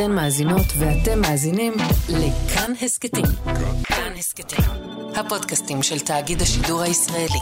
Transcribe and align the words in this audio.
אתן 0.00 0.12
מאזינות 0.12 0.66
ואתם 0.78 1.20
מאזינים 1.20 1.72
לכאן 2.08 2.72
הסכתים. 2.82 3.24
כאן 3.84 4.12
הסכתים, 4.18 4.64
הפודקאסטים 5.16 5.82
של 5.82 6.00
תאגיד 6.00 6.42
השידור 6.42 6.80
הישראלי. 6.80 7.40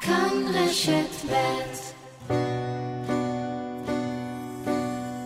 כאן 0.00 0.30
רשת 0.54 1.30
ב' 1.30 1.34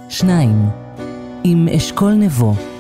שניים, 0.09 0.69
עם 1.45 1.69
אשכול 1.77 2.13
נבו. 2.13 2.76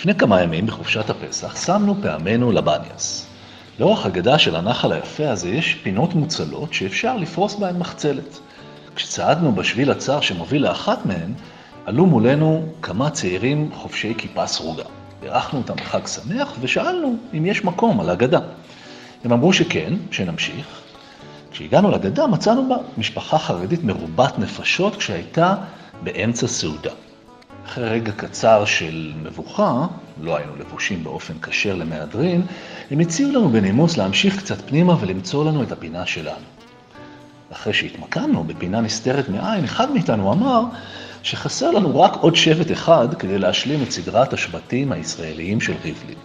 לפני 0.00 0.14
כמה 0.14 0.42
ימים, 0.42 0.66
בחופשת 0.66 1.10
הפסח, 1.10 1.66
שמנו 1.66 1.94
פעמינו 2.02 2.52
לבניאס. 2.52 3.26
לאורך 3.78 4.06
הגדה 4.06 4.38
של 4.38 4.56
הנחל 4.56 4.92
היפה 4.92 5.30
הזה 5.30 5.48
יש 5.48 5.74
פינות 5.74 6.14
מוצלות 6.14 6.74
שאפשר 6.74 7.16
לפרוס 7.16 7.54
בהן 7.54 7.78
מחצלת. 7.78 8.38
כשצעדנו 8.94 9.52
בשביל 9.52 9.90
הצר 9.90 10.20
שמוביל 10.20 10.62
לאחת 10.62 11.06
מהן, 11.06 11.32
עלו 11.86 12.06
מולנו 12.06 12.66
כמה 12.82 13.10
צעירים 13.10 13.70
חובשי 13.74 14.14
כיפה 14.18 14.46
סרוגה. 14.46 14.84
בירכנו 15.20 15.58
אותם 15.58 15.74
בחג 15.76 16.06
שמח 16.06 16.52
ושאלנו 16.60 17.16
אם 17.34 17.46
יש 17.46 17.64
מקום 17.64 18.00
על 18.00 18.10
הגדה. 18.10 18.40
הם 19.24 19.32
אמרו 19.32 19.52
שכן, 19.52 19.92
שנמשיך. 20.10 20.66
כשהגענו 21.50 21.90
לגדה 21.90 22.26
מצאנו 22.26 22.68
בה 22.68 22.76
משפחה 22.98 23.38
חרדית 23.38 23.84
מרובת 23.84 24.38
נפשות 24.38 24.96
כשהייתה 24.96 25.54
באמצע 26.02 26.46
סעודה. 26.46 26.90
אחרי 27.70 27.88
רגע 27.88 28.12
קצר 28.12 28.64
של 28.64 29.12
מבוכה, 29.22 29.86
לא 30.22 30.36
היינו 30.36 30.56
לבושים 30.56 31.04
באופן 31.04 31.34
כשר 31.42 31.74
למהדרין, 31.74 32.42
הם 32.90 33.00
הציעו 33.00 33.32
לנו 33.32 33.48
בנימוס 33.48 33.96
להמשיך 33.96 34.38
קצת 34.38 34.68
פנימה 34.68 34.96
ולמצוא 35.00 35.44
לנו 35.44 35.62
את 35.62 35.72
הפינה 35.72 36.06
שלנו. 36.06 36.44
אחרי 37.52 37.72
שהתמקמנו 37.72 38.44
בפינה 38.44 38.80
נסתרת 38.80 39.28
מעין, 39.28 39.64
אחד 39.64 39.92
מאיתנו 39.92 40.32
אמר 40.32 40.62
שחסר 41.22 41.70
לנו 41.70 42.00
רק 42.00 42.16
עוד 42.20 42.36
שבט 42.36 42.72
אחד 42.72 43.14
כדי 43.14 43.38
להשלים 43.38 43.82
את 43.82 43.90
סדרת 43.90 44.32
השבטים 44.32 44.92
הישראליים 44.92 45.60
של 45.60 45.74
ריבלין. 45.84 46.18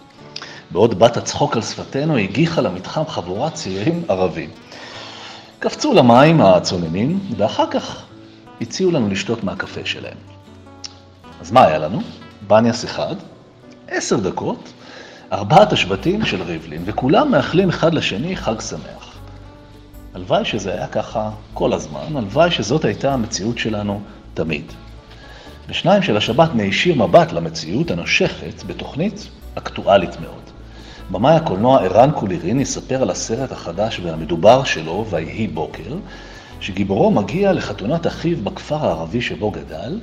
בעוד 0.70 0.98
בת 0.98 1.16
הצחוק 1.16 1.56
על 1.56 1.62
שפתנו 1.62 2.16
הגיחה 2.16 2.60
למתחם 2.60 3.06
חבורת 3.08 3.54
צעירים 3.54 4.02
ערבים. 4.08 4.50
קפצו 5.58 5.94
למים 5.94 6.40
הצוננים, 6.40 7.20
ואחר 7.36 7.70
כך 7.70 8.06
הציעו 8.60 8.90
לנו 8.90 9.08
לשתות 9.08 9.44
מהקפה 9.44 9.80
שלהם. 9.84 10.35
אז 11.40 11.52
מה 11.52 11.66
היה 11.66 11.78
לנו? 11.78 12.00
בניאס 12.46 12.84
אחד, 12.84 13.14
עשר 13.88 14.16
דקות, 14.16 14.72
ארבעת 15.32 15.72
השבטים 15.72 16.24
של 16.24 16.42
ריבלין, 16.42 16.82
וכולם 16.84 17.30
מאחלים 17.30 17.68
אחד 17.68 17.94
לשני 17.94 18.36
חג 18.36 18.60
שמח. 18.60 19.18
הלוואי 20.14 20.44
שזה 20.44 20.72
היה 20.72 20.86
ככה 20.86 21.30
כל 21.54 21.72
הזמן, 21.72 22.16
הלוואי 22.16 22.50
שזאת 22.50 22.84
הייתה 22.84 23.12
המציאות 23.12 23.58
שלנו 23.58 24.00
תמיד. 24.34 24.72
ושניים 25.68 26.02
של 26.02 26.16
השבת 26.16 26.54
נישיר 26.54 26.94
מבט 26.94 27.32
למציאות 27.32 27.90
הנושכת 27.90 28.62
בתוכנית 28.66 29.28
אקטואלית 29.54 30.20
מאוד. 30.20 30.42
במאי 31.10 31.34
הקולנוע 31.34 31.82
ערן 31.84 32.10
קולירין 32.10 32.60
יספר 32.60 33.02
על 33.02 33.10
הסרט 33.10 33.52
החדש 33.52 34.00
והמדובר 34.00 34.64
שלו, 34.64 35.06
ויהי 35.10 35.46
בוקר, 35.46 35.96
שגיבורו 36.60 37.10
מגיע 37.10 37.52
לחתונת 37.52 38.06
אחיו 38.06 38.36
בכפר 38.44 38.86
הערבי 38.86 39.20
שבו 39.20 39.50
גדל, 39.50 40.00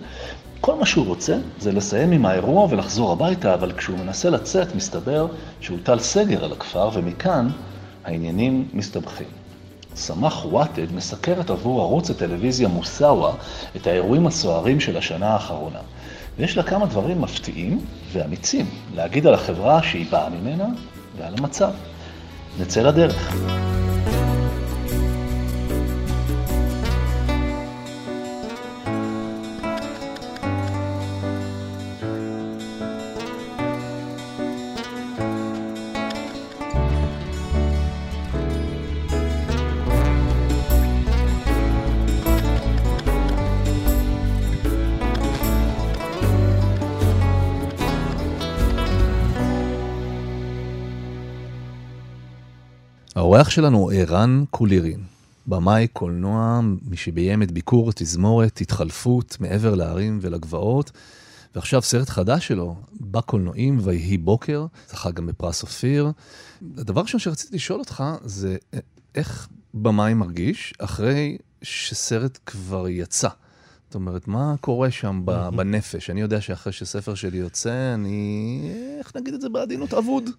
כל 0.66 0.76
מה 0.76 0.86
שהוא 0.86 1.06
רוצה 1.06 1.38
זה 1.60 1.72
לסיים 1.72 2.12
עם 2.12 2.26
האירוע 2.26 2.68
ולחזור 2.70 3.12
הביתה, 3.12 3.54
אבל 3.54 3.72
כשהוא 3.72 3.98
מנסה 4.00 4.30
לצאת, 4.30 4.76
מסתבר 4.76 5.28
שהוטל 5.60 6.00
סגר 6.00 6.44
על 6.44 6.52
הכפר, 6.52 6.90
ומכאן 6.94 7.50
העניינים 8.04 8.68
מסתבכים. 8.74 9.28
סמח 9.96 10.46
וואטד 10.46 10.94
מסקרת 10.96 11.50
עבור 11.50 11.82
ערוץ 11.82 12.10
הטלוויזיה 12.10 12.68
מוסאווה 12.68 13.34
את 13.76 13.88
האירועים 13.88 14.28
הסוערים 14.28 14.80
של 14.80 14.98
השנה 14.98 15.30
האחרונה. 15.30 15.80
ויש 16.38 16.58
לה 16.58 16.64
כמה 16.64 16.86
דברים 16.86 17.22
מפתיעים 17.22 17.80
ואמיצים 18.12 18.66
להגיד 18.96 19.28
על 19.28 19.34
החברה 19.34 19.84
שהיא 19.84 20.06
באה 20.12 20.30
ממנה 20.30 20.68
ועל 21.18 21.34
המצב. 21.38 21.72
נצא 22.60 22.82
לדרך. 22.82 23.34
האורח 53.44 53.52
שלנו 53.52 53.78
הוא 53.78 53.92
ערן 53.92 54.44
קולירין, 54.52 55.04
במאי 55.48 55.88
קולנוע, 55.88 56.60
מי 56.90 56.98
שביים 56.98 57.44
את 57.44 57.52
ביקור 57.52 57.90
התזמורת, 57.90 58.62
התחלפות 58.62 59.38
מעבר 59.40 59.76
להרים 59.76 60.20
ולגבעות, 60.22 60.92
ועכשיו 61.56 61.82
סרט 61.82 62.10
חדש 62.10 62.48
שלו, 62.48 62.76
בקולנועים, 63.02 63.80
ויהי 63.84 64.18
בוקר, 64.18 64.66
זכה 64.90 65.12
גם 65.12 65.26
בפרס 65.26 65.64
אופיר. 65.64 66.12
הדבר 66.78 67.02
ראשון 67.02 67.20
שרציתי 67.20 67.56
לשאול 67.56 67.80
אותך 67.80 68.04
זה 68.26 68.58
איך 69.16 69.48
במאי 69.74 70.14
מרגיש 70.14 70.74
אחרי 70.80 71.38
שסרט 71.62 72.40
כבר 72.46 72.88
יצא. 72.88 73.30
זאת 73.94 73.96
אומרת, 73.96 74.28
מה 74.28 74.56
קורה 74.62 74.92
שם 74.92 75.22
בנפש? 75.56 76.10
אני 76.10 76.22
יודע 76.22 76.42
שאחרי 76.42 76.74
שספר 76.74 77.16
שלי 77.16 77.38
יוצא, 77.38 77.94
אני, 77.94 78.72
איך 79.00 79.16
נגיד 79.16 79.34
את 79.34 79.42
זה 79.42 79.50
בעדינות, 79.50 79.94
אבוד. 79.94 80.30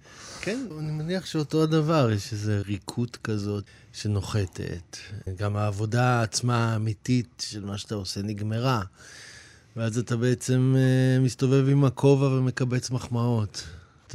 כן, 0.40 0.58
אני 0.78 0.92
מניח 0.92 1.26
שאותו 1.26 1.62
הדבר, 1.62 2.10
יש 2.10 2.32
איזו 2.32 2.52
ריקות 2.66 3.16
כזאת 3.16 3.64
שנוחתת. 3.92 4.96
גם 5.38 5.56
העבודה 5.56 6.22
עצמה 6.22 6.72
האמיתית 6.72 7.46
של 7.48 7.64
מה 7.64 7.78
שאתה 7.78 7.94
עושה 7.94 8.22
נגמרה. 8.22 8.82
ואז 9.76 9.98
אתה 9.98 10.16
בעצם 10.16 10.74
uh, 10.76 11.24
מסתובב 11.24 11.68
עם 11.68 11.84
הכובע 11.84 12.26
ומקבץ 12.26 12.90
מחמאות. 12.90 13.64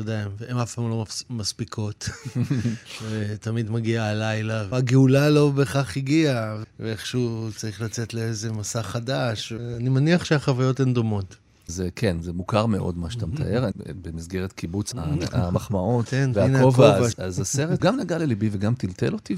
אתה 0.01 0.11
יודע, 0.11 0.27
הן 0.49 0.57
אף 0.57 0.75
פעם 0.75 0.89
לא 0.89 1.05
מספיקות. 1.29 2.09
תמיד 3.41 3.71
מגיע 3.71 4.03
הלילה. 4.03 4.65
הגאולה 4.71 5.29
לא 5.29 5.49
בהכרח 5.49 5.97
הגיעה, 5.97 6.55
ואיכשהו 6.79 7.49
צריך 7.55 7.81
לצאת 7.81 8.13
לאיזה 8.13 8.51
מסע 8.51 8.83
חדש. 8.83 9.53
אני 9.77 9.89
מניח 9.89 10.25
שהחוויות 10.25 10.79
הן 10.79 10.93
דומות. 10.93 11.35
זה 11.67 11.89
כן, 11.95 12.17
זה 12.21 12.33
מוכר 12.33 12.65
מאוד 12.65 12.97
מה 12.97 13.09
שאתה 13.09 13.25
מתאר, 13.25 13.69
במסגרת 14.03 14.53
קיבוץ 14.53 14.93
המחמאות 15.31 16.05
כן, 16.05 16.29
והכובע, 16.33 16.97
אז, 16.97 17.15
אז 17.17 17.39
הסרט 17.39 17.79
גם 17.79 17.99
נגע 17.99 18.17
לליבי 18.17 18.49
וגם 18.51 18.75
טלטל 18.75 19.13
אותי, 19.13 19.35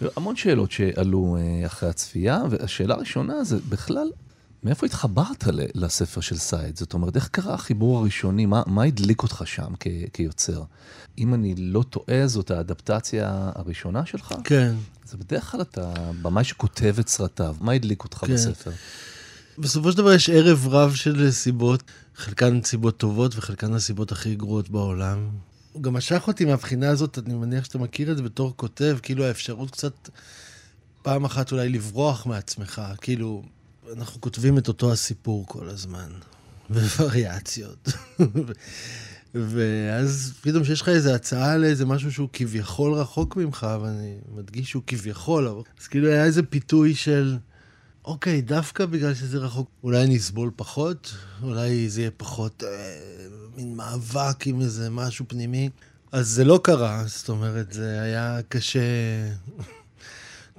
והמון 0.00 0.36
שאלות 0.36 0.70
שעלו 0.70 1.36
אה, 1.36 1.66
אחרי 1.66 1.88
הצפייה, 1.88 2.42
והשאלה 2.50 2.94
הראשונה 2.94 3.44
זה 3.44 3.58
בכלל, 3.68 4.10
מאיפה 4.64 4.86
התחברת 4.86 5.44
לספר 5.74 6.20
של 6.20 6.38
סייד? 6.38 6.76
זאת 6.76 6.94
אומרת, 6.94 7.16
איך 7.16 7.28
קרה 7.28 7.54
החיבור 7.54 7.98
הראשוני? 7.98 8.46
מה, 8.46 8.62
מה 8.66 8.82
הדליק 8.82 9.22
אותך 9.22 9.42
שם 9.46 9.72
כ, 9.80 9.86
כיוצר? 10.12 10.62
אם 11.18 11.34
אני 11.34 11.54
לא 11.58 11.82
טועה, 11.82 12.26
זאת 12.26 12.50
האדפטציה 12.50 13.50
הראשונה 13.54 14.06
שלך? 14.06 14.34
כן. 14.44 14.74
זה 15.04 15.16
בדרך 15.16 15.50
כלל 15.50 15.60
אתה 15.60 15.92
במאי 16.22 16.44
שכותב 16.44 16.96
את 17.00 17.08
סרטיו. 17.08 17.56
מה 17.60 17.72
הדליק 17.72 18.04
אותך 18.04 18.18
כן. 18.18 18.34
בספר? 18.34 18.70
בסופו 19.58 19.92
של 19.92 19.98
דבר 19.98 20.12
יש 20.12 20.30
ערב 20.30 20.68
רב 20.68 20.94
של 20.94 21.30
סיבות, 21.30 21.82
חלקן 22.16 22.62
סיבות 22.62 22.96
טובות 22.96 23.36
וחלקן 23.36 23.74
הסיבות 23.74 24.12
הכי 24.12 24.34
גרועות 24.34 24.68
בעולם. 24.68 25.28
הוא 25.72 25.82
גם 25.82 25.94
משך 25.94 26.24
אותי 26.26 26.44
מהבחינה 26.44 26.88
הזאת, 26.88 27.18
אני 27.26 27.34
מניח 27.34 27.64
שאתה 27.64 27.78
מכיר 27.78 28.12
את 28.12 28.16
זה 28.16 28.22
בתור 28.22 28.52
כותב, 28.56 28.98
כאילו 29.02 29.24
האפשרות 29.24 29.70
קצת 29.70 30.08
פעם 31.02 31.24
אחת 31.24 31.52
אולי 31.52 31.68
לברוח 31.68 32.26
מעצמך, 32.26 32.82
כאילו, 33.00 33.42
אנחנו 33.96 34.20
כותבים 34.20 34.58
את 34.58 34.68
אותו 34.68 34.92
הסיפור 34.92 35.46
כל 35.46 35.68
הזמן, 35.68 36.12
בווריאציות. 36.70 37.88
ואז 39.34 40.32
פתאום 40.40 40.64
שיש 40.64 40.80
לך 40.80 40.88
איזו 40.88 41.14
הצעה 41.14 41.56
לאיזה 41.56 41.86
משהו 41.86 42.12
שהוא 42.12 42.28
כביכול 42.32 42.92
רחוק 42.92 43.36
ממך, 43.36 43.66
ואני 43.82 44.16
מדגיש 44.34 44.70
שהוא 44.70 44.82
כביכול, 44.86 45.48
אז 45.80 45.86
כאילו 45.86 46.08
היה 46.08 46.24
איזה 46.24 46.42
פיתוי 46.42 46.94
של... 46.94 47.36
אוקיי, 48.04 48.42
דווקא 48.42 48.86
בגלל 48.86 49.14
שזה 49.14 49.38
רחוק, 49.38 49.70
אולי 49.84 50.06
נסבול 50.08 50.50
פחות, 50.56 51.14
אולי 51.42 51.88
זה 51.88 52.00
יהיה 52.00 52.10
פחות 52.16 52.64
אה, 52.64 52.68
מין 53.56 53.76
מאבק 53.76 54.46
עם 54.46 54.60
איזה 54.60 54.90
משהו 54.90 55.24
פנימי. 55.28 55.70
אז 56.12 56.28
זה 56.28 56.44
לא 56.44 56.60
קרה, 56.62 57.02
זאת 57.06 57.28
אומרת, 57.28 57.72
זה 57.72 58.00
היה 58.00 58.40
קשה 58.48 58.80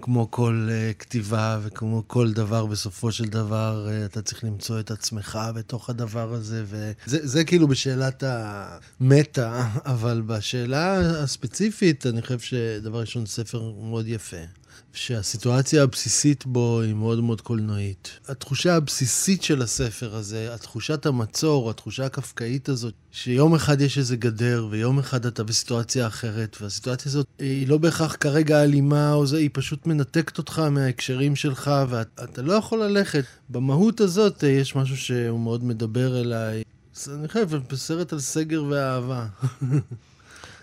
כמו 0.01 0.31
כל 0.31 0.69
uh, 0.69 0.99
כתיבה 0.99 1.59
וכמו 1.63 2.03
כל 2.07 2.31
דבר, 2.31 2.65
בסופו 2.65 3.11
של 3.11 3.25
דבר 3.25 3.87
uh, 3.89 4.05
אתה 4.05 4.21
צריך 4.21 4.43
למצוא 4.43 4.79
את 4.79 4.91
עצמך 4.91 5.39
בתוך 5.55 5.89
הדבר 5.89 6.33
הזה, 6.33 6.63
וזה 6.65 7.27
זה 7.27 7.43
כאילו 7.43 7.67
בשאלת 7.67 8.23
המטה, 8.27 9.67
אבל 9.93 10.21
בשאלה 10.25 10.99
הספציפית, 11.23 12.05
אני 12.05 12.21
חושב 12.21 12.39
שדבר 12.39 12.99
ראשון, 12.99 13.25
ספר 13.25 13.71
מאוד 13.81 14.07
יפה. 14.07 14.60
שהסיטואציה 14.93 15.83
הבסיסית 15.83 16.45
בו 16.45 16.81
היא 16.81 16.93
מאוד 16.93 17.23
מאוד 17.23 17.41
קולנועית. 17.41 18.19
התחושה 18.27 18.75
הבסיסית 18.75 19.43
של 19.43 19.61
הספר 19.61 20.15
הזה, 20.15 20.53
התחושת 20.53 21.05
המצור, 21.05 21.69
התחושה 21.69 22.05
הקפקאית 22.05 22.69
הזאת, 22.69 22.93
שיום 23.11 23.55
אחד 23.55 23.81
יש 23.81 23.97
איזה 23.97 24.15
גדר 24.15 24.67
ויום 24.69 24.99
אחד 24.99 25.25
אתה 25.25 25.43
בסיטואציה 25.43 26.07
אחרת, 26.07 26.57
והסיטואציה 26.61 27.09
הזאת 27.09 27.25
היא 27.39 27.67
לא 27.67 27.77
בהכרח 27.77 28.15
כרגע 28.19 28.63
אלימה 28.63 29.13
או 29.13 29.27
זה, 29.27 29.37
היא 29.37 29.49
פשוט 29.53 29.87
מנתקת 29.87 30.37
אותך 30.37 30.59
מההקשרים 30.59 31.35
שלך 31.35 31.71
ואתה 31.89 32.41
לא 32.41 32.53
יכול 32.53 32.83
ללכת. 32.83 33.23
במהות 33.49 34.01
הזאת 34.01 34.43
יש 34.43 34.75
משהו 34.75 34.97
שהוא 34.97 35.39
מאוד 35.39 35.63
מדבר 35.63 36.21
אליי. 36.21 36.63
אני 37.07 37.27
חושב, 37.27 37.49
בסרט 37.69 38.13
על 38.13 38.19
סגר 38.19 38.63
ואהבה. 38.63 39.25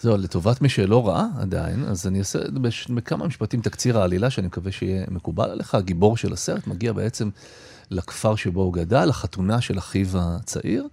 זהו, 0.00 0.16
לטובת 0.16 0.62
מי 0.62 0.68
שלא 0.68 1.08
ראה 1.08 1.24
עדיין, 1.38 1.84
אז 1.84 2.06
אני 2.06 2.18
אעשה 2.18 2.38
בכמה 2.94 3.26
משפטים 3.26 3.60
תקציר 3.60 3.98
העלילה, 3.98 4.30
שאני 4.30 4.46
מקווה 4.46 4.72
שיהיה 4.72 5.04
מקובל 5.10 5.50
עליך. 5.50 5.74
הגיבור 5.74 6.16
של 6.16 6.32
הסרט 6.32 6.66
מגיע 6.66 6.92
בעצם 6.92 7.30
לכפר 7.90 8.36
שבו 8.36 8.62
הוא 8.62 8.72
גדל, 8.72 9.04
לחתונה 9.04 9.60
של 9.60 9.78
אחיו 9.78 10.08
הצעיר, 10.14 10.86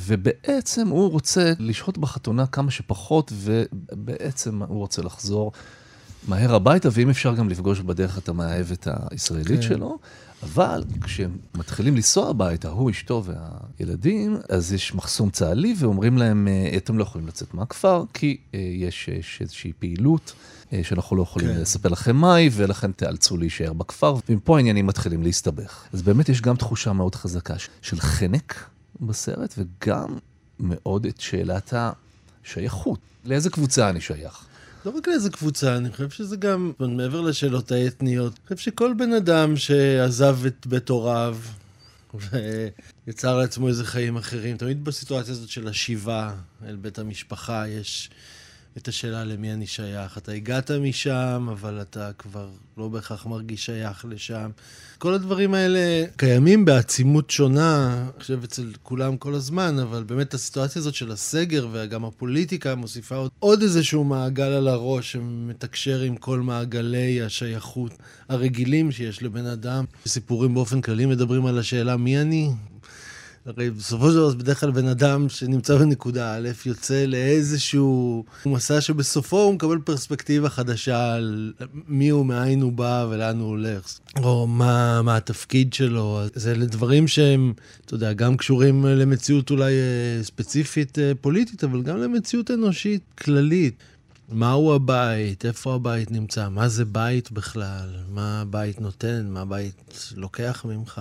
ובעצם 0.00 0.88
הוא 0.88 1.10
רוצה 1.10 1.52
לשהות 1.58 1.98
בחתונה 1.98 2.46
כמה 2.46 2.70
שפחות, 2.70 3.32
ובעצם 3.34 4.62
הוא 4.62 4.78
רוצה 4.78 5.02
לחזור 5.02 5.52
מהר 6.28 6.54
הביתה, 6.54 6.88
ואם 6.92 7.10
אפשר 7.10 7.34
גם 7.34 7.48
לפגוש 7.48 7.80
בדרך 7.80 8.18
את 8.18 8.28
המאהבת 8.28 8.88
הישראלית 9.10 9.60
כן. 9.60 9.62
שלו. 9.62 9.98
אבל 10.42 10.84
כשהם 11.04 11.36
מתחילים 11.54 11.96
לנסוע 11.96 12.28
הביתה, 12.28 12.68
הוא, 12.68 12.90
אשתו 12.90 13.24
והילדים, 13.24 14.36
אז 14.48 14.72
יש 14.72 14.94
מחסום 14.94 15.30
צה"לי 15.30 15.74
ואומרים 15.78 16.18
להם, 16.18 16.48
אה, 16.48 16.76
אתם 16.76 16.98
לא 16.98 17.02
יכולים 17.02 17.26
לצאת 17.26 17.54
מהכפר, 17.54 18.04
כי 18.14 18.36
אה, 18.54 18.60
יש, 18.60 19.08
יש 19.08 19.38
איזושהי 19.40 19.72
פעילות 19.78 20.32
אה, 20.72 20.80
שאנחנו 20.84 21.16
לא 21.16 21.22
יכולים 21.22 21.48
כן. 21.48 21.60
לספר 21.60 21.88
לכם 21.88 22.16
מהי, 22.16 22.50
ולכן 22.52 22.92
תיאלצו 22.92 23.36
להישאר 23.36 23.72
בכפר, 23.72 24.14
ומפה 24.28 24.56
העניינים 24.56 24.86
מתחילים 24.86 25.22
להסתבך. 25.22 25.84
אז 25.92 26.02
באמת 26.02 26.28
יש 26.28 26.40
גם 26.40 26.56
תחושה 26.56 26.92
מאוד 26.92 27.14
חזקה 27.14 27.54
של 27.82 28.00
חנק 28.00 28.68
בסרט, 29.00 29.54
וגם 29.58 30.18
מאוד 30.60 31.06
את 31.06 31.20
שאלת 31.20 31.74
השייכות. 32.44 32.98
לאיזה 33.24 33.50
קבוצה 33.50 33.90
אני 33.90 34.00
שייך? 34.00 34.46
לא 34.86 34.90
רק 34.90 35.08
לאיזה 35.08 35.30
קבוצה, 35.30 35.76
אני 35.76 35.90
חושב 35.90 36.10
שזה 36.10 36.36
גם, 36.36 36.72
מעבר 36.78 37.20
לשאלות 37.20 37.72
האתניות, 37.72 38.32
אני 38.32 38.56
חושב 38.56 38.70
שכל 38.70 38.94
בן 38.98 39.12
אדם 39.12 39.56
שעזב 39.56 40.38
את 40.46 40.66
בית 40.66 40.88
הוריו 40.88 41.38
ויצר 43.06 43.36
לעצמו 43.36 43.68
איזה 43.68 43.84
חיים 43.84 44.16
אחרים, 44.16 44.56
תמיד 44.56 44.84
בסיטואציה 44.84 45.32
הזאת 45.32 45.48
של 45.48 45.68
השיבה 45.68 46.34
אל 46.66 46.76
בית 46.76 46.98
המשפחה 46.98 47.68
יש... 47.68 48.10
את 48.76 48.88
השאלה 48.88 49.24
למי 49.24 49.52
אני 49.52 49.66
שייך. 49.66 50.18
אתה 50.18 50.32
הגעת 50.32 50.70
משם, 50.70 51.46
אבל 51.50 51.80
אתה 51.80 52.10
כבר 52.18 52.48
לא 52.76 52.88
בהכרח 52.88 53.26
מרגיש 53.26 53.66
שייך 53.66 54.04
לשם. 54.08 54.50
כל 54.98 55.14
הדברים 55.14 55.54
האלה 55.54 56.04
קיימים 56.16 56.64
בעצימות 56.64 57.30
שונה, 57.30 58.02
אני 58.02 58.20
חושב, 58.20 58.42
אצל 58.44 58.72
כולם 58.82 59.16
כל 59.16 59.34
הזמן, 59.34 59.78
אבל 59.78 60.02
באמת 60.02 60.34
הסיטואציה 60.34 60.80
הזאת 60.80 60.94
של 60.94 61.12
הסגר 61.12 61.68
וגם 61.72 62.04
הפוליטיקה 62.04 62.74
מוסיפה 62.74 63.16
עוד, 63.16 63.30
עוד 63.38 63.62
איזשהו 63.62 64.04
מעגל 64.04 64.44
על 64.44 64.68
הראש 64.68 65.12
שמתקשר 65.12 66.00
עם 66.00 66.16
כל 66.16 66.40
מעגלי 66.40 67.22
השייכות 67.22 67.92
הרגילים 68.28 68.92
שיש 68.92 69.22
לבן 69.22 69.46
אדם. 69.46 69.84
סיפורים 70.06 70.54
באופן 70.54 70.80
כללי 70.80 71.06
מדברים 71.06 71.46
על 71.46 71.58
השאלה 71.58 71.96
מי 71.96 72.20
אני, 72.20 72.50
הרי 73.46 73.70
בסופו 73.70 74.08
של 74.08 74.14
דבר 74.14 74.30
זה 74.30 74.36
בדרך 74.36 74.60
כלל 74.60 74.70
בן 74.70 74.88
אדם 74.88 75.28
שנמצא 75.28 75.76
בנקודה 75.76 76.34
א', 76.36 76.48
יוצא 76.66 77.04
לאיזשהו 77.04 78.24
מסע 78.46 78.80
שבסופו 78.80 79.40
הוא 79.40 79.54
מקבל 79.54 79.78
פרספקטיבה 79.84 80.48
חדשה 80.48 81.14
על 81.14 81.52
מי 81.88 82.08
הוא, 82.08 82.26
מאין 82.26 82.62
הוא 82.62 82.72
בא 82.72 83.06
ולאן 83.10 83.40
הוא 83.40 83.48
הולך, 83.48 83.98
או 84.22 84.46
מה, 84.46 85.02
מה 85.02 85.16
התפקיד 85.16 85.72
שלו. 85.72 86.20
זה 86.34 86.54
לדברים 86.54 87.08
שהם, 87.08 87.52
אתה 87.86 87.94
יודע, 87.94 88.12
גם 88.12 88.36
קשורים 88.36 88.84
למציאות 88.86 89.50
אולי 89.50 89.72
אה, 89.72 90.24
ספציפית 90.24 90.98
אה, 90.98 91.12
פוליטית, 91.20 91.64
אבל 91.64 91.82
גם 91.82 91.96
למציאות 91.96 92.50
אנושית 92.50 93.02
כללית. 93.18 93.74
מהו 94.28 94.74
הבית, 94.74 95.44
איפה 95.44 95.74
הבית 95.74 96.10
נמצא, 96.10 96.48
מה 96.48 96.68
זה 96.68 96.84
בית 96.84 97.32
בכלל, 97.32 97.88
מה 98.10 98.40
הבית 98.40 98.80
נותן, 98.80 99.26
מה 99.30 99.40
הבית 99.40 100.12
לוקח 100.16 100.64
ממך. 100.68 101.00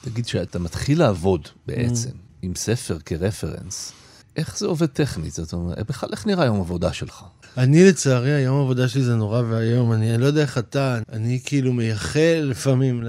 תגיד, 0.00 0.26
שאתה 0.26 0.58
מתחיל 0.58 0.98
לעבוד 0.98 1.48
בעצם 1.66 2.10
mm. 2.10 2.42
עם 2.42 2.54
ספר 2.54 2.98
כרפרנס, 2.98 3.92
איך 4.36 4.58
זה 4.58 4.66
עובד 4.66 4.86
טכנית? 4.86 5.32
זאת 5.32 5.52
אומרת, 5.52 5.86
בכלל 5.88 6.08
איך 6.12 6.26
נראה 6.26 6.44
יום 6.44 6.60
עבודה 6.60 6.92
שלך? 6.92 7.24
אני 7.56 7.88
לצערי, 7.88 8.32
היום 8.32 8.60
עבודה 8.60 8.88
שלי 8.88 9.02
זה 9.02 9.14
נורא 9.14 9.42
ואיום. 9.48 9.92
אני, 9.92 10.14
אני 10.14 10.22
לא 10.22 10.26
יודע 10.26 10.42
איך 10.42 10.58
אתה, 10.58 10.98
אני 11.12 11.40
כאילו 11.44 11.72
מייחל 11.72 12.46
לפעמים 12.50 13.02
ל... 13.02 13.08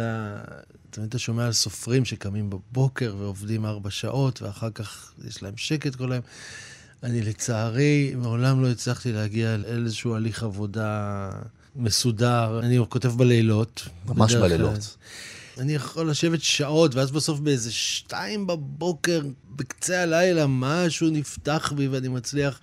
תמיד 0.89 1.07
אתה 1.07 1.19
שומע 1.19 1.45
על 1.45 1.51
סופרים 1.51 2.05
שקמים 2.05 2.49
בבוקר 2.49 3.15
ועובדים 3.19 3.65
ארבע 3.65 3.89
שעות, 3.89 4.41
ואחר 4.41 4.69
כך 4.69 5.13
יש 5.27 5.43
להם 5.43 5.53
שקט 5.57 5.95
כל 5.95 6.11
היום. 6.11 6.23
אני 7.03 7.21
לצערי 7.21 8.13
מעולם 8.17 8.63
לא 8.63 8.67
הצלחתי 8.69 9.11
להגיע 9.11 9.57
לאיזשהו 9.57 10.15
הליך 10.15 10.43
עבודה 10.43 11.29
מסודר. 11.75 12.59
אני 12.63 12.79
כותב 12.89 13.09
בלילות. 13.17 13.88
ממש 14.05 14.35
בלילות. 14.35 14.97
אני 15.57 15.74
יכול 15.74 16.09
לשבת 16.09 16.42
שעות, 16.42 16.95
ואז 16.95 17.12
בסוף 17.12 17.39
באיזה 17.39 17.71
שתיים 17.71 18.48
בבוקר, 18.48 19.21
בקצה 19.50 20.03
הלילה, 20.03 20.45
משהו 20.48 21.09
נפתח 21.09 21.74
בי 21.75 21.88
ואני 21.88 22.07
מצליח 22.07 22.59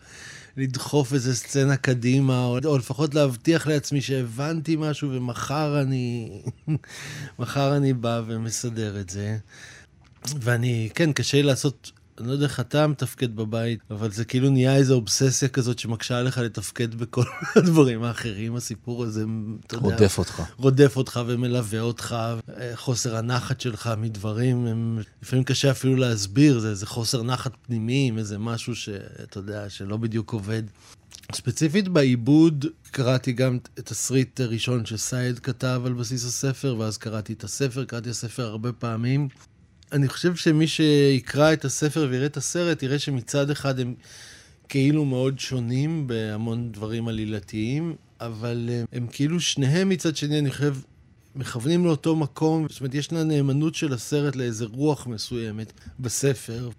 לדחוף 0.56 1.12
איזה 1.12 1.37
סצנה 1.37 1.76
קדימה, 1.76 2.44
או, 2.44 2.58
או 2.64 2.79
לפחות 2.79 3.14
להבטיח 3.14 3.67
לעצמי 3.67 4.00
שהבנתי 4.00 4.76
משהו 4.79 5.11
ומחר 5.12 5.81
אני... 5.82 6.40
מחר 7.38 7.76
אני 7.76 7.93
בא 7.93 8.23
ומסדר 8.26 9.00
את 9.00 9.11
זה. 9.11 9.38
ואני, 10.40 10.88
כן, 10.94 11.12
קשה 11.12 11.37
לי 11.37 11.43
לעשות 11.43 11.93
אני 12.20 12.28
לא 12.28 12.32
יודע 12.32 12.44
איך 12.44 12.60
אתה 12.60 12.86
מתפקד 12.86 13.36
בבית, 13.36 13.80
אבל 13.90 14.10
זה 14.10 14.24
כאילו 14.24 14.50
נהיה 14.50 14.76
איזו 14.76 14.94
אובססיה 14.94 15.48
כזאת 15.48 15.78
שמקשה 15.78 16.18
עליך 16.18 16.38
לתפקד 16.38 16.94
בכל 16.94 17.25
הדברים 17.56 18.02
האחרים. 18.02 18.56
הסיפור 18.56 19.04
הזה, 19.04 19.25
אתה 19.66 19.75
יודע... 19.75 19.87
רודף 19.88 20.18
אותך. 20.18 20.42
רודף 20.56 20.96
אותך 20.96 21.20
ומלווה 21.26 21.80
אותך. 21.80 22.16
חוסר 22.75 23.16
הנחת 23.16 23.60
שלך 23.60 23.90
מדברים, 23.98 24.66
הם, 24.66 24.98
לפעמים 25.22 25.44
קשה 25.44 25.70
אפילו 25.70 25.96
להסביר, 25.96 26.58
זה 26.58 26.70
איזה 26.70 26.87
חוסר 26.87 27.22
נחת 27.22 27.52
פנימי, 27.66 28.08
עם 28.08 28.18
איזה 28.18 28.38
משהו 28.38 28.76
שאתה 28.76 29.38
יודע, 29.38 29.70
שלא 29.70 29.96
בדיוק 29.96 30.32
עובד. 30.32 30.62
ספציפית 31.34 31.88
בעיבוד, 31.88 32.66
קראתי 32.90 33.32
גם 33.32 33.56
את 33.56 33.78
התסריט 33.78 34.40
הראשון 34.40 34.87
שסייד 34.87 35.38
כתב 35.38 35.82
על 35.84 35.92
בסיס 35.92 36.25
הספר, 36.25 36.76
ואז 36.78 36.98
קראתי 36.98 37.32
את 37.32 37.44
הספר, 37.44 37.84
קראתי 37.84 38.08
את 38.08 38.14
הספר 38.14 38.46
הרבה 38.46 38.72
פעמים. 38.72 39.28
אני 39.92 40.09
חושב 40.09 40.37
שמי 40.37 40.66
שיקרא 40.66 41.52
את 41.52 41.64
הספר 41.64 42.07
ויראה 42.11 42.26
את 42.26 42.37
הסרט, 42.37 42.83
יראה 42.83 42.99
שמצד 42.99 43.50
אחד 43.50 43.80
הם 43.80 43.95
כאילו 44.68 45.04
מאוד 45.04 45.38
שונים 45.38 46.07
בהמון 46.07 46.73
דברים 46.73 47.09
עלילתיים, 47.09 47.95
אבל 48.21 48.71
הם, 48.73 48.85
הם 48.92 49.07
כאילו 49.07 49.40
שניהם 49.40 49.88
מצד 49.88 50.16
שני, 50.16 50.38
אני 50.38 50.50
חושב, 50.50 50.75
מכוונים 51.37 51.85
לאותו 51.85 52.16
מקום. 52.16 52.66
זאת 52.68 52.80
אומרת, 52.80 52.95
יש 52.95 53.12
לה 53.12 53.25
נאמנות 53.25 53.75
של 53.75 53.92
הסרט 53.92 54.37
לאיזה 54.37 54.64
רוח 54.64 55.07
מסוימת 55.07 55.73
בספר. 56.00 56.71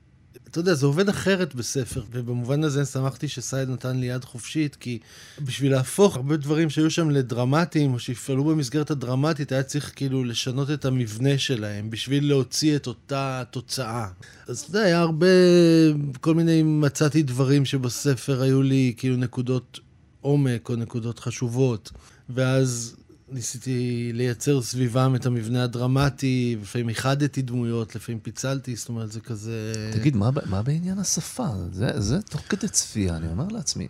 אתה 0.52 0.60
יודע, 0.60 0.74
זה 0.74 0.86
עובד 0.86 1.10
אחרת 1.10 1.56
בספר, 1.56 2.04
ובמובן 2.12 2.64
הזה 2.64 2.86
שמחתי 2.86 3.28
שסייד 3.28 3.70
נתן 3.70 3.98
לי 3.98 4.06
יד 4.06 4.26
חופשית, 4.26 4.76
כי 4.76 5.00
בשביל 5.42 5.72
להפוך 5.72 6.16
הרבה 6.16 6.38
דברים 6.38 6.70
שהיו 6.70 6.92
שם 6.92 7.10
לדרמטיים, 7.10 7.94
או 7.94 8.00
שיפעלו 8.00 8.44
במסגרת 8.44 8.92
הדרמטית, 8.92 9.52
היה 9.52 9.64
צריך 9.64 9.92
כאילו 9.96 10.24
לשנות 10.24 10.72
את 10.72 10.86
המבנה 10.86 11.38
שלהם, 11.38 11.90
בשביל 11.90 12.28
להוציא 12.28 12.76
את 12.76 12.88
אותה 12.88 13.44
תוצאה. 13.52 14.08
אז 14.48 14.60
אתה 14.60 14.70
יודע, 14.70 14.82
היה 14.82 15.00
הרבה, 15.00 15.28
כל 16.22 16.36
מיני, 16.36 16.64
מצאתי 16.64 17.24
דברים 17.24 17.66
שבספר 17.66 18.42
היו 18.42 18.62
לי 18.62 18.94
כאילו 18.98 19.18
נקודות 19.18 19.80
עומק, 20.22 20.70
או 20.70 20.76
נקודות 20.76 21.20
חשובות, 21.20 21.92
ואז 22.30 22.96
ניסיתי 23.32 24.12
לייצר 24.14 24.62
סביבם 24.62 25.16
את 25.16 25.26
המבנה 25.26 25.64
הדרמטי, 25.64 26.58
לפעמים 26.62 26.90
איחדתי 26.90 27.42
דמויות, 27.42 27.96
לפעמים 27.96 28.20
פיצלתי, 28.20 28.76
זאת 28.76 28.90
אומרת, 28.90 29.12
זה 29.12 29.20
כזה... 29.20 29.74
תגיד, 29.94 30.16
מה, 30.16 30.30
מה 30.46 30.62
בעניין 30.62 31.00
השפה? 31.00 31.48
זה, 31.72 32.02
זה 32.02 32.22
תוך 32.22 32.42
כדי 32.50 32.68
צפייה, 32.68 33.16
אני 33.16 33.28
אומר 33.28 33.48
לעצמי, 33.48 33.88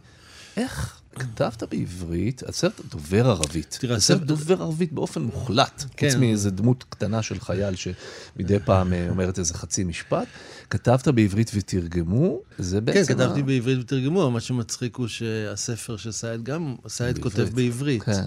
איך 0.58 1.00
כתבת 1.15 1.63
בעברית, 1.63 2.43
הסרט 2.43 2.81
דובר 2.91 3.29
ערבית. 3.29 3.77
תראה, 3.81 3.96
הסרט 3.96 4.22
דובר 4.22 4.62
ערבית 4.62 4.93
באופן 4.93 5.22
מוחלט. 5.22 5.84
כן. 5.98 6.08
חוץ 6.10 6.15
מאיזה 6.19 6.51
דמות 6.51 6.84
קטנה 6.89 7.22
של 7.22 7.39
חייל 7.39 7.75
שמדי 7.75 8.60
פעם 8.65 8.93
אה, 8.93 9.10
אומרת 9.10 9.39
איזה 9.39 9.53
חצי 9.53 9.84
משפט. 9.84 10.27
כתבת 10.69 11.08
בעברית 11.08 11.51
ותרגמו, 11.53 12.39
זה 12.60 12.77
כן, 12.77 12.86
בעצם... 12.86 13.13
כתבתי 13.13 13.39
ה- 13.39 13.43
בעברית 13.43 13.79
ותרגמו, 13.79 14.31
מה 14.31 14.39
שמצחיק 14.39 14.96
הוא 14.96 15.08
שהספר 15.08 15.98
של 15.98 16.12
סייד 16.12 16.43
גם, 16.43 16.75
סייד 16.88 17.19
כותב 17.19 17.48
בעברית. 17.53 18.03
כן. 18.03 18.24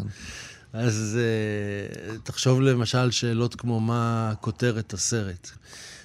אז 0.73 1.19
אה, 1.19 2.19
תחשוב 2.23 2.61
למשל 2.61 3.11
שאלות 3.11 3.55
כמו 3.55 3.81
מה 3.81 4.33
כותרת 4.41 4.93
הסרט. 4.93 5.51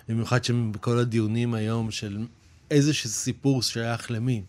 במיוחד 0.09 0.43
שבכל 0.43 0.99
הדיונים 0.99 1.53
היום 1.53 1.91
של 1.91 2.17
איזה 2.71 2.93
סיפור 2.93 3.63
שייך 3.63 4.11
למי. 4.11 4.41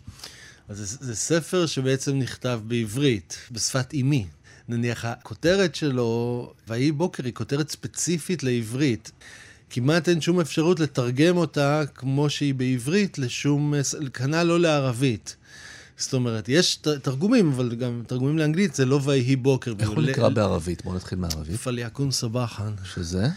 אז 0.69 0.79
זה, 0.79 1.07
זה 1.07 1.17
ספר 1.17 1.67
שבעצם 1.67 2.19
נכתב 2.19 2.61
בעברית, 2.67 3.39
בשפת 3.51 3.93
אימי. 3.93 4.27
נניח 4.69 5.05
הכותרת 5.05 5.75
שלו, 5.75 6.53
ויהי 6.69 6.93
בוקר, 6.93 7.25
היא 7.25 7.33
כותרת 7.33 7.71
ספציפית 7.71 8.43
לעברית. 8.43 9.13
כמעט 9.71 10.09
אין 10.09 10.21
שום 10.21 10.41
אפשרות 10.41 10.81
לתרגם 10.81 11.37
אותה 11.37 11.83
כמו 11.95 12.31
שהיא 12.31 12.55
בעברית 12.55 13.19
לשום, 13.19 13.75
כנ"ל 14.15 14.43
לא 14.43 14.61
לערבית. 14.61 15.37
זאת 15.99 16.15
אומרת, 16.15 16.49
יש 16.49 16.77
תרגומים, 17.03 17.53
אבל 17.53 17.75
גם 17.75 18.03
תרגומים 18.07 18.39
לאנגלית 18.39 18.75
זה 18.75 18.85
לא 18.85 19.01
ויהי 19.05 19.37
בוקר. 19.37 19.75
איך 19.79 19.91
הוא 19.91 20.03
נקרא 20.03 20.29
בערבית? 20.29 20.85
בואו 20.85 20.97
נתחיל 20.97 21.19
מערבית. 21.19 21.57
פליאקון 21.57 22.11
סבחן. 22.11 22.73
שזה? 22.95 23.29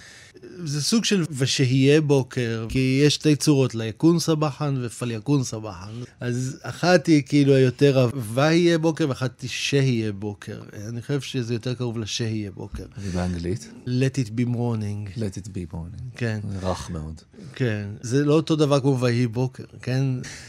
זה 0.63 0.83
סוג 0.83 1.05
של 1.05 1.23
ושיהיה 1.31 2.01
בוקר, 2.01 2.65
כי 2.69 3.01
יש 3.05 3.15
שתי 3.15 3.35
צורות, 3.35 3.75
ליקון 3.75 4.19
סבחן 4.19 4.75
ופליאקון 4.81 5.43
סבחן. 5.43 5.91
אז 6.19 6.59
אחת 6.61 7.07
היא 7.07 7.23
כאילו 7.25 7.55
היותר 7.55 8.09
ויהיה 8.33 8.77
בוקר, 8.77 9.09
ואחת 9.09 9.41
היא 9.41 9.49
שיהיה 9.49 10.11
בוקר. 10.11 10.61
אני 10.89 11.01
חושב 11.01 11.21
שזה 11.21 11.53
יותר 11.53 11.73
קרוב 11.73 11.97
לשיהיה 11.97 12.51
בוקר. 12.51 12.85
ובאנגלית? 12.97 13.71
Let 13.85 14.25
it 14.25 14.29
be 14.29 14.55
morning. 14.55 15.17
Let 15.17 15.37
it 15.43 15.47
be 15.47 15.73
morning. 15.73 16.01
כן. 16.15 16.39
זה 16.51 16.67
רך 16.67 16.89
מאוד. 16.89 17.21
כן, 17.55 17.89
זה 18.01 18.25
לא 18.25 18.33
אותו 18.33 18.55
דבר 18.55 18.79
כמו 18.79 18.99
ויהי 18.99 19.27
בוקר, 19.27 19.63
כן? 19.81 20.03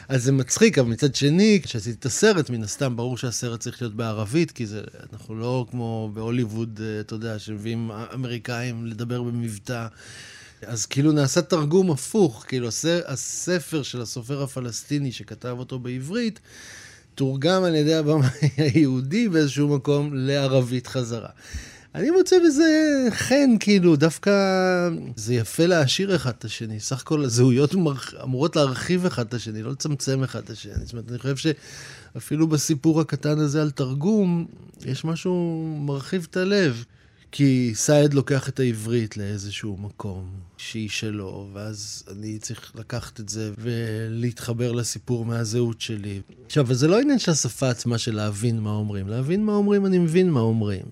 אז 0.08 0.24
זה 0.24 0.32
מצחיק, 0.32 0.78
אבל 0.78 0.88
מצד 0.88 1.14
שני, 1.14 1.60
כשעשיתי 1.62 1.98
את 1.98 2.06
הסרט, 2.06 2.50
מן 2.50 2.62
הסתם, 2.62 2.96
ברור 2.96 3.18
שהסרט 3.18 3.60
צריך 3.60 3.82
להיות 3.82 3.94
בערבית, 3.94 4.50
כי 4.50 4.66
זה, 4.66 4.80
אנחנו 5.12 5.34
לא 5.34 5.66
כמו 5.70 6.10
בהוליווד, 6.14 6.80
אה, 6.82 7.00
אתה 7.00 7.14
יודע, 7.14 7.38
שמביאים 7.38 7.90
אמריקאים 8.14 8.86
לדבר 8.86 9.22
במבטא. 9.22 9.71
אז 10.66 10.86
כאילו 10.86 11.12
נעשה 11.12 11.42
תרגום 11.42 11.90
הפוך, 11.90 12.44
כאילו 12.48 12.68
הספר 13.06 13.82
של 13.82 14.00
הסופר 14.00 14.42
הפלסטיני 14.42 15.12
שכתב 15.12 15.56
אותו 15.58 15.78
בעברית, 15.78 16.40
תורגם 17.14 17.64
על 17.64 17.74
ידי 17.74 17.94
הבמאי 17.94 18.28
היהודי 18.56 19.28
באיזשהו 19.28 19.68
מקום 19.68 20.10
לערבית 20.14 20.86
חזרה. 20.86 21.28
אני 21.94 22.10
מוצא 22.10 22.36
בזה 22.46 23.06
חן, 23.10 23.50
כאילו, 23.60 23.96
דווקא 23.96 24.30
זה 25.16 25.34
יפה 25.34 25.66
להעשיר 25.66 26.16
אחד 26.16 26.32
את 26.38 26.44
השני. 26.44 26.80
סך 26.80 27.00
הכל 27.00 27.24
הזהויות 27.24 27.74
אמורות 28.22 28.56
להרחיב 28.56 29.06
אחד 29.06 29.26
את 29.26 29.34
השני, 29.34 29.62
לא 29.62 29.70
לצמצם 29.70 30.22
אחד 30.22 30.38
את 30.38 30.50
השני. 30.50 30.84
זאת 30.84 30.92
אומרת, 30.92 31.10
אני 31.10 31.18
חושב 31.18 31.36
שאפילו 32.14 32.46
בסיפור 32.46 33.00
הקטן 33.00 33.38
הזה 33.38 33.62
על 33.62 33.70
תרגום, 33.70 34.46
יש 34.84 35.04
משהו 35.04 35.66
מרחיב 35.80 36.26
את 36.30 36.36
הלב. 36.36 36.84
כי 37.32 37.72
סייד 37.74 38.14
לוקח 38.14 38.48
את 38.48 38.60
העברית 38.60 39.16
לאיזשהו 39.16 39.76
מקום 39.76 40.24
שהיא 40.56 40.88
שלו, 40.88 41.48
ואז 41.52 42.02
אני 42.10 42.38
צריך 42.38 42.72
לקחת 42.74 43.20
את 43.20 43.28
זה 43.28 43.50
ולהתחבר 43.58 44.72
לסיפור 44.72 45.24
מהזהות 45.24 45.80
שלי. 45.80 46.20
עכשיו, 46.46 46.64
אבל 46.64 46.74
זה 46.74 46.88
לא 46.88 47.00
עניין 47.00 47.18
של 47.18 47.30
השפה 47.32 47.68
עצמה 47.70 47.98
של 47.98 48.14
להבין 48.16 48.60
מה 48.60 48.70
אומרים. 48.70 49.08
להבין 49.08 49.44
מה 49.44 49.52
אומרים, 49.52 49.86
אני 49.86 49.98
מבין 49.98 50.30
מה 50.30 50.40
אומרים. 50.40 50.82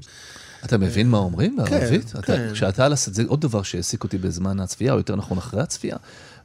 אתה 0.65 0.79
מבין 0.79 1.09
מה 1.09 1.19
אומרים 1.19 1.57
בערבית? 1.57 2.11
כן, 2.11 2.19
אתה- 2.19 2.27
כן. 2.37 2.51
כשאתה 2.53 2.87
על 2.87 2.93
הסט, 2.93 3.15
זה 3.15 3.23
עוד 3.27 3.41
דבר 3.41 3.63
שהעסיק 3.63 4.05
אותי 4.05 4.19
בזמן 4.19 4.61
הצפייה, 4.61 4.93
או 4.93 4.99
יותר 4.99 5.17
נכון 5.17 5.39
אחרי 5.39 5.61
הצפייה. 5.63 5.97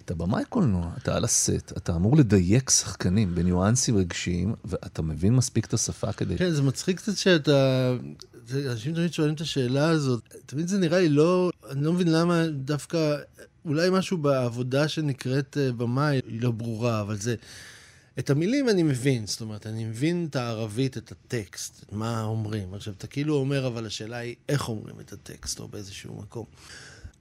אתה 0.06 0.16
במאי 0.16 0.44
קולנוע, 0.50 0.92
אתה 0.98 1.16
על 1.16 1.24
הסט, 1.24 1.74
אתה 1.78 1.96
אמור 1.96 2.18
לדייק 2.18 2.70
שחקנים 2.70 3.36
בניואנסים 3.36 3.98
רגשיים, 3.98 4.54
ואתה 4.66 5.02
מבין 5.02 5.36
מספיק 5.36 5.66
את 5.66 5.74
השפה 5.74 6.12
כדי... 6.12 6.38
כן, 6.38 6.52
זה 6.52 6.62
מצחיק 6.62 6.98
קצת 6.98 7.18
שאתה... 7.18 7.92
אנשים 8.54 8.96
תמיד 8.96 9.14
שואלים 9.14 9.36
את 9.36 9.42
השאלה 9.42 9.90
הזאת. 9.90 10.34
תמיד 10.46 10.68
זה 10.68 10.78
נראה 10.78 11.00
לי 11.00 11.10
לא... 11.10 11.52
אני 11.70 11.84
לא 11.84 11.94
מבין 11.94 12.12
למה 12.12 12.48
דווקא... 12.48 13.18
אולי 13.66 13.90
משהו 13.92 14.18
בעבודה 14.18 14.88
שנקראת 14.88 15.58
אה, 15.58 15.72
במאי 15.72 16.22
היא 16.28 16.42
לא 16.42 16.52
ברורה, 16.52 17.02
אבל 17.02 17.18
זה... 17.18 17.36
את 18.20 18.30
המילים 18.30 18.70
אני 18.70 18.84
מבין, 18.84 19.28
זאת 19.28 19.42
אומרת, 19.42 19.68
אני 19.68 19.86
מבין 19.86 20.28
את 20.30 20.36
הערבית, 20.36 20.98
את 20.98 21.12
הטקסט, 21.12 21.86
מה 21.92 22.24
אומרים. 22.24 22.74
עכשיו, 22.74 22.94
אתה 22.98 23.08
כאילו 23.08 23.36
אומר, 23.36 23.68
אבל 23.68 23.86
השאלה 23.86 24.18
היא 24.18 24.36
איך 24.50 24.70
אומרים 24.70 25.00
את 25.00 25.14
הטקסט, 25.14 25.60
או 25.60 25.68
באיזשהו 25.68 26.22
מקום. 26.22 26.46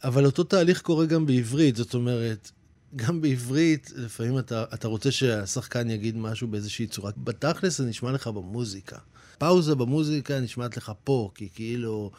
אבל 0.05 0.27
אותו 0.27 0.45
תהליך 0.45 0.81
קורה 0.81 1.07
גם 1.07 1.27
בעברית, 1.27 1.77
זאת 1.77 1.95
אומרת, 1.95 2.51
גם 2.97 3.21
בעברית, 3.21 3.93
לפעמים 3.97 4.39
אתה, 4.39 4.65
אתה 4.75 4.89
רוצה 4.89 5.11
שהשחקן 5.11 5.91
יגיד 5.91 6.17
משהו 6.17 6.49
באיזושהי 6.49 6.87
צורה. 6.87 7.11
בתכלס 7.17 7.79
זה 7.79 7.85
נשמע 7.85 8.13
לך 8.13 8.27
במוזיקה. 8.27 8.99
פאוזה 9.39 9.75
במוזיקה 9.75 10.41
נשמעת 10.41 10.77
לך 10.77 10.93
פה, 11.05 11.31
כי 11.35 11.49
כאילו... 11.55 12.11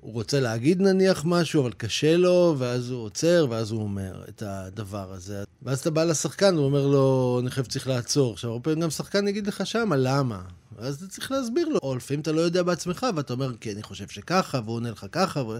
הוא 0.00 0.12
רוצה 0.12 0.40
להגיד 0.40 0.82
נניח 0.82 1.22
משהו, 1.24 1.62
אבל 1.62 1.72
קשה 1.72 2.16
לו, 2.16 2.54
ואז 2.58 2.90
הוא 2.90 3.04
עוצר, 3.04 3.46
ואז 3.50 3.70
הוא 3.70 3.82
אומר 3.82 4.24
את 4.28 4.42
הדבר 4.46 5.12
הזה. 5.12 5.44
ואז 5.62 5.78
אתה 5.78 5.90
בא 5.90 6.04
לשחקן, 6.04 6.54
הוא 6.56 6.64
אומר 6.64 6.86
לו, 6.86 7.38
אני 7.42 7.50
חושב 7.50 7.64
שצריך 7.64 7.88
לעצור. 7.88 8.32
עכשיו, 8.32 8.50
הרבה 8.50 8.62
פעמים 8.64 8.80
גם 8.80 8.90
שחקן 8.90 9.28
יגיד 9.28 9.46
לך 9.46 9.66
שמה, 9.66 9.96
למה? 9.96 10.42
ואז 10.78 10.94
אתה 10.94 11.06
צריך 11.06 11.30
להסביר 11.32 11.68
לו. 11.68 11.78
או 11.82 11.96
לפעמים 11.96 12.20
אתה 12.20 12.32
לא 12.32 12.40
יודע 12.40 12.62
בעצמך, 12.62 13.06
ואתה 13.16 13.32
אומר, 13.32 13.56
כי 13.56 13.72
אני 13.72 13.82
חושב 13.82 14.08
שככה, 14.08 14.60
והוא 14.64 14.76
עונה 14.76 14.90
לך 14.90 15.06
ככה, 15.12 15.40
ו... 15.40 15.58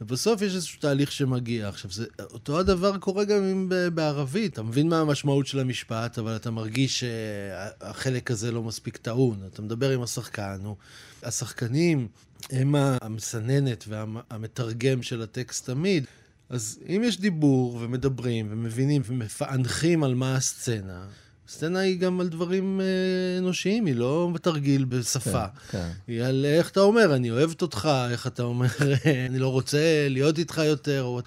ובסוף 0.00 0.42
יש 0.42 0.54
איזשהו 0.54 0.80
תהליך 0.80 1.12
שמגיע. 1.12 1.68
עכשיו, 1.68 1.90
זה, 1.90 2.06
אותו 2.20 2.58
הדבר 2.58 2.98
קורה 2.98 3.24
גם 3.24 3.42
עם, 3.42 3.72
בערבית. 3.94 4.52
אתה 4.52 4.62
מבין 4.62 4.88
מה 4.88 5.00
המשמעות 5.00 5.46
של 5.46 5.58
המשפט, 5.58 6.18
אבל 6.18 6.36
אתה 6.36 6.50
מרגיש 6.50 7.00
שהחלק 7.00 8.30
הזה 8.30 8.52
לא 8.52 8.62
מספיק 8.62 8.96
טעון. 8.96 9.40
אתה 9.52 9.62
מדבר 9.62 9.90
עם 9.90 10.02
השחקן, 10.02 10.60
הוא... 10.64 10.76
השחקנים 11.22 12.08
הם 12.50 12.74
המסננת 12.74 13.84
והמתרגם 13.88 15.02
של 15.02 15.22
הטקסט 15.22 15.66
תמיד. 15.66 16.04
אז 16.48 16.78
אם 16.88 17.02
יש 17.04 17.20
דיבור 17.20 17.78
ומדברים 17.82 18.46
ומבינים 18.50 19.02
ומפענחים 19.04 20.04
על 20.04 20.14
מה 20.14 20.36
הסצנה, 20.36 21.06
הסצנה 21.48 21.78
היא 21.78 21.98
גם 21.98 22.20
על 22.20 22.28
דברים 22.28 22.80
אה, 22.80 23.38
אנושיים, 23.38 23.86
היא 23.86 23.94
לא 23.94 24.30
בתרגיל 24.32 24.84
בשפה. 24.84 25.46
כן, 25.46 25.78
כן. 25.78 25.88
היא 26.06 26.22
על 26.22 26.46
איך 26.48 26.70
אתה 26.70 26.80
אומר, 26.80 27.14
אני 27.14 27.30
אוהבת 27.30 27.62
אותך, 27.62 27.88
איך 28.10 28.26
אתה 28.26 28.42
אומר, 28.42 28.66
אני 29.28 29.38
לא 29.38 29.48
רוצה 29.48 30.06
להיות 30.10 30.38
איתך 30.38 30.62
יותר. 30.64 31.02
או... 31.02 31.20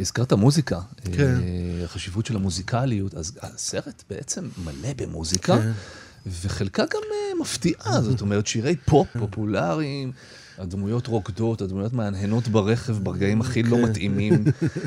הזכרת 0.00 0.32
מוזיקה, 0.32 0.80
כן. 1.12 1.34
אה, 1.42 1.84
החשיבות 1.84 2.26
של 2.26 2.36
המוזיקליות, 2.36 3.14
אז 3.14 3.38
הסרט 3.42 4.02
בעצם 4.10 4.48
מלא 4.64 4.92
במוזיקה, 4.96 5.58
כן. 5.58 5.70
וחלקה 6.26 6.82
גם 6.82 7.00
אה, 7.12 7.40
מפתיעה, 7.40 8.02
זאת 8.02 8.20
אומרת, 8.20 8.46
שירי 8.46 8.76
פופ 8.76 9.08
פופולריים. 9.18 10.12
הדמויות 10.60 11.06
רוקדות, 11.06 11.62
הדמויות 11.62 11.92
מהנהנות 11.92 12.48
ברכב 12.48 12.98
ברגעים 13.02 13.40
הכי 13.40 13.62
כן. 13.62 13.70
לא 13.70 13.78
מתאימים. 13.82 14.44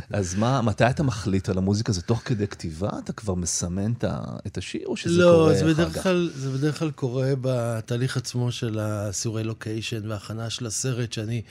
אז 0.10 0.36
מה, 0.36 0.62
מתי 0.62 0.90
אתה 0.90 1.04
מחליט 1.04 1.50
על 1.50 1.58
המוזיקה? 1.58 1.92
זה 1.92 2.02
תוך 2.02 2.22
כדי 2.26 2.48
כתיבה? 2.48 2.90
אתה 3.04 3.14
כבר 3.14 3.34
מסמן 3.34 3.94
את 4.48 4.58
השיר, 4.58 4.82
או 4.86 4.98
שזה 4.98 5.22
לא, 5.22 5.32
קורה 5.32 5.74
זה 5.74 5.84
אחר 5.84 5.90
כך? 5.90 6.04
כלל, 6.04 6.32
זה 6.36 6.52
בדרך 6.52 6.80
כלל 6.80 6.92
קורה 6.92 7.32
בתהליך 7.42 8.18
עצמו 8.18 8.52
של 8.52 8.80
הסיורי 8.82 9.44
לוקיישן 9.44 10.10
וההכנה 10.10 10.50
של 10.50 10.66
הסרט, 10.66 11.14
שאני 11.14 11.42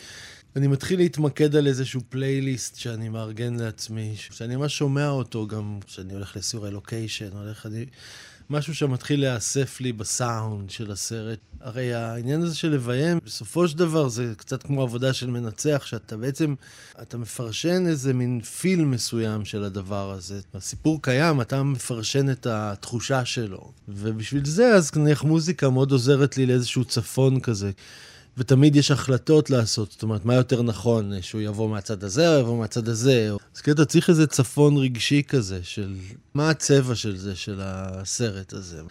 אני 0.56 0.66
מתחיל 0.66 0.98
להתמקד 0.98 1.56
על 1.56 1.66
איזשהו 1.66 2.00
פלייליסט 2.08 2.76
שאני 2.76 3.08
מארגן 3.08 3.54
לעצמי, 3.54 4.14
שאני 4.16 4.56
ממש 4.56 4.78
שומע 4.78 5.08
אותו 5.08 5.46
גם 5.46 5.78
כשאני 5.86 6.12
הולך 6.12 6.36
לסיורי 6.36 6.70
לוקיישן, 6.70 7.28
הולך, 7.32 7.66
אני... 7.66 7.84
משהו 8.52 8.74
שמתחיל 8.74 9.20
להיאסף 9.20 9.80
לי 9.80 9.92
בסאונד 9.92 10.70
של 10.70 10.90
הסרט. 10.90 11.38
הרי 11.60 11.94
העניין 11.94 12.42
הזה 12.42 12.56
של 12.56 12.68
לביים, 12.68 13.18
בסופו 13.24 13.68
של 13.68 13.78
דבר 13.78 14.08
זה 14.08 14.32
קצת 14.36 14.62
כמו 14.62 14.82
עבודה 14.82 15.12
של 15.12 15.30
מנצח, 15.30 15.82
שאתה 15.86 16.16
בעצם, 16.16 16.54
אתה 17.02 17.18
מפרשן 17.18 17.86
איזה 17.86 18.14
מין 18.14 18.40
פיל 18.40 18.84
מסוים 18.84 19.44
של 19.44 19.64
הדבר 19.64 20.10
הזה. 20.10 20.40
הסיפור 20.54 21.02
קיים, 21.02 21.40
אתה 21.40 21.62
מפרשן 21.62 22.30
את 22.30 22.46
התחושה 22.46 23.24
שלו. 23.24 23.72
ובשביל 23.88 24.44
זה, 24.44 24.74
אז 24.74 24.90
נניח 24.96 25.24
מוזיקה 25.24 25.70
מאוד 25.70 25.92
עוזרת 25.92 26.36
לי 26.36 26.46
לאיזשהו 26.46 26.84
צפון 26.84 27.40
כזה. 27.40 27.70
ותמיד 28.36 28.76
יש 28.76 28.90
החלטות 28.90 29.50
לעשות, 29.50 29.92
זאת 29.92 30.02
אומרת, 30.02 30.24
מה 30.24 30.34
יותר 30.34 30.62
נכון, 30.62 31.22
שהוא 31.22 31.40
יבוא 31.40 31.68
מהצד 31.68 32.04
הזה 32.04 32.34
או 32.34 32.40
יבוא 32.40 32.58
מהצד 32.58 32.88
הזה. 32.88 33.30
אז 33.54 33.60
כאילו 33.60 33.74
אתה 33.74 33.84
צריך 33.84 34.10
איזה 34.10 34.26
צפון 34.26 34.76
רגשי 34.76 35.22
כזה, 35.28 35.60
של 35.62 35.94
מה 36.34 36.50
הצבע 36.50 36.94
של 36.94 37.16
זה, 37.16 37.36
של 37.36 37.60
הסרט 37.62 38.52
הזה. 38.52 38.82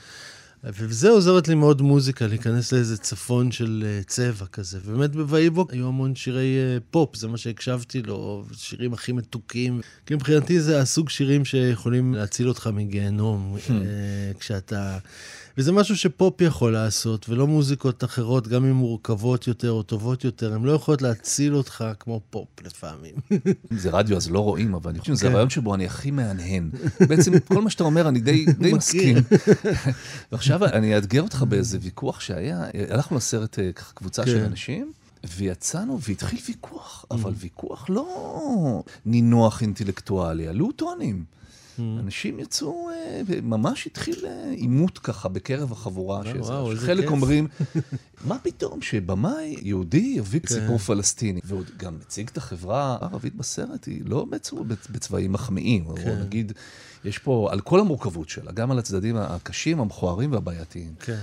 וזה 0.63 1.09
עוזרת 1.09 1.47
לי 1.47 1.55
מאוד 1.55 1.81
מוזיקה, 1.81 2.27
להיכנס 2.27 2.71
לאיזה 2.71 2.97
צפון 2.97 3.51
של 3.51 3.83
אה, 3.85 4.03
צבע 4.03 4.45
כזה. 4.45 4.79
ובאמת 4.85 5.15
בוויבוק 5.15 5.73
היו 5.73 5.87
המון 5.87 6.15
שירי 6.15 6.57
אה, 6.57 6.77
פופ, 6.91 7.15
זה 7.15 7.27
מה 7.27 7.37
שהקשבתי 7.37 8.01
לו, 8.01 8.45
שירים 8.53 8.93
הכי 8.93 9.11
מתוקים. 9.11 9.81
כי 10.05 10.15
מבחינתי 10.15 10.59
זה 10.59 10.81
הסוג 10.81 11.09
שירים 11.09 11.45
שיכולים 11.45 12.13
להציל 12.13 12.47
אותך 12.47 12.69
מגיהנום, 12.73 13.57
אה, 13.69 13.75
כשאתה... 14.39 14.97
וזה 15.57 15.71
משהו 15.71 15.97
שפופ 15.97 16.41
יכול 16.41 16.73
לעשות, 16.73 17.29
ולא 17.29 17.47
מוזיקות 17.47 18.03
אחרות, 18.03 18.47
גם 18.47 18.65
אם 18.65 18.71
מורכבות 18.71 19.47
יותר 19.47 19.71
או 19.71 19.83
טובות 19.83 20.23
יותר, 20.23 20.53
הן 20.53 20.63
לא 20.63 20.71
יכולות 20.71 21.01
להציל 21.01 21.55
אותך 21.55 21.85
כמו 21.99 22.21
פופ 22.29 22.47
לפעמים. 22.65 23.13
זה 23.71 23.89
רדיו 23.89 24.17
אז 24.17 24.31
לא 24.31 24.39
רואים, 24.39 24.73
אבל 24.73 24.91
אני 24.91 24.99
חושב 24.99 25.13
שזה 25.13 25.25
כן. 25.25 25.31
הרעיון 25.31 25.49
שבו 25.49 25.75
אני 25.75 25.85
הכי 25.85 26.11
מהנהן. 26.11 26.69
בעצם 26.99 27.39
כל 27.39 27.61
מה 27.61 27.69
שאתה 27.69 27.83
אומר, 27.83 28.07
אני 28.09 28.19
די 28.19 28.45
מסכים. 28.59 29.17
ועכשיו 30.31 30.50
אני 30.74 30.96
אאתגר 30.96 31.22
אותך 31.22 31.46
באיזה 31.50 31.77
ויכוח 31.81 32.20
שהיה, 32.20 32.65
הלכנו 32.89 33.17
לסרט 33.17 33.60
אה, 33.60 33.72
ככה 33.72 33.93
קבוצה 33.93 34.25
של 34.25 34.39
כן. 34.39 34.46
אנשים. 34.46 34.91
ויצאנו 35.38 36.00
והתחיל 36.01 36.39
ויכוח, 36.48 37.05
אבל 37.12 37.34
ויכוח 37.36 37.86
לא 37.89 38.84
נינוח 39.05 39.62
אינטלקטואלי, 39.62 40.48
עלו 40.48 40.72
טונים. 40.72 41.24
אנשים 41.79 42.39
יצאו, 42.39 42.89
אה, 42.89 43.22
ממש 43.41 43.88
התחיל 43.88 44.25
אה, 44.25 44.51
עימות 44.51 45.00
ככה 45.00 45.29
בקרב 45.29 45.72
החבורה. 45.72 46.22
וואו, 46.39 46.72
איזה 46.72 46.88
חלק. 46.88 47.08
אומרים, 47.08 47.48
מה 48.27 48.39
פתאום 48.39 48.81
שבמאי 48.81 49.55
יהודי 49.62 50.13
יביא 50.17 50.39
כן. 50.39 50.48
סיפור 50.48 50.77
פלסטיני, 50.77 51.39
ועוד 51.43 51.72
גם 51.77 51.98
מציג 52.00 52.29
את 52.31 52.38
החברה 52.38 52.98
הערבית 53.01 53.36
בסרט, 53.36 53.86
היא 53.86 54.01
לא 54.05 54.25
בצבעים 54.89 55.31
מחמיאים, 55.31 55.86
או 55.86 55.96
כן. 55.96 56.20
נגיד, 56.22 56.51
יש 57.05 57.17
פה, 57.17 57.50
על 57.51 57.60
כל 57.60 57.79
המורכבות 57.79 58.29
שלה, 58.29 58.51
גם 58.51 58.72
על 58.72 58.79
הצדדים 58.79 59.17
הקשים, 59.17 59.79
המכוערים 59.79 60.31
והבעייתיים. 60.31 60.93
כן. 61.00 61.20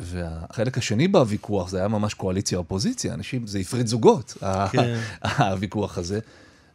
והחלק 0.00 0.78
השני 0.78 1.08
בוויכוח, 1.08 1.68
זה 1.68 1.78
היה 1.78 1.88
ממש 1.88 2.14
קואליציה-אופוזיציה, 2.14 3.14
אנשים, 3.14 3.46
זה 3.46 3.58
הפריד 3.58 3.86
זוגות, 3.86 4.34
כן. 4.72 5.00
הוויכוח 5.38 5.98
הזה. 5.98 6.20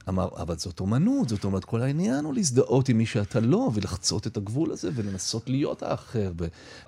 אמר, 0.09 0.29
אבל 0.37 0.57
זאת 0.57 0.79
אומנות, 0.79 1.29
זאת 1.29 1.43
אומרת, 1.43 1.65
כל 1.65 1.81
העניין 1.81 2.25
הוא 2.25 2.33
להזדהות 2.33 2.89
עם 2.89 2.97
מי 2.97 3.05
שאתה 3.05 3.39
לא, 3.39 3.71
ולחצות 3.73 4.27
את 4.27 4.37
הגבול 4.37 4.71
הזה, 4.71 4.89
ולנסות 4.95 5.49
להיות 5.49 5.83
האחר. 5.83 6.31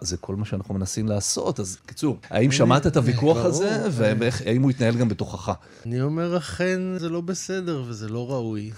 זה 0.02 0.18
כל 0.18 0.36
מה 0.36 0.46
שאנחנו 0.46 0.74
מנסים 0.74 1.08
לעשות. 1.08 1.60
אז 1.60 1.78
קיצור, 1.86 2.18
האם 2.30 2.52
שמעת 2.52 2.88
את 2.88 2.98
הוויכוח 2.98 3.38
ברור. 3.38 3.48
הזה, 3.48 3.82
והאם 3.92 4.62
הוא 4.62 4.70
התנהל 4.70 4.96
גם 4.96 5.10
בתוכך? 5.10 5.52
אני 5.86 6.02
אומר, 6.02 6.38
אכן 6.38 6.80
זה 6.98 7.10
לא 7.10 7.22
בסדר 7.22 7.84
וזה 7.88 8.10
לא 8.10 8.32
ראוי, 8.32 8.72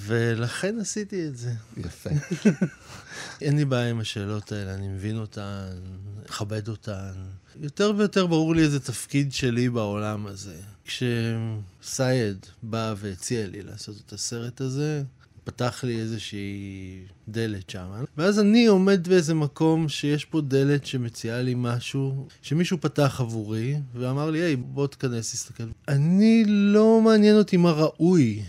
ולכן 0.00 0.76
עשיתי 0.80 1.26
את 1.26 1.36
זה. 1.36 1.52
יפה. 1.76 2.10
אין 3.40 3.56
לי 3.56 3.64
בעיה 3.64 3.90
עם 3.90 4.00
השאלות 4.00 4.52
האלה, 4.52 4.74
אני 4.74 4.88
מבין 4.88 5.18
אותן, 5.18 5.68
מכבד 6.24 6.68
אותן. 6.68 7.12
יותר 7.60 7.92
ויותר 7.96 8.26
ברור 8.26 8.54
לי 8.54 8.62
איזה 8.62 8.80
תפקיד 8.80 9.32
שלי 9.32 9.68
בעולם 9.68 10.26
הזה. 10.26 10.56
כשסייד 10.84 12.46
בא 12.62 12.94
והציע 12.96 13.46
לי 13.46 13.62
לעשות 13.62 13.96
את 14.06 14.12
הסרט 14.12 14.60
הזה, 14.60 15.02
פתח 15.44 15.84
לי 15.84 16.00
איזושהי 16.00 17.00
דלת 17.28 17.70
שם. 17.70 18.04
ואז 18.16 18.40
אני 18.40 18.66
עומד 18.66 19.08
באיזה 19.08 19.34
מקום 19.34 19.88
שיש 19.88 20.24
פה 20.24 20.40
דלת 20.40 20.86
שמציעה 20.86 21.42
לי 21.42 21.54
משהו, 21.56 22.28
שמישהו 22.42 22.80
פתח 22.80 23.16
עבורי, 23.20 23.76
ואמר 23.94 24.30
לי, 24.30 24.38
היי, 24.38 24.56
בוא 24.56 24.86
תיכנס, 24.86 25.32
תסתכל. 25.32 25.64
אני 25.88 26.44
לא 26.46 27.00
מעניין 27.04 27.36
אותי 27.36 27.56
מה 27.56 27.70
ראוי. 27.70 28.42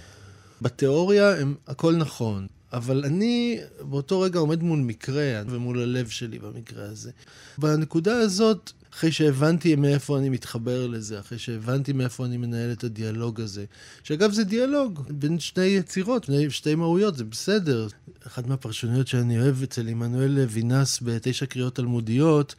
בתיאוריה 0.61 1.39
הם, 1.39 1.55
הכל 1.67 1.95
נכון, 1.95 2.47
אבל 2.73 3.05
אני 3.05 3.59
באותו 3.81 4.19
רגע 4.19 4.39
עומד 4.39 4.63
מול 4.63 4.79
מקרה 4.79 5.41
ומול 5.49 5.81
הלב 5.81 6.09
שלי 6.09 6.39
במקרה 6.39 6.85
הזה. 6.85 7.11
בנקודה 7.57 8.17
הזאת, 8.17 8.71
אחרי 8.93 9.11
שהבנתי 9.11 9.75
מאיפה 9.75 10.17
אני 10.17 10.29
מתחבר 10.29 10.87
לזה, 10.87 11.19
אחרי 11.19 11.37
שהבנתי 11.37 11.93
מאיפה 11.93 12.25
אני 12.25 12.37
מנהל 12.37 12.71
את 12.71 12.83
הדיאלוג 12.83 13.41
הזה, 13.41 13.65
שאגב 14.03 14.31
זה 14.31 14.43
דיאלוג 14.43 15.03
בין 15.09 15.39
שני 15.39 15.65
יצירות, 15.65 16.29
בין 16.29 16.49
שתי 16.49 16.75
מהויות, 16.75 17.17
זה 17.17 17.23
בסדר. 17.23 17.87
אחת 18.27 18.47
מהפרשנויות 18.47 19.07
שאני 19.07 19.41
אוהב 19.41 19.63
אצל 19.63 19.87
עמנואל 19.87 20.45
וינס 20.49 20.99
בתשע 21.01 21.45
קריאות 21.45 21.75
תלמודיות, 21.75 22.55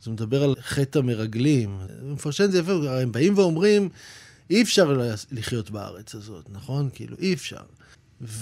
אז 0.00 0.06
הוא 0.06 0.12
מדבר 0.12 0.42
על 0.42 0.54
חטא 0.62 0.98
המרגלים. 0.98 1.78
הוא 2.02 2.12
מפרשן 2.12 2.44
את 2.44 2.52
זה 2.52 2.58
יפה, 2.58 3.00
הם 3.02 3.12
באים 3.12 3.38
ואומרים, 3.38 3.88
אי 4.50 4.62
אפשר 4.62 5.00
לחיות 5.30 5.70
בארץ 5.70 6.14
הזאת, 6.14 6.44
נכון? 6.50 6.88
כאילו, 6.94 7.16
אי 7.18 7.34
אפשר. 7.34 7.62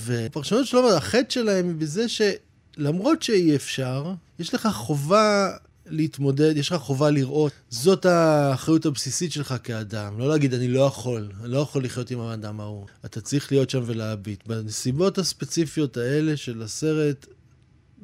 ופרשנות 0.05 0.67
שלו, 0.67 0.97
החטא 0.97 1.31
שלהם 1.31 1.69
היא 1.69 1.75
בזה 1.75 2.07
שלמרות 2.09 3.23
שאי 3.23 3.57
אפשר, 3.57 4.15
יש 4.39 4.55
לך 4.55 4.69
חובה 4.73 5.51
להתמודד, 5.87 6.57
יש 6.57 6.73
לך 6.73 6.81
חובה 6.81 7.11
לראות. 7.11 7.53
זאת 7.71 8.07
האחריות 8.07 8.87
הבסיסית 8.87 9.33
שלך 9.33 9.55
כאדם. 9.65 10.19
לא 10.19 10.29
להגיד, 10.29 10.55
אני 10.55 10.69
לא 10.69 10.81
יכול, 10.81 11.31
אני 11.41 11.51
לא 11.51 11.59
יכול 11.59 11.85
לחיות 11.85 12.11
עם 12.11 12.21
האדם 12.21 12.61
ההוא. 12.61 12.87
אתה 13.05 13.21
צריך 13.21 13.53
להיות 13.53 13.71
שם 13.71 13.83
ולהביט. 13.87 14.47
בנסיבות 14.47 15.19
הספציפיות 15.19 15.97
האלה 15.97 16.37
של 16.37 16.63
הסרט, 16.63 17.27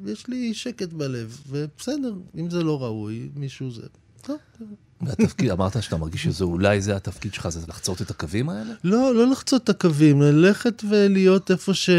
יש 0.05 0.27
לי 0.27 0.53
שקט 0.53 0.93
בלב, 0.93 1.41
ובסדר, 1.47 2.13
אם 2.37 2.49
זה 2.49 2.63
לא 2.63 2.83
ראוי, 2.83 3.29
מישהו 3.35 3.71
זה... 3.71 3.81
טוב, 4.21 4.37
טוב. 4.59 4.67
והתפקיד, 5.07 5.51
אמרת 5.51 5.83
שאתה 5.83 5.97
מרגיש 5.97 6.23
שזה 6.23 6.43
אולי 6.43 6.81
זה 6.81 6.95
התפקיד 6.95 7.33
שלך, 7.33 7.49
זה 7.49 7.59
לחצות 7.67 8.01
את 8.01 8.11
הקווים 8.11 8.49
האלה? 8.49 8.73
לא, 8.83 9.15
לא 9.15 9.27
לחצות 9.31 9.63
את 9.63 9.69
הקווים, 9.69 10.21
ללכת 10.21 10.83
ולהיות 10.89 11.51
איפה 11.51 11.73
ש... 11.73 11.89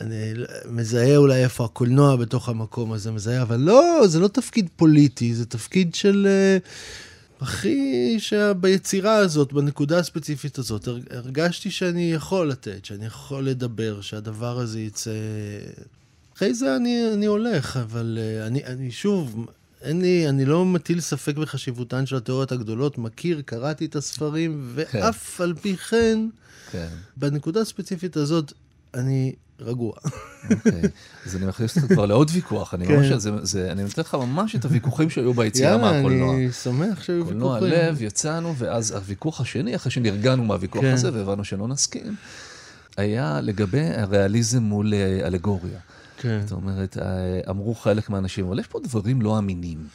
אני 0.00 0.32
מזהה 0.70 1.16
אולי 1.16 1.44
איפה 1.44 1.64
הקולנוע 1.64 2.16
בתוך 2.16 2.48
המקום 2.48 2.92
הזה 2.92 3.10
מזהה, 3.10 3.42
אבל 3.42 3.56
לא, 3.56 4.06
זה 4.06 4.20
לא 4.20 4.28
תפקיד 4.28 4.68
פוליטי, 4.76 5.34
זה 5.34 5.46
תפקיד 5.46 5.94
של... 5.94 6.26
אה, 6.30 6.58
הכי 7.42 8.16
שביצירה 8.18 9.16
הזאת, 9.16 9.52
בנקודה 9.52 9.98
הספציפית 9.98 10.58
הזאת, 10.58 10.88
הר- 10.88 10.98
הרגשתי 11.10 11.70
שאני 11.70 12.12
יכול 12.12 12.50
לתת, 12.50 12.84
שאני 12.84 13.06
יכול 13.06 13.48
לדבר, 13.48 14.00
שהדבר 14.00 14.58
הזה 14.58 14.80
יצא... 14.80 15.10
אחרי 16.36 16.54
זה 16.54 16.76
אני, 16.76 17.12
אני 17.14 17.26
הולך, 17.26 17.76
אבל 17.76 18.18
אה, 18.20 18.46
אני, 18.46 18.64
אני 18.64 18.90
שוב, 18.90 19.46
אין 19.82 20.00
לי, 20.00 20.28
אני 20.28 20.44
לא 20.44 20.64
מטיל 20.64 21.00
ספק 21.00 21.36
בחשיבותן 21.36 22.06
של 22.06 22.16
התיאוריות 22.16 22.52
הגדולות, 22.52 22.98
מכיר, 22.98 23.42
קראתי 23.44 23.84
את 23.84 23.96
הספרים, 23.96 24.70
ואף 24.74 25.40
על 25.40 25.54
פי 25.60 25.76
כן, 25.76 26.18
כן. 26.72 26.86
בנקודה 27.16 27.60
הספציפית 27.60 28.16
הזאת, 28.16 28.52
אני 28.94 29.32
רגוע. 29.60 29.92
אוקיי. 30.50 30.82
אז 31.26 31.36
אני 31.36 31.46
מכניס 31.46 31.76
אותך 31.76 31.92
כבר 31.92 32.06
לעוד 32.06 32.30
ויכוח. 32.34 32.74
אני 32.74 32.86
כן. 32.86 32.96
ממש, 32.96 33.06
זה- 33.12 33.30
זה- 33.42 33.72
אני 33.72 33.82
נותן 33.82 34.02
לך 34.02 34.14
ממש 34.14 34.56
את 34.56 34.64
הוויכוחים 34.64 35.10
שהיו 35.10 35.34
ביציאה 35.34 35.78
מהקולנוע. 35.78 36.34
אני 36.34 36.52
שמח 36.52 37.02
שהיו 37.02 37.24
קולנוע 37.24 37.52
ויכוחים. 37.52 37.72
לב, 37.72 38.02
יצאנו, 38.02 38.54
ואז 38.58 38.90
הוויכוח 38.90 39.40
השני, 39.40 39.76
אחרי 39.76 39.90
שנרגענו 39.92 40.44
מהוויכוח 40.44 40.82
כן. 40.82 40.92
הזה 40.92 41.12
והבנו 41.12 41.44
שלא 41.44 41.68
נסכים, 41.68 42.14
היה 42.96 43.40
לגבי 43.42 43.80
הריאליזם 43.96 44.62
מול 44.62 44.94
אה, 44.94 45.26
אלגוריה. 45.26 45.78
כן, 46.22 46.40
זאת 46.42 46.52
אומרת, 46.52 46.98
אה, 46.98 47.40
אמרו 47.50 47.74
חלק 47.74 48.10
מהאנשים, 48.10 48.46
אבל 48.46 48.58
יש 48.58 48.66
פה 48.66 48.80
דברים 48.80 49.22
לא 49.22 49.38
אמינים. 49.38 49.86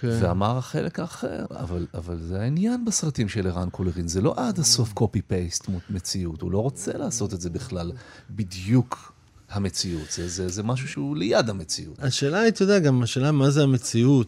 כן. 0.00 0.18
ואמר 0.22 0.58
החלק 0.58 1.00
האחר, 1.00 1.44
אבל, 1.50 1.86
אבל 1.94 2.18
זה 2.20 2.40
העניין 2.40 2.84
בסרטים 2.84 3.28
של 3.28 3.46
ערן 3.46 3.70
קולרין, 3.70 4.08
זה 4.08 4.20
לא 4.20 4.34
עד 4.36 4.58
הסוף 4.58 4.92
קופי-פייסט 4.92 5.66
מציאות, 5.90 6.40
הוא 6.40 6.50
לא 6.52 6.58
רוצה 6.58 6.98
לעשות 6.98 7.34
את 7.34 7.40
זה 7.40 7.50
בכלל 7.50 7.92
בדיוק 8.30 9.12
המציאות, 9.50 10.10
זה, 10.10 10.28
זה, 10.28 10.48
זה 10.48 10.62
משהו 10.62 10.88
שהוא 10.88 11.16
ליד 11.16 11.50
המציאות. 11.50 11.98
השאלה 11.98 12.40
היא, 12.40 12.48
אתה 12.48 12.62
יודע, 12.62 12.78
גם 12.78 13.02
השאלה 13.02 13.32
מה 13.32 13.50
זה 13.50 13.62
המציאות. 13.62 14.26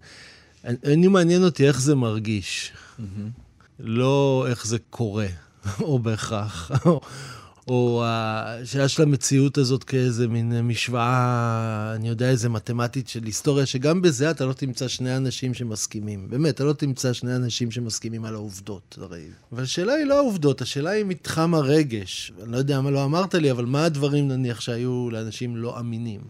לי 0.84 1.08
מעניין 1.08 1.44
אותי 1.44 1.68
איך 1.68 1.80
זה 1.80 1.94
מרגיש, 1.94 2.72
לא 3.78 4.46
איך 4.48 4.66
זה 4.66 4.78
קורה, 4.90 5.26
או 5.80 5.98
בהכרח. 5.98 6.70
או 7.68 8.02
השאלה 8.06 8.88
של 8.88 9.02
המציאות 9.02 9.58
הזאת 9.58 9.84
כאיזה 9.84 10.28
מין 10.28 10.60
משוואה, 10.60 11.92
אני 11.96 12.08
יודע, 12.08 12.30
איזה 12.30 12.48
מתמטית 12.48 13.08
של 13.08 13.24
היסטוריה, 13.24 13.66
שגם 13.66 14.02
בזה 14.02 14.30
אתה 14.30 14.44
לא 14.46 14.52
תמצא 14.52 14.88
שני 14.88 15.16
אנשים 15.16 15.54
שמסכימים. 15.54 16.26
באמת, 16.30 16.54
אתה 16.54 16.64
לא 16.64 16.72
תמצא 16.72 17.12
שני 17.12 17.36
אנשים 17.36 17.70
שמסכימים 17.70 18.24
על 18.24 18.34
העובדות, 18.34 18.98
הרי. 19.00 19.22
אבל 19.52 19.62
השאלה 19.62 19.92
היא 19.92 20.04
לא 20.06 20.18
העובדות, 20.18 20.60
השאלה 20.62 20.90
היא 20.90 21.04
מתחם 21.04 21.54
הרגש. 21.54 22.32
אני 22.42 22.52
לא 22.52 22.56
יודע 22.56 22.80
מה 22.80 22.90
לא 22.90 23.04
אמרת 23.04 23.34
לי, 23.34 23.50
אבל 23.50 23.64
מה 23.64 23.84
הדברים, 23.84 24.28
נניח, 24.28 24.60
שהיו 24.60 25.08
לאנשים 25.10 25.56
לא 25.56 25.80
אמינים? 25.80 26.20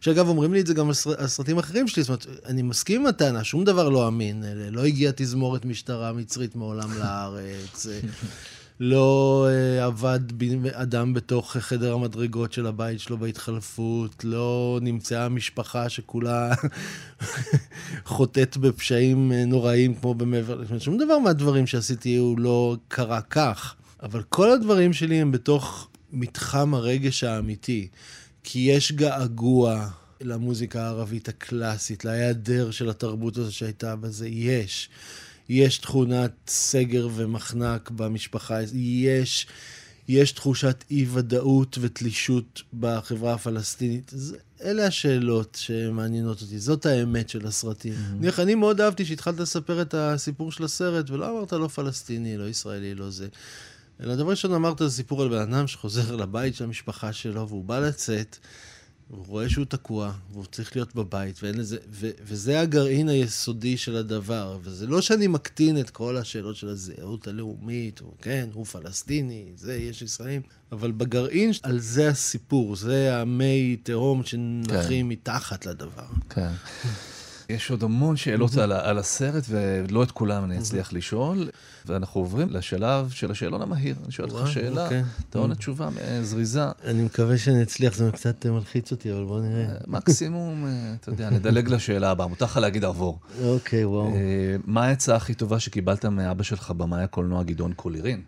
שאגב, 0.00 0.28
אומרים 0.28 0.52
לי 0.52 0.60
את 0.60 0.66
זה 0.66 0.74
גם 0.74 0.88
על 0.88 0.94
סר- 0.94 1.20
על 1.20 1.26
סרטים 1.26 1.58
אחרים 1.58 1.88
שלי, 1.88 2.02
זאת 2.02 2.08
אומרת, 2.08 2.26
אני 2.46 2.62
מסכים 2.62 3.00
עם 3.00 3.06
הטענה, 3.06 3.44
שום 3.44 3.64
דבר 3.64 3.88
לא 3.88 4.08
אמין. 4.08 4.44
לא 4.70 4.84
הגיעה 4.84 5.12
תזמורת 5.16 5.64
משטרה 5.64 6.12
מצרית 6.12 6.56
מעולם 6.56 6.98
לארץ. 6.98 7.86
לא 8.84 9.46
אה, 9.50 9.84
עבד 9.84 10.20
אדם 10.72 11.14
בתוך 11.14 11.56
חדר 11.56 11.94
המדרגות 11.94 12.52
של 12.52 12.66
הבית 12.66 13.00
שלו 13.00 13.18
בהתחלפות, 13.18 14.24
לא 14.24 14.78
נמצאה 14.82 15.28
משפחה 15.28 15.88
שכולה 15.88 16.54
חוטאת 18.04 18.56
בפשעים 18.56 19.32
אה, 19.32 19.44
נוראים 19.44 19.94
כמו 19.94 20.14
במעבר, 20.14 20.78
שום 20.78 20.98
דבר 20.98 21.18
מהדברים 21.18 21.66
שעשיתי 21.66 22.16
הוא 22.16 22.38
לא 22.38 22.76
קרה 22.88 23.20
כך, 23.20 23.74
אבל 24.02 24.22
כל 24.22 24.50
הדברים 24.50 24.92
שלי 24.92 25.20
הם 25.20 25.32
בתוך 25.32 25.88
מתחם 26.12 26.74
הרגש 26.74 27.24
האמיתי, 27.24 27.88
כי 28.44 28.58
יש 28.58 28.92
געגוע 28.92 29.88
למוזיקה 30.20 30.82
הערבית 30.82 31.28
הקלאסית, 31.28 32.04
להיעדר 32.04 32.70
של 32.70 32.90
התרבות 32.90 33.36
הזאת 33.36 33.52
שהייתה 33.52 33.96
בזה, 33.96 34.28
יש. 34.28 34.88
יש 35.48 35.78
תכונת 35.78 36.32
סגר 36.48 37.08
ומחנק 37.14 37.90
במשפחה, 37.90 38.58
יש, 38.74 39.46
יש 40.08 40.32
תחושת 40.32 40.84
אי-ודאות 40.90 41.78
ותלישות 41.80 42.62
בחברה 42.80 43.34
הפלסטינית. 43.34 44.10
זה, 44.14 44.36
אלה 44.62 44.86
השאלות 44.86 45.58
שמעניינות 45.60 46.42
אותי, 46.42 46.58
זאת 46.58 46.86
האמת 46.86 47.28
של 47.28 47.46
הסרטים. 47.46 47.94
נניח, 48.18 48.38
mm-hmm. 48.38 48.42
אני 48.42 48.54
מאוד 48.54 48.80
אהבתי 48.80 49.04
שהתחלת 49.04 49.40
לספר 49.40 49.82
את 49.82 49.94
הסיפור 49.94 50.52
של 50.52 50.64
הסרט, 50.64 51.10
ולא 51.10 51.30
אמרת 51.30 51.52
לא 51.52 51.68
פלסטיני, 51.68 52.36
לא 52.36 52.48
ישראלי, 52.48 52.94
לא 52.94 53.10
זה. 53.10 53.28
אלא 54.00 54.16
דבר 54.16 54.30
ראשון 54.30 54.54
אמרת 54.54 54.78
זה 54.78 54.90
סיפור 54.90 55.22
על 55.22 55.28
בן 55.28 55.52
אדם 55.52 55.66
שחוזר 55.66 56.16
לבית 56.16 56.54
של 56.54 56.64
המשפחה 56.64 57.12
שלו, 57.12 57.48
והוא 57.48 57.64
בא 57.64 57.78
לצאת. 57.78 58.36
הוא 59.12 59.24
רואה 59.26 59.48
שהוא 59.48 59.64
תקוע, 59.64 60.12
והוא 60.32 60.44
צריך 60.44 60.76
להיות 60.76 60.94
בבית, 60.94 61.42
ואין 61.42 61.58
לזה, 61.58 61.76
ו, 61.90 62.10
וזה 62.24 62.60
הגרעין 62.60 63.08
היסודי 63.08 63.76
של 63.76 63.96
הדבר. 63.96 64.58
וזה 64.62 64.86
לא 64.86 65.00
שאני 65.00 65.26
מקטין 65.26 65.80
את 65.80 65.90
כל 65.90 66.16
השאלות 66.16 66.56
של 66.56 66.68
הזהות 66.68 67.28
הלאומית, 67.28 68.00
או 68.00 68.14
כן, 68.22 68.48
הוא 68.52 68.64
פלסטיני, 68.64 69.52
זה, 69.56 69.76
יש 69.76 70.02
ישראלים, 70.02 70.42
אבל 70.72 70.92
בגרעין, 70.92 71.50
על 71.62 71.80
זה 71.80 72.08
הסיפור, 72.08 72.76
זה 72.76 73.16
המי 73.16 73.76
תהום 73.82 74.24
שנחים 74.24 75.06
כן. 75.06 75.12
מתחת 75.12 75.66
לדבר. 75.66 76.06
כן. 76.30 76.52
יש 77.54 77.70
עוד 77.70 77.82
המון 77.82 78.16
שאלות 78.16 78.56
על, 78.56 78.72
על 78.72 78.98
הסרט, 78.98 79.44
ולא 79.48 80.02
את 80.02 80.10
כולם 80.10 80.44
אני 80.44 80.58
אצליח 80.58 80.92
לשאול. 80.92 81.48
ואנחנו 81.86 82.20
עוברים 82.20 82.50
לשלב 82.50 83.10
של 83.10 83.30
השאלון 83.30 83.62
המהיר. 83.62 83.96
אני 84.04 84.12
שואל 84.12 84.30
אותך 84.30 84.50
שאלה, 84.50 84.84
אוקיי. 84.84 85.02
אתה 85.30 85.38
עונה 85.38 85.54
תשובה 85.54 85.88
זריזה. 86.22 86.64
אני 86.84 87.02
מקווה 87.02 87.38
שאני 87.38 87.62
אצליח, 87.62 87.94
זה 87.94 88.10
קצת 88.12 88.46
מלחיץ 88.46 88.90
אותי, 88.92 89.12
אבל 89.12 89.24
בוא 89.24 89.40
נראה. 89.40 89.64
אה, 89.64 89.76
מקסימום, 89.86 90.66
אה, 90.66 90.94
אתה 91.00 91.10
יודע, 91.10 91.30
נדלג 91.30 91.68
לשאלה 91.74 92.10
הבאה, 92.10 92.26
מותר 92.26 92.44
לך 92.44 92.56
להגיד 92.56 92.84
עבור. 92.84 93.18
אוקיי, 93.44 93.84
וואו. 93.84 94.14
אה, 94.14 94.56
מה 94.64 94.84
העצה 94.84 95.16
הכי 95.16 95.34
טובה 95.34 95.60
שקיבלת 95.60 96.04
מאבא 96.04 96.42
שלך 96.42 96.70
במאי 96.70 97.02
הקולנוע 97.02 97.42
גדעון 97.42 97.72
קולירין? 97.72 98.20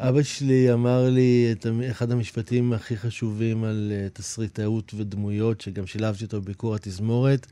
אבא 0.00 0.22
שלי 0.22 0.72
אמר 0.72 1.08
לי 1.10 1.48
את 1.52 1.66
אחד 1.90 2.10
המשפטים 2.10 2.72
הכי 2.72 2.96
חשובים 2.96 3.64
על 3.64 3.92
תסריטאות 4.12 4.94
ודמויות, 4.96 5.60
שגם 5.60 5.86
שילבתי 5.86 6.24
אותו 6.24 6.40
בביקור 6.40 6.74
התזמורת. 6.74 7.46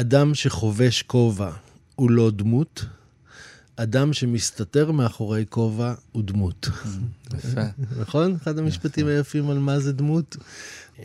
אדם 0.00 0.34
שחובש 0.34 1.02
כובע 1.02 1.50
הוא 1.94 2.10
לא 2.10 2.30
דמות, 2.30 2.84
אדם 3.76 4.12
שמסתתר 4.12 4.92
מאחורי 4.92 5.44
כובע 5.48 5.94
הוא 6.12 6.22
דמות. 6.22 6.68
יפה. 7.34 7.60
נכון? 8.00 8.36
אחד 8.42 8.58
המשפטים 8.58 9.06
היפים 9.06 9.50
על 9.50 9.58
מה 9.58 9.80
זה 9.80 9.92
דמות. 9.92 10.36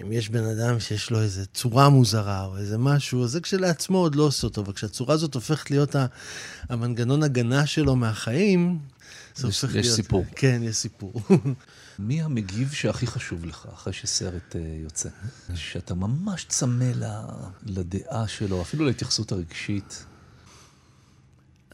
אם 0.02 0.12
יש 0.12 0.30
בן 0.30 0.44
אדם 0.44 0.80
שיש 0.80 1.12
לו 1.12 1.22
איזו 1.22 1.42
צורה 1.54 1.90
מוזרה 1.90 2.46
או 2.46 2.58
איזה 2.58 2.78
משהו, 2.78 3.24
אז 3.24 3.32
זה 3.32 3.42
כשלעצמו 3.42 3.98
עוד 3.98 4.16
לא 4.16 4.24
עושה 4.24 4.48
אותו, 4.48 4.62
אבל 4.62 4.74
כשהצורה 4.74 5.14
הזאת 5.14 5.36
הופכת 5.36 5.72
להיות 5.72 5.96
המנגנון 6.70 7.24
הגנה 7.24 7.66
שלו 7.66 7.96
מהחיים, 7.96 8.80
זה 9.36 9.48
הופך 9.48 9.72
להיות... 9.72 9.86
יש 9.86 9.92
סיפור. 9.92 10.26
כן, 10.36 10.62
יש 10.64 10.76
סיפור. 10.76 11.14
מי 12.02 12.22
המגיב 12.22 12.72
שהכי 12.72 13.08
חשוב 13.08 13.46
לך 13.46 13.68
אחרי 13.74 13.94
שסרט 13.94 14.56
uh, 14.56 14.58
יוצא? 14.84 15.10
שאתה 15.56 15.94
ממש 15.96 16.46
צמא 16.50 16.92
לדעה 17.66 18.28
שלו, 18.28 18.62
אפילו 18.62 18.86
להתייחסות 18.86 19.32
הרגשית. 19.32 20.06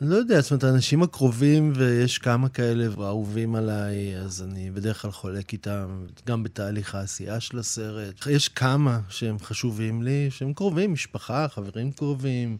אני 0.02 0.10
לא 0.10 0.16
יודע, 0.16 0.42
זאת 0.42 0.52
אומרת, 0.52 0.64
האנשים 0.64 1.04
הקרובים, 1.04 1.74
ויש 1.76 2.18
כמה 2.18 2.50
כאלה 2.50 2.88
אהובים 2.98 3.56
עליי, 3.56 4.18
אז 4.18 4.44
אני 4.44 4.72
בדרך 4.72 5.02
כלל 5.02 5.12
חולק 5.12 5.54
איתם, 5.54 6.06
גם 6.28 6.44
בתהליך 6.44 6.96
העשייה 6.96 7.40
של 7.40 7.60
הסרט. 7.60 8.28
יש 8.30 8.48
כמה 8.50 9.00
שהם 9.10 9.40
חשובים 9.40 10.04
לי, 10.04 10.28
שהם 10.32 10.54
קרובים, 10.54 10.94
משפחה, 10.94 11.48
חברים 11.48 11.92
קרובים. 11.92 12.58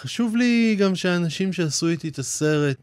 חשוב 0.00 0.36
לי 0.36 0.76
גם 0.80 0.94
שהאנשים 0.94 1.52
שעשו 1.52 1.88
איתי 1.88 2.08
את 2.08 2.18
הסרט 2.18 2.76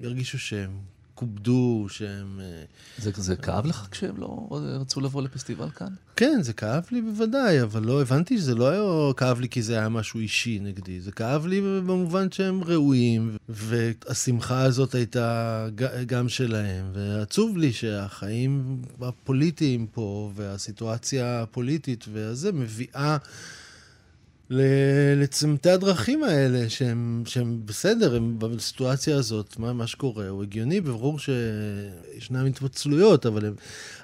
ירגישו 0.00 0.38
שהם 0.38 0.70
כובדו, 1.18 1.86
שהם... 1.88 2.40
אה, 2.40 2.62
זה, 2.98 3.10
זה 3.16 3.36
כאב 3.36 3.66
לך 3.66 3.88
כשהם 3.90 4.16
לא 4.16 4.48
רצו 4.50 5.00
לבוא 5.00 5.22
לפסטיבל 5.22 5.70
כאן? 5.70 5.88
כן, 6.16 6.38
זה 6.42 6.52
כאב 6.52 6.84
לי 6.90 7.02
בוודאי, 7.02 7.62
אבל 7.62 7.82
לא 7.82 8.02
הבנתי 8.02 8.38
שזה 8.38 8.54
לא 8.54 8.68
היה 8.68 9.14
כאב 9.14 9.40
לי 9.40 9.48
כי 9.48 9.62
זה 9.62 9.78
היה 9.78 9.88
משהו 9.88 10.20
אישי 10.20 10.58
נגדי. 10.62 11.00
זה 11.00 11.12
כאב 11.12 11.46
לי 11.46 11.60
במובן 11.60 12.30
שהם 12.30 12.64
ראויים, 12.64 13.36
והשמחה 13.48 14.62
הזאת 14.62 14.94
הייתה 14.94 15.66
גם 16.06 16.28
שלהם. 16.28 16.84
ועצוב 16.92 17.56
לי 17.56 17.72
שהחיים 17.72 18.82
הפוליטיים 19.00 19.86
פה, 19.86 20.32
והסיטואציה 20.34 21.42
הפוליטית, 21.42 22.04
וזה 22.12 22.52
מביאה... 22.52 23.16
לצמתי 24.50 25.70
הדרכים 25.70 26.24
האלה, 26.24 26.70
שהם, 26.70 27.22
שהם 27.26 27.60
בסדר, 27.64 28.16
הם 28.16 28.38
בסיטואציה 28.38 29.16
הזאת, 29.16 29.58
מה, 29.58 29.72
מה 29.72 29.86
שקורה 29.86 30.28
הוא 30.28 30.42
הגיוני, 30.42 30.80
ברור 30.80 31.18
שישנן 31.18 32.46
התפצלויות, 32.46 33.26
אבל 33.26 33.46
הם, 33.46 33.54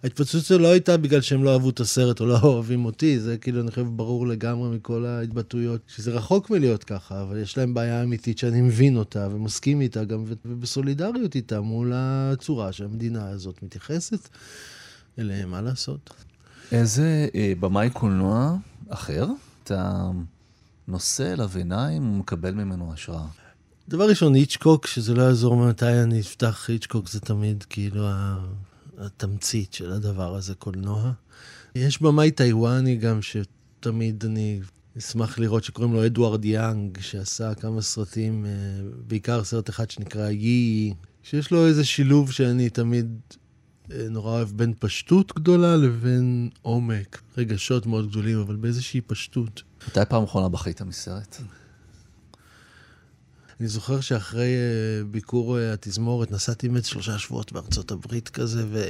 ההתפצלות 0.02 0.44
שלו 0.44 0.59
לא 0.59 0.68
הייתה 0.68 0.96
בגלל 0.96 1.20
שהם 1.20 1.44
לא 1.44 1.52
אהבו 1.52 1.70
את 1.70 1.80
הסרט 1.80 2.20
או 2.20 2.26
לא 2.26 2.38
אוהבים 2.42 2.85
אותי, 2.85 3.20
זה 3.20 3.37
כאילו, 3.37 3.61
אני 3.61 3.70
חושב, 3.70 3.87
ברור 3.87 4.26
לגמרי 4.26 4.76
מכל 4.76 5.04
ההתבטאויות, 5.07 5.80
שזה 5.88 6.11
רחוק 6.11 6.50
מלהיות 6.50 6.85
ככה, 6.85 7.22
אבל 7.22 7.38
יש 7.38 7.59
להם 7.59 7.74
בעיה 7.74 8.02
אמיתית 8.02 8.38
שאני 8.38 8.61
מבין 8.61 8.96
אותה 8.96 9.28
ומסכים 9.33 9.80
איתה 9.80 10.04
גם, 10.04 10.24
ובסולידריות 10.44 11.35
איתה 11.35 11.61
מול 11.61 11.92
הצורה 11.94 12.72
שהמדינה 12.72 13.28
הזאת 13.28 13.62
מתייחסת 13.62 14.28
אליהם, 15.18 15.50
מה 15.50 15.61
לעשות? 15.61 16.11
איזה 16.72 17.28
אה, 17.35 17.52
במאי 17.61 17.90
קולנוע 17.90 18.57
אחר 18.88 19.26
אתה 19.64 20.11
נושא 20.88 21.33
אליו 21.33 21.51
עיניים 21.55 22.11
ומקבל 22.11 22.55
ממנו 22.55 22.92
השראה. 22.92 23.27
דבר 23.88 24.09
ראשון, 24.09 24.35
היצ'קוק, 24.35 24.87
שזה 24.87 25.14
לא 25.14 25.23
יעזור 25.23 25.57
מתי 25.57 26.03
אני 26.03 26.20
אפתח 26.20 26.64
היצ'קוק, 26.68 27.09
זה 27.09 27.20
תמיד 27.20 27.64
כאילו 27.70 28.09
התמצית 28.99 29.73
של 29.73 29.92
הדבר 29.92 30.35
הזה, 30.35 30.55
קולנוע. 30.55 31.12
יש 31.75 32.03
במאי 32.03 32.31
טיוואני 32.31 32.97
גם, 32.97 33.18
שתמיד 33.23 34.25
אני 34.25 34.61
אשמח 34.99 35.38
לראות, 35.38 35.64
שקוראים 35.64 35.92
לו 35.92 36.07
אדוארד 36.07 36.44
יאנג, 36.44 36.99
שעשה 37.01 37.55
כמה 37.55 37.83
סרטים, 37.83 38.47
אה, 38.47 38.51
בעיקר 39.07 39.44
סרט 39.44 39.70
אחד 39.70 39.90
שנקרא 39.90 40.31
יי, 40.31 40.94
שיש 41.23 41.51
לו 41.51 41.66
איזה 41.66 41.85
שילוב 41.85 42.33
שאני 42.33 42.70
תמיד 42.70 43.07
אה, 43.92 44.07
נורא 44.11 44.31
אוהב 44.31 44.49
בין 44.49 44.75
פשטות 44.79 45.33
גדולה 45.37 45.77
לבין 45.77 46.51
עומק. 46.62 47.23
רגשות 47.38 47.87
מאוד 47.87 48.11
גדולים, 48.11 48.38
אבל 48.38 48.57
באיזושהי 48.57 49.01
פשטות. 49.01 49.62
מתי 49.88 50.01
פעם 50.09 50.25
אחרונה 50.25 50.49
בכית 50.49 50.83
מסרט? 50.83 51.37
אני 53.61 53.68
זוכר 53.68 54.01
שאחרי 54.01 54.55
uh, 54.55 55.05
ביקור 55.12 55.57
uh, 55.57 55.75
התזמורת, 55.75 56.31
נסעתי 56.31 56.68
באמת 56.68 56.85
שלושה 56.85 57.18
שבועות 57.18 57.53
בארצות 57.53 57.90
הברית 57.90 58.29
כזה, 58.29 58.64
ו... 58.68 58.85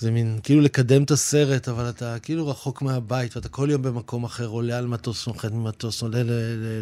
זה 0.00 0.10
מין, 0.10 0.40
כאילו 0.42 0.60
לקדם 0.60 1.02
את 1.02 1.10
הסרט, 1.10 1.68
אבל 1.68 1.88
אתה 1.88 2.18
כאילו 2.18 2.48
רחוק 2.48 2.82
מהבית, 2.82 3.36
ואתה 3.36 3.48
כל 3.48 3.68
יום 3.70 3.82
במקום 3.82 4.24
אחר, 4.24 4.46
עולה 4.46 4.78
על 4.78 4.86
מטוס, 4.86 5.26
נוחת 5.26 5.52
ממטוס, 5.52 6.02
עולה 6.02 6.22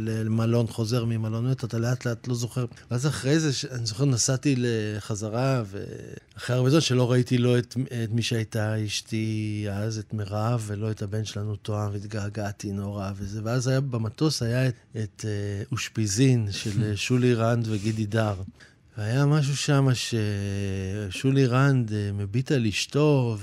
למלון, 0.01 0.67
חוזר 0.67 1.05
ממלון, 1.05 1.53
אתה 1.53 1.79
לאט 1.79 2.07
לאט 2.07 2.29
לא 2.29 2.35
זוכר. 2.35 2.65
ואז 2.91 3.07
אחרי 3.07 3.39
זה, 3.41 3.69
אני 3.71 3.87
זוכר, 3.87 4.05
נסעתי 4.05 4.55
לחזרה, 4.59 5.63
ואחרי 5.67 6.57
הרבה 6.57 6.71
זמן 6.71 6.81
שלא 6.81 7.11
ראיתי 7.11 7.39
לא 7.39 7.59
את, 7.59 7.77
את 8.05 8.11
מי 8.11 8.23
שהייתה 8.23 8.85
אשתי 8.87 9.67
אז, 9.73 9.99
את 9.99 10.15
מירב, 10.15 10.65
ולא 10.67 10.91
את 10.91 11.03
הבן 11.03 11.25
שלנו 11.25 11.57
תואם, 11.57 11.93
והתגעגעתי 11.93 12.73
נורא 12.73 13.11
וזה. 13.17 13.41
ואז 13.45 13.69
היה 13.69 13.81
במטוס, 13.81 14.43
היה 14.43 14.69
את, 14.69 14.75
את 14.97 15.25
uh, 15.25 15.69
אושפיזין 15.73 16.49
של 16.53 16.97
שולי 16.97 17.35
רנד 17.35 17.67
וגידי 17.71 18.07
דר. 18.07 18.35
והיה 18.99 19.27
משהו 19.27 19.57
שם 19.57 19.89
ששולי 19.95 21.47
רנד 21.47 21.93
אה, 21.93 22.11
מביט 22.13 22.53
על 22.53 22.67
אשתו 22.67 23.37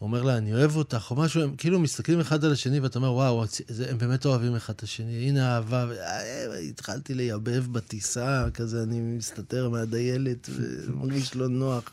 ואומר 0.00 0.22
לה, 0.22 0.36
אני 0.36 0.54
אוהב 0.54 0.76
אותך, 0.76 1.10
או 1.10 1.16
משהו, 1.16 1.42
הם 1.42 1.56
כאילו 1.56 1.80
מסתכלים 1.80 2.20
אחד 2.20 2.44
על 2.44 2.52
השני 2.52 2.80
ואתה 2.80 2.98
אומר, 2.98 3.12
וואו, 3.12 3.44
הם 3.90 3.98
באמת 3.98 4.26
אוהבים 4.26 4.56
אחד 4.56 4.72
את 4.76 4.82
השני, 4.82 5.28
הנה 5.28 5.54
אהבה. 5.54 5.86
אה, 5.92 6.58
התחלתי 6.58 7.14
לייבב 7.14 7.72
בטיסה, 7.72 8.46
כזה 8.54 8.82
אני 8.82 9.00
מסתתר 9.00 9.68
מהדיילת 9.68 10.50
ומרגיש 10.86 11.36
לא 11.36 11.48
נוח. 11.48 11.84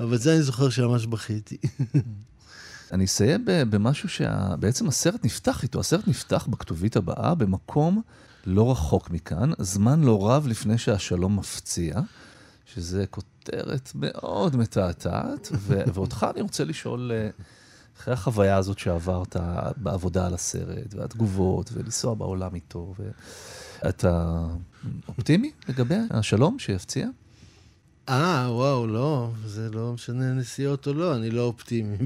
אבל 0.00 0.18
זה 0.18 0.32
אני 0.32 0.42
זוכר 0.42 0.70
שממש 0.70 1.06
בכיתי. 1.06 1.56
אני 2.92 3.04
אסיים 3.04 3.44
במשהו 3.46 4.08
שבעצם 4.08 4.88
הסרט 4.88 5.24
נפתח 5.24 5.62
איתו, 5.62 5.80
הסרט 5.80 6.08
נפתח 6.08 6.46
בכתובית 6.50 6.96
הבאה 6.96 7.34
במקום 7.34 8.02
לא 8.46 8.70
רחוק 8.70 9.10
מכאן, 9.10 9.50
זמן 9.58 10.00
לא 10.00 10.30
רב 10.30 10.46
לפני 10.46 10.78
שהשלום 10.78 11.36
מפציע, 11.36 12.00
שזה 12.74 13.06
כותרת 13.06 13.90
מאוד 13.94 14.56
מתעתעת, 14.56 15.48
ואותך 15.94 16.26
אני 16.34 16.40
רוצה 16.42 16.64
לשאול, 16.64 17.12
אה, 17.14 17.30
אחרי 18.00 18.14
החוויה 18.14 18.56
הזאת 18.56 18.78
שעברת 18.78 19.36
בעבודה 19.76 20.26
על 20.26 20.34
הסרט, 20.34 20.94
והתגובות, 20.94 21.70
ולנסוע 21.72 22.14
בעולם 22.14 22.54
איתו, 22.54 22.94
אתה 23.88 24.44
אופטימי 25.08 25.50
לגבי 25.68 25.96
השלום 26.10 26.58
שיפציע? 26.58 27.08
אה, 28.08 28.46
וואו, 28.50 28.86
לא, 28.86 29.30
זה 29.46 29.70
לא 29.70 29.92
משנה 29.92 30.32
נסיעות 30.32 30.86
או 30.86 30.92
לא, 30.92 31.16
אני 31.16 31.30
לא 31.30 31.42
אופטימי. 31.42 31.96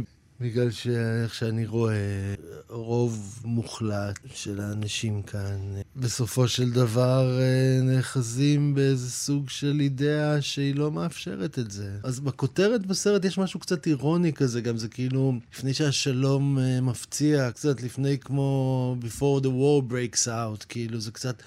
בגלל 0.41 0.71
שאיך 0.71 1.35
שאני 1.35 1.67
רואה, 1.67 2.35
רוב 2.69 3.41
מוחלט 3.45 4.19
של 4.35 4.61
האנשים 4.61 5.23
כאן, 5.23 5.59
בסופו 5.97 6.49
של 6.49 6.71
דבר 6.71 7.39
אה, 7.41 7.81
נאחזים 7.83 8.75
באיזה 8.75 9.11
סוג 9.11 9.49
של 9.49 9.81
אידאה 9.81 10.43
שהיא 10.43 10.75
לא 10.75 10.93
מאפשרת 10.93 11.59
את 11.59 11.71
זה. 11.71 11.99
אז 12.03 12.21
בכותרת 12.21 12.87
בסרט 12.87 13.25
יש 13.25 13.39
משהו 13.39 13.61
קצת 13.61 13.87
אירוני 13.87 14.33
כזה, 14.33 14.61
גם 14.61 14.77
זה 14.77 14.89
כאילו, 14.89 15.33
לפני 15.55 15.75
שהשלום 15.75 16.59
אה, 16.59 16.81
מפציע, 16.81 17.51
קצת 17.51 17.83
לפני 17.83 18.19
כמו 18.19 18.97
before 19.01 19.43
the 19.43 19.49
war 19.49 19.93
breaks 19.93 20.27
out, 20.27 20.65
כאילו 20.69 21.01
זה 21.01 21.11
קצת... 21.11 21.43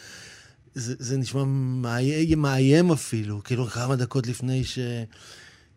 זה, 0.76 0.96
זה 1.00 1.18
נשמע 1.18 1.44
מאיים, 1.46 2.40
מאיים 2.40 2.92
אפילו, 2.92 3.44
כאילו 3.44 3.66
כמה 3.66 3.96
דקות 3.96 4.28
לפני 4.28 4.64
ש... 4.64 4.80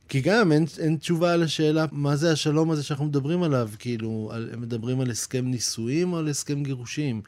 כי 0.08 0.20
גם 0.20 0.52
אין, 0.52 0.64
אין 0.78 0.96
תשובה 0.96 1.32
על 1.32 1.42
השאלה 1.42 1.84
מה 1.92 2.16
זה 2.16 2.32
השלום 2.32 2.70
הזה 2.70 2.82
שאנחנו 2.82 3.04
מדברים 3.04 3.42
עליו, 3.42 3.70
כאילו, 3.78 4.30
על, 4.32 4.50
הם 4.52 4.60
מדברים 4.60 5.00
על 5.00 5.10
הסכם 5.10 5.46
נישואים 5.46 6.12
או 6.12 6.18
על 6.18 6.28
הסכם 6.28 6.62
גירושים. 6.62 7.22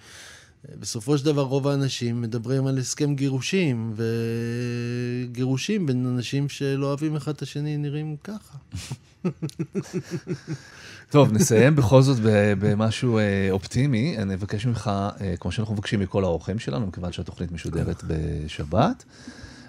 בסופו 0.81 1.19
של 1.19 1.25
דבר 1.25 1.43
רוב 1.43 1.69
האנשים 1.69 2.23
מדברים 2.23 2.67
על 2.67 2.79
הסכם 2.79 3.15
גירושים, 3.15 3.95
וגירושים 5.29 5.87
בין 5.87 6.07
אנשים 6.07 6.49
שלא 6.49 6.87
אוהבים 6.87 7.17
אחד 7.17 7.33
את 7.33 7.43
השני 7.43 7.77
נראים 7.77 8.17
ככה. 8.25 8.59
טוב, 11.11 11.33
נסיים 11.33 11.77
בכל 11.77 12.03
זאת 12.03 12.19
במשהו 12.59 13.19
אה, 13.19 13.49
אופטימי. 13.51 14.19
אני 14.19 14.35
אבקש 14.35 14.67
ממך, 14.67 14.91
אה, 15.21 15.35
כמו 15.41 15.53
שאנחנו 15.53 15.75
מבקשים 15.75 16.01
מכל 16.01 16.25
האורחים 16.25 16.59
שלנו, 16.59 16.87
מכיוון 16.87 17.13
שהתוכנית 17.13 17.53
משודרת 17.53 18.03
בשבת, 18.07 19.05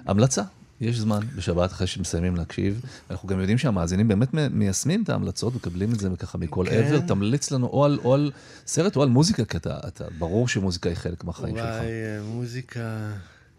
המלצה. 0.06 0.44
יש 0.82 0.98
זמן 0.98 1.20
בשבת 1.36 1.72
אחרי 1.72 1.88
שמסיימים 1.88 2.36
להקשיב. 2.36 2.82
אנחנו 3.10 3.28
גם 3.28 3.40
יודעים 3.40 3.58
שהמאזינים 3.58 4.08
באמת 4.08 4.34
מיישמים 4.34 5.04
את 5.04 5.10
ההמלצות, 5.10 5.56
מקבלים 5.56 5.94
את 5.94 6.00
זה 6.00 6.10
ככה 6.20 6.38
מכל 6.38 6.66
כן. 6.70 6.84
עבר. 6.84 7.00
תמליץ 7.00 7.52
לנו 7.52 7.68
או 7.68 7.86
על, 7.86 8.00
או 8.04 8.14
על 8.14 8.32
סרט 8.68 8.96
או 8.96 9.04
על 9.04 9.10
מוזיקה, 9.10 9.46
כי 9.46 9.58
אתה, 9.58 9.78
אתה 9.88 10.04
ברור 10.18 10.48
שמוזיקה 10.48 10.90
היא 10.90 10.96
חלק 10.96 11.24
מהחיים 11.24 11.56
וואי, 11.56 11.64
שלך. 11.64 11.76
וואי, 11.76 11.88
אה, 11.88 12.22
מוזיקה... 12.24 13.10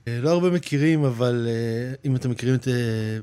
אה, 0.08 0.20
לא 0.20 0.30
הרבה 0.30 0.50
מכירים, 0.50 1.04
אבל 1.04 1.46
אה, 1.48 1.94
אם 2.04 2.16
אתם 2.16 2.30
מכירים 2.30 2.54
את 2.54 2.68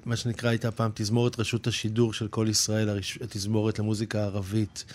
מה 0.06 0.16
שנקרא, 0.16 0.50
הייתה 0.50 0.72
פעם 0.72 0.92
תזמורת 0.94 1.40
רשות 1.40 1.68
השידור 1.68 2.14
של 2.14 2.28
כל 2.28 2.48
ישראל, 2.50 3.00
התזמורת 3.22 3.80
למוזיקה 3.80 4.24
ערבית. 4.24 4.86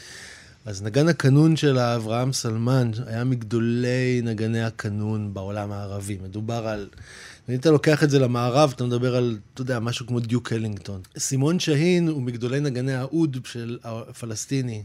אז 0.64 0.82
נגן 0.82 1.08
הקנון 1.08 1.56
של 1.56 1.78
אברהם 1.78 2.32
סלמן 2.32 2.90
היה 3.06 3.24
מגדולי 3.24 4.20
נגני 4.24 4.62
הקנון 4.62 5.34
בעולם 5.34 5.72
הערבי. 5.72 6.18
מדובר 6.22 6.68
על... 6.68 6.88
אם 7.52 7.58
אתה 7.58 7.70
לוקח 7.70 8.04
את 8.04 8.10
זה 8.10 8.18
למערב, 8.18 8.72
אתה 8.76 8.84
מדבר 8.84 9.16
על, 9.16 9.38
אתה 9.54 9.62
יודע, 9.62 9.78
משהו 9.78 10.06
כמו 10.06 10.20
דיוק 10.20 10.52
אלינגטון. 10.52 11.00
סימון 11.18 11.60
שהין 11.60 12.08
הוא 12.08 12.22
מגדולי 12.22 12.60
נגני 12.60 12.94
האוד 12.94 13.38
של 13.44 13.78
הפלסטיני. 13.84 14.82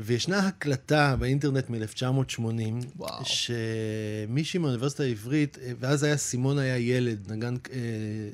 וישנה 0.00 0.38
הקלטה 0.38 1.16
באינטרנט 1.18 1.70
מ-1980, 1.70 3.04
שמישהי 3.22 4.60
מהאוניברסיטה 4.60 5.02
העברית, 5.02 5.58
ואז 5.80 6.02
היה, 6.02 6.16
סימון 6.16 6.58
היה 6.58 6.78
ילד, 6.78 7.32
נגן, 7.32 7.54
אה, 7.72 7.78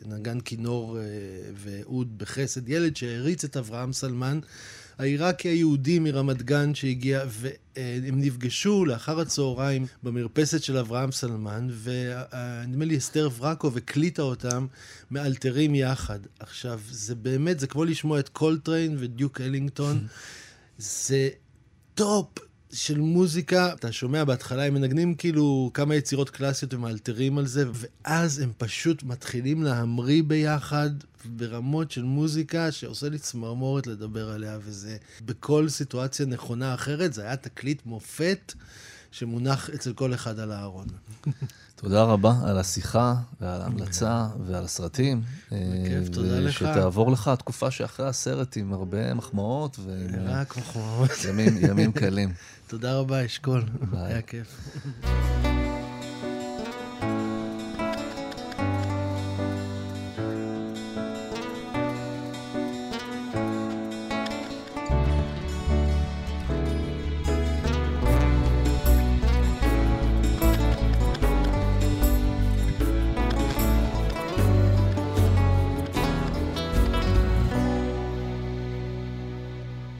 נגן 0.07 0.41
כינור 0.41 0.99
אה, 0.99 1.03
ואוד 1.55 2.19
בחסד, 2.19 2.69
ילד 2.69 2.97
שהעריץ 2.97 3.45
את 3.45 3.57
אברהם 3.57 3.93
סלמן. 3.93 4.41
העיראקי 4.99 5.49
היהודי 5.49 5.99
מרמת 5.99 6.43
גן 6.43 6.75
שהגיע, 6.75 7.25
והם 7.29 8.21
נפגשו 8.21 8.85
לאחר 8.85 9.21
הצהריים 9.21 9.87
במרפסת 10.03 10.63
של 10.63 10.77
אברהם 10.77 11.13
סלמן, 11.13 11.69
ונדמה 11.83 12.85
לי 12.85 12.97
אסתר 12.97 13.29
ורקוב 13.39 13.77
הקליטה 13.77 14.23
אותם 14.23 14.67
מאלתרים 15.11 15.75
יחד. 15.75 16.19
עכשיו, 16.39 16.81
זה 16.91 17.15
באמת, 17.15 17.61
זה 17.61 17.67
כמו 17.67 17.85
לשמוע 17.85 18.21
את 18.21 18.29
קולטריין 18.29 18.97
ודיוק 18.99 19.41
אלינגטון. 19.41 20.07
זה 20.79 21.29
טופ 21.95 22.29
של 22.77 23.01
מוזיקה, 23.01 23.73
אתה 23.73 23.93
שומע 23.93 24.25
בהתחלה, 24.25 24.65
הם 24.65 24.75
מנגנים 24.75 25.15
כאילו 25.15 25.71
כמה 25.75 25.95
יצירות 25.95 26.31
קלאסיות 26.31 26.75
ומאלתרים 26.75 27.39
על 27.39 27.47
זה, 27.47 27.65
ואז 27.73 28.39
הם 28.39 28.53
פשוט 28.59 29.03
מתחילים 29.03 29.63
להמריא 29.63 30.23
ביחד 30.23 30.91
ברמות 31.25 31.91
של 31.91 32.03
מוזיקה 32.03 32.73
שעושה 32.73 33.09
לי 33.09 33.19
צמרמורת 33.19 33.87
לדבר 33.87 34.31
עליה, 34.31 34.59
וזה 34.65 34.97
בכל 35.25 35.69
סיטואציה 35.69 36.27
נכונה 36.27 36.75
אחרת, 36.75 37.13
זה 37.13 37.23
היה 37.23 37.37
תקליט 37.37 37.83
מופת 37.87 38.53
שמונח 39.11 39.71
אצל 39.71 39.93
כל 39.93 40.15
אחד 40.15 40.39
על 40.39 40.53
הארון. 40.53 40.87
תודה 41.77 42.03
רבה 42.03 42.35
על 42.45 42.59
השיחה 42.59 43.15
ועל 43.41 43.61
ההמלצה 43.63 44.27
ועל 44.47 44.65
הסרטים. 44.65 45.23
בכיף, 45.47 46.09
תודה 46.13 46.41
לך. 46.41 46.53
שתעבור 46.53 47.13
לך 47.13 47.29
התקופה 47.29 47.71
שאחרי 47.71 48.09
הסרט 48.09 48.57
עם 48.57 48.73
הרבה 48.73 49.15
מחמאות. 49.15 49.79
רק 50.27 50.57
מחמאות. 50.57 51.11
ימים 51.69 51.93
קלים. 51.93 52.33
תודה 52.69 52.95
רבה, 52.95 53.27
אשכול. 53.27 53.63
היה 53.93 54.23
כיף. 54.23 54.61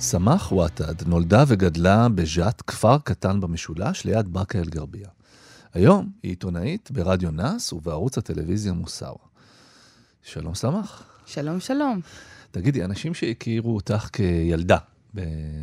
סמח 0.07 0.53
וואטד 0.53 1.09
נולדה 1.09 1.45
וגדלה 1.47 2.09
בג'ת, 2.09 2.63
כפר 2.67 2.99
קטן 2.99 3.41
במשולש, 3.41 4.05
ליד 4.05 4.33
באקה 4.33 4.59
אל-גרבייה. 4.59 5.09
היום 5.75 6.11
היא 6.23 6.31
עיתונאית 6.31 6.91
ברדיו 6.91 7.31
נאס 7.31 7.73
ובערוץ 7.73 8.19
הטלוויזיה 8.19 8.73
מוסר. 8.73 9.13
שלום 10.23 10.55
סמח. 10.55 11.03
שלום, 11.27 11.61
שלום. 11.61 12.01
תגידי, 12.51 12.85
אנשים 12.85 13.15
שהכירו 13.15 13.75
אותך 13.75 14.09
כילדה 14.13 14.79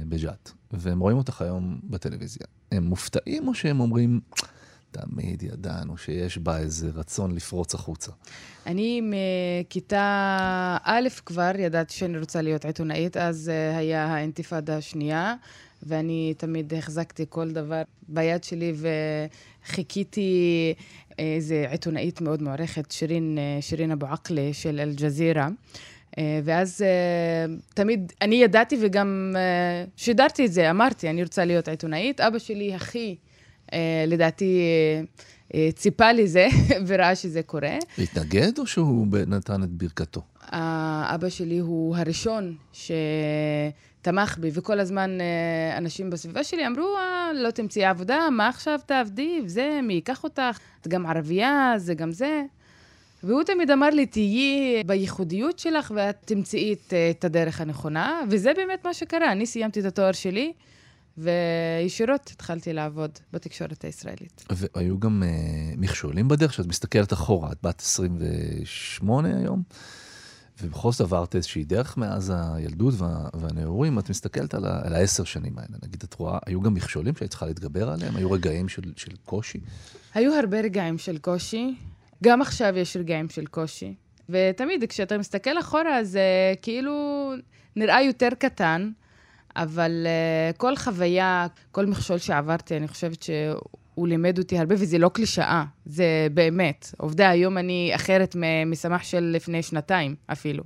בג'ת, 0.10 0.52
והם 0.72 1.00
רואים 1.00 1.18
אותך 1.18 1.42
היום 1.42 1.80
בטלוויזיה, 1.84 2.48
הם 2.72 2.84
מופתעים 2.84 3.48
או 3.48 3.54
שהם 3.54 3.80
אומרים, 3.80 4.20
תמיד 4.94 5.44
ידענו 5.44 5.98
שיש 5.98 6.38
בה 6.38 6.58
איזה 6.58 6.90
רצון 6.96 7.36
לפרוץ 7.36 7.74
החוצה. 7.74 8.12
אני 8.66 9.02
מכיתה 9.04 10.78
א' 10.84 11.08
כבר 11.26 11.52
ידעתי 11.60 11.94
שאני 11.94 12.20
רוצה 12.20 12.42
להיות 12.42 12.66
עיתונאית, 12.66 13.18
אז 13.18 13.50
אה, 13.50 13.78
היה 13.78 14.06
האינתיפאדה 14.06 14.78
השנייה, 14.78 15.36
ואני 15.84 16.34
תמיד 16.38 16.74
החזקתי 16.74 17.26
כל 17.30 17.52
דבר 17.52 17.82
ביד 18.08 18.44
שלי 18.44 18.74
וחיכיתי 19.66 20.74
איזה 21.20 21.66
עיתונאית 21.70 22.22
מאוד 22.22 22.42
מוערכת, 22.42 22.92
שירין, 22.92 23.38
אה, 23.38 23.62
שירין 23.62 23.92
אבו 23.92 24.06
עקלה 24.06 24.50
של 24.54 24.80
אל-ג'זירה. 24.80 25.48
אה, 26.18 26.40
ואז 26.44 26.84
תמיד, 27.74 28.14
אני 28.22 28.36
ידעתי 28.36 28.78
וגם 28.82 29.36
שידרתי 29.96 30.46
את 30.46 30.54
זה, 30.54 30.70
אמרתי, 30.70 31.10
אני 31.10 31.24
רוצה 31.24 31.46
להיות 31.46 31.68
עיתונאית. 31.68 32.22
אבא 32.22 32.40
שלי 32.40 32.74
הכי... 32.76 33.16
אה, 33.74 34.06
לדעתי 34.08 34.60
אה, 35.54 35.70
ציפה 35.76 36.12
לזה 36.12 36.48
וראה 36.88 37.16
שזה 37.16 37.44
קורה. 37.44 37.78
התנגד 37.98 38.60
או 38.60 38.68
שהוא 38.68 39.08
נתן 39.28 39.64
את 39.64 39.70
ברכתו? 39.70 40.22
אבא 40.52 41.30
שלי 41.30 41.60
הוא 41.60 41.96
הראשון 41.96 42.56
שתמך 42.74 44.38
בי, 44.38 44.50
וכל 44.54 44.80
הזמן 44.80 45.18
אה, 45.22 45.78
אנשים 45.78 46.10
בסביבה 46.10 46.44
שלי 46.44 46.68
אמרו, 46.68 46.96
לא 47.34 47.52
תמצאי 47.52 47.86
עבודה, 47.86 48.30
מה 48.32 48.48
עכשיו 48.48 48.80
תעבדי, 48.86 49.42
וזה, 49.46 49.80
מי 49.84 49.94
ייקח 49.94 50.24
אותך? 50.24 50.60
את 50.82 50.88
גם 50.88 51.06
ערבייה, 51.06 51.74
זה 51.78 51.94
גם 51.94 52.12
זה. 52.12 52.44
והוא 53.24 53.44
תמיד 53.44 53.72
אמר 53.72 53.90
לי, 53.90 54.06
תהיי 54.06 54.84
בייחודיות 54.86 55.60
שלך 55.60 55.92
ואת 55.96 56.16
תמצאי 56.26 56.76
את 57.12 57.26
הדרך 57.26 57.62
הנכונה, 57.62 58.22
וזה 58.30 58.52
באמת 58.56 58.86
מה 58.86 58.94
שקרה. 58.94 59.32
אני 59.32 59.46
סיימתי 59.46 59.80
את 59.80 59.86
התואר 59.86 60.12
שלי. 60.12 60.54
וישירות 61.18 62.30
התחלתי 62.34 62.74
לעבוד 62.74 63.12
בתקשורת 63.34 63.84
הישראלית. 63.84 64.46
והיו 64.50 65.00
גם 65.00 65.24
uh, 65.24 65.80
מכשולים 65.80 66.28
בדרך, 66.28 66.54
שאת 66.54 66.66
מסתכלת 66.66 67.14
אחורה, 67.14 67.52
את 67.52 67.58
בת 67.64 67.80
28 67.80 69.38
היום, 69.38 69.64
ובכל 70.62 70.92
זאת 70.92 71.02
עברת 71.02 71.36
איזושהי 71.36 71.64
דרך 71.64 71.98
מאז 71.98 72.34
הילדות 72.36 72.94
וה, 72.98 73.30
והנעורים, 73.34 74.00
את 74.00 74.10
מסתכלת 74.10 74.54
על, 74.54 74.66
על 74.66 74.94
העשר 74.94 75.24
שנים 75.24 75.58
האלה, 75.58 75.78
נגיד, 75.84 76.04
את 76.04 76.14
רואה, 76.14 76.40
היו 76.46 76.62
גם 76.62 76.74
מכשולים 76.74 77.16
שהיית 77.16 77.32
צריכה 77.32 77.46
להתגבר 77.46 77.90
עליהם? 77.90 78.16
היו 78.16 78.32
רגעים 78.32 78.70
של, 78.70 78.94
של 78.96 79.12
קושי? 79.26 79.60
היו 80.14 80.34
הרבה 80.34 80.62
רגעים 80.62 80.98
של 80.98 81.18
קושי, 81.18 81.76
גם 82.24 82.42
עכשיו 82.42 82.78
יש 82.78 82.98
רגעים 82.98 83.30
של 83.30 83.46
קושי. 83.46 83.96
ותמיד 84.30 84.84
כשאתה 84.90 85.18
מסתכל 85.18 85.60
אחורה, 85.60 86.04
זה 86.04 86.54
כאילו 86.62 87.32
נראה 87.76 88.02
יותר 88.02 88.30
קטן. 88.40 88.92
אבל 89.56 90.08
uh, 90.54 90.58
כל 90.58 90.76
חוויה, 90.76 91.48
כל 91.72 91.86
מכשול 91.86 92.18
שעברתי, 92.18 92.78
אני 92.78 92.88
חושבת 92.88 93.24
שהוא 93.24 94.08
לימד 94.08 94.38
אותי 94.38 94.60
הרבה, 94.60 94.76
וזה 94.78 94.98
לא 94.98 95.10
קלישאה, 95.10 95.64
זה 95.86 96.28
באמת. 96.34 96.96
עובדה, 96.98 97.30
היום 97.30 97.58
אני 97.58 97.92
אחרת 97.96 98.36
מסמך 98.66 99.04
של 99.04 99.24
לפני 99.36 99.64
שנתיים 99.64 100.16
אפילו. 100.28 100.64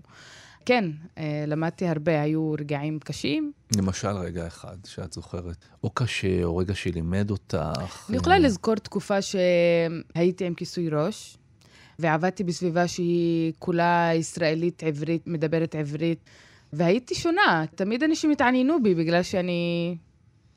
כן, 0.68 0.86
אה, 1.18 1.44
למדתי 1.48 1.88
הרבה, 1.88 2.22
היו 2.22 2.52
רגעים 2.60 3.00
קשים. 3.00 3.52
למשל 3.78 4.08
רגע 4.08 4.48
אחד 4.48 4.78
שאת 4.86 5.14
זוכרת, 5.14 5.66
או 5.84 5.90
קשה, 5.90 6.44
או 6.44 6.58
רגע 6.58 6.76
שלימד 6.76 7.32
אותך. 7.32 7.58
אני 8.10 8.18
יכולה 8.18 8.40
לזכור 8.40 8.76
תקופה 8.76 9.22
שהייתי 9.22 10.46
עם 10.46 10.54
כיסוי 10.54 10.90
ראש, 10.90 11.38
ועבדתי 12.00 12.44
בסביבה 12.44 12.88
שהיא 12.88 13.54
כולה 13.60 14.10
ישראלית, 14.16 14.84
עברית, 14.84 15.28
מדברת 15.28 15.76
עברית, 15.76 16.30
והייתי 16.74 17.16
שונה. 17.16 17.66
תמיד 17.76 18.04
אנשים 18.04 18.32
התעניינו 18.32 18.84
בי 18.84 18.96
בגלל 18.96 19.24
שאני 19.24 19.96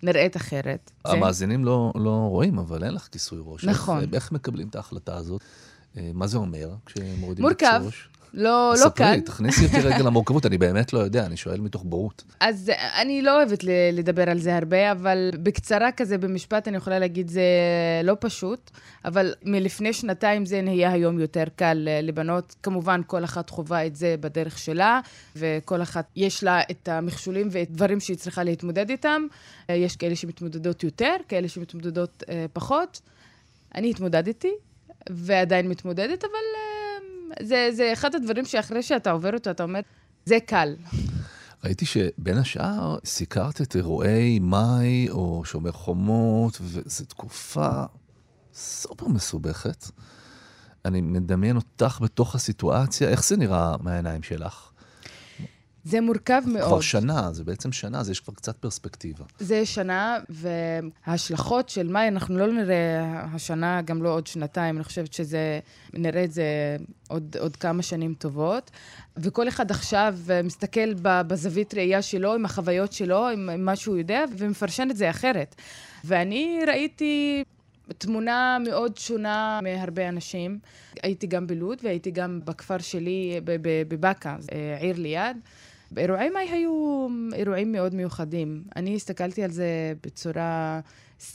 נראית 0.03 0.37
אחרת. 0.37 0.91
המאזינים 1.05 1.65
לא, 1.65 1.93
לא 1.95 2.11
רואים, 2.11 2.59
אבל 2.59 2.85
אין 2.85 2.95
לך 2.95 3.09
כיסוי 3.13 3.39
ראש. 3.45 3.65
נכון. 3.65 4.05
איך, 4.15 4.33
מקבלים 4.33 4.69
את 4.69 4.77
ההחלטה 4.77 5.17
הזאת? 5.17 5.41
אה, 5.97 6.11
מה 6.15 6.27
זה 6.27 6.39
אומר 6.39 6.71
כשמורידים 6.87 7.45
מורכב. 7.45 7.67
כיסוי 7.67 7.87
ראש? 7.87 8.09
לא, 8.35 8.75
לא 8.85 8.89
קל. 8.89 9.05
ספרי, 9.05 9.21
תכניסי 9.21 9.65
אותי 9.65 9.81
רגע 9.81 9.99
למורכבות, 9.99 10.47
אני 10.47 10.59
באמת 10.59 10.93
לא 10.93 10.99
יודע, 10.99 11.27
אני 11.27 11.37
שואל 11.37 11.61
מתוך 11.61 11.83
בורות. 11.85 12.25
אז 12.41 12.73
אני 13.01 13.23
לא 13.23 13.37
אוהבת 13.37 13.65
לדבר 13.93 14.31
על 14.31 14.39
זה 14.39 14.57
הרבה, 14.57 14.93
אבל 14.93 15.31
בקצרה 15.43 15.93
כזה, 15.93 16.19
במשפט, 16.19 16.69
אני 16.69 16.77
יכולה 16.77 16.99
להגיד, 16.99 17.29
זה 17.29 17.43
לא 18.05 18.17
פשוט, 18.21 18.71
אבל 19.05 19.35
מלפני 19.43 19.93
שנתיים 19.93 20.47
זה 20.47 20.63
נהיה 20.63 20.93
היום 20.93 21.19
יותר 21.21 21.45
קל 21.57 21.89
אה, 21.89 22.01
לבנות. 22.01 22.55
כמובן, 22.63 23.01
כל 23.07 23.25
אחת 23.25 23.51
חווה 23.51 23.87
את 23.87 23.97
זה 23.97 24.15
בדרך 24.21 24.59
שלה, 24.59 25.01
וכל 25.37 25.83
אחת 25.83 26.07
יש 26.17 26.45
לה 26.45 26.61
את 26.71 26.89
המכשולים 26.89 27.49
ואת 27.51 27.71
דברים 27.71 28.01
שהיא 28.01 28.17
צריכה 28.17 28.45
להתמודד 28.45 28.91
איתם. 28.91 29.23
אה, 29.71 29.75
יש 29.75 29.97
כאלה 29.97 30.17
שמתמודדות 30.17 30.85
יותר, 30.85 31.17
כאלה 31.29 31.49
שמתמודדות 31.49 32.25
אה, 32.29 32.47
פחות. 32.53 33.01
אני 33.75 33.91
התמודדתי, 33.91 34.53
ועדיין 35.11 35.69
מתמודדת, 35.69 36.25
אבל 36.25 36.31
אה, 36.57 36.90
זה, 37.43 37.69
זה 37.73 37.93
אחד 37.93 38.15
הדברים 38.15 38.45
שאחרי 38.45 38.83
שאתה 38.83 39.11
עובר 39.11 39.35
אותו, 39.35 39.51
אתה 39.51 39.63
אומר, 39.63 39.81
זה 40.25 40.39
קל. 40.47 40.75
ראיתי 41.65 41.87
שבין 41.87 42.39
השאר 42.39 42.99
סיקרת 43.05 43.61
את 43.61 43.77
אירועי 43.77 44.39
מאי 44.39 45.09
או 45.11 45.43
שומר 45.45 45.73
חומות, 45.73 46.59
וזו 46.61 47.05
תקופה 47.05 47.83
סופר 48.55 49.09
מסובכת. 49.09 49.85
אני 50.85 51.01
מדמיין 51.01 51.57
אותך 51.57 51.99
בתוך 52.03 52.35
הסיטואציה, 52.35 53.09
איך 53.09 53.25
זה 53.25 53.37
נראה 53.37 53.77
מהעיניים 53.81 54.23
שלך? 54.23 54.70
זה 55.85 56.01
מורכב 56.01 56.43
מאוד. 56.47 56.67
כבר 56.67 56.81
שנה, 56.81 57.33
זה 57.33 57.45
בעצם 57.45 57.73
שנה, 57.73 58.01
אז 58.01 58.11
יש 58.11 58.21
כבר 58.21 58.35
קצת 58.35 58.57
פרספקטיבה. 58.57 59.25
זה 59.39 59.67
שנה, 59.67 60.19
וההשלכות 60.29 61.69
של 61.69 61.89
מאי, 61.89 62.09
אנחנו 62.09 62.39
לא 62.39 62.53
נראה 62.53 63.25
השנה, 63.35 63.83
גם 63.83 64.03
לא 64.03 64.15
עוד 64.15 64.27
שנתיים, 64.27 64.77
אני 64.77 64.85
חושבת 64.85 65.13
שזה, 65.13 65.61
נראה 65.93 66.25
את 66.25 66.33
זה 66.33 66.77
עוד, 67.09 67.37
עוד 67.41 67.57
כמה 67.57 67.83
שנים 67.83 68.15
טובות. 68.15 68.71
וכל 69.17 69.49
אחד 69.49 69.71
עכשיו 69.71 70.17
מסתכל 70.45 70.95
ב- 70.95 71.23
בזווית 71.23 71.75
ראייה 71.75 72.03
שלו, 72.03 72.35
עם 72.35 72.45
החוויות 72.45 72.93
שלו, 72.93 73.29
עם, 73.29 73.65
מה 73.65 73.77
שהוא 73.77 73.97
יודע, 73.97 74.25
ומפרשן 74.39 74.89
את 74.91 74.97
זה 74.97 75.11
אחרת. 75.11 75.55
ואני 76.05 76.61
ראיתי 76.67 77.45
תמונה 77.99 78.59
מאוד 78.65 78.97
שונה 78.97 79.61
מהרבה 79.63 80.09
אנשים. 80.09 80.59
הייתי 81.03 81.27
גם 81.27 81.47
בלוד 81.47 81.79
והייתי 81.83 82.11
גם 82.11 82.41
בכפר 82.45 82.79
שלי, 82.79 83.41
בבאקה, 83.89 84.37
אה, 84.53 84.77
עיר 84.81 84.97
ליד. 84.99 85.37
אירועי 85.97 86.31
מאי 86.31 86.49
היו 86.51 87.07
אירועים 87.35 87.73
מאוד 87.73 87.95
מיוחדים. 87.95 88.63
אני 88.77 88.97
הסתכלתי 88.97 89.43
על 89.43 89.51
זה 89.51 89.93
בצורה... 90.03 90.81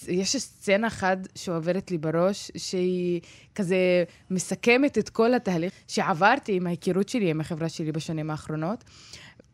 יש 0.07 0.35
סצנה 0.35 0.87
אחת 0.87 1.17
שעוברת 1.35 1.91
לי 1.91 1.97
בראש, 1.97 2.51
שהיא 2.57 3.21
כזה 3.55 4.03
מסכמת 4.31 4.97
את 4.97 5.09
כל 5.09 5.33
התהליך 5.33 5.73
שעברתי 5.87 6.55
עם 6.55 6.67
ההיכרות 6.67 7.09
שלי, 7.09 7.29
עם 7.29 7.41
החברה 7.41 7.69
שלי 7.69 7.91
בשנים 7.91 8.29
האחרונות. 8.29 8.83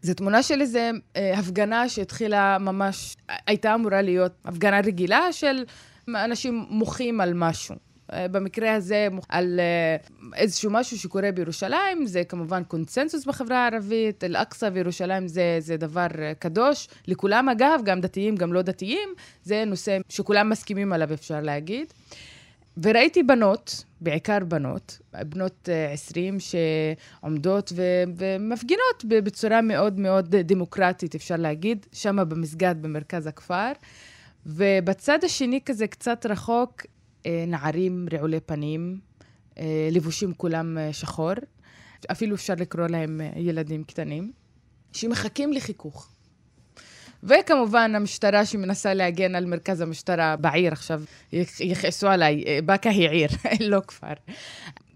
זו 0.02 0.14
תמונה 0.14 0.44
של 0.44 0.62
איזו 0.62 0.80
אה, 1.16 1.40
הפגנה 1.40 1.90
שהתחילה 1.90 2.58
ממש, 2.60 3.18
הייתה 3.48 3.76
אמורה 3.76 4.02
להיות 4.02 4.32
הפגנה 4.46 4.80
רגילה 4.80 5.34
של 5.34 5.64
אנשים 6.08 6.66
מוחים 6.70 7.22
על 7.22 7.34
משהו. 7.34 7.76
אה, 8.13 8.28
במקרה 8.28 8.74
הזה 8.76 9.08
על 9.30 9.60
אה, 9.60 9.95
איזשהו 10.36 10.71
משהו 10.71 11.00
שקורה 11.00 11.32
בירושלים, 11.32 12.06
זה 12.06 12.24
כמובן 12.24 12.63
קונצנזוס 12.63 13.26
בחברה 13.26 13.58
הערבית, 13.58 14.24
אל-אקצא 14.24 14.69
וירושלים 14.74 15.28
זה, 15.28 15.58
זה 15.60 15.78
דבר 15.78 16.08
אה, 16.19 16.34
קדוש, 16.39 16.88
לכולם 17.08 17.50
אגב, 17.50 17.82
גם 17.86 18.02
דתיים, 18.02 18.36
גם 18.36 18.54
לא 18.54 18.62
דתיים, 18.62 19.10
זה 19.43 19.63
נושא 19.65 19.97
שכולם 20.10 20.50
מסכימים 20.50 20.93
עליו, 20.93 21.13
אפשר 21.13 21.41
להגיד. 21.41 21.93
וראיתי 22.84 23.24
בנות, 23.24 23.84
בעיקר 24.02 24.39
בנות, 24.47 25.00
בנות 25.13 25.69
אה, 25.71 25.91
20 25.91 26.38
שעומדות 26.39 27.74
ומפגינות 28.15 29.06
בצורה 29.08 29.62
מאוד 29.62 30.00
מאוד 30.00 30.36
דמוקרטית, 30.36 31.15
אפשר 31.15 31.36
להגיד, 31.36 31.86
שם 31.93 32.30
במסגד 32.30 32.76
במרכז 32.82 33.28
הכפר. 33.28 33.71
ובצד 34.45 35.24
השני 35.24 35.60
כזה 35.65 35.88
קצת 35.88 36.26
רחוק, 36.26 36.82
נערים 37.48 38.08
רעולי 38.14 38.40
פנים, 38.40 39.00
אה, 39.60 39.90
לבושים 39.92 40.34
כולם 40.34 40.78
אה, 40.78 40.94
שחור, 40.94 41.32
אפילו 42.12 42.36
אפשר 42.36 42.54
לקרוא 42.58 42.88
להם 42.88 43.22
אה, 43.22 43.32
ילדים 43.36 43.84
קטנים, 43.84 44.32
שמחכים 44.94 45.54
לחיכוך. 45.54 46.10
וכמובן, 47.24 47.96
המשטרה 47.96 48.46
שמנסה 48.46 48.94
להגן 48.94 49.36
על 49.36 49.46
מרכז 49.46 49.82
המשטרה 49.82 50.36
בעיר 50.36 50.72
עכשיו, 50.72 51.02
יכ- 51.34 51.62
יכעסו 51.62 52.08
עליי, 52.08 52.44
אה, 52.48 52.60
באקה 52.66 52.90
היא 52.90 53.10
עיר, 53.10 53.30
לא 53.72 53.82
כפר. 53.88 54.14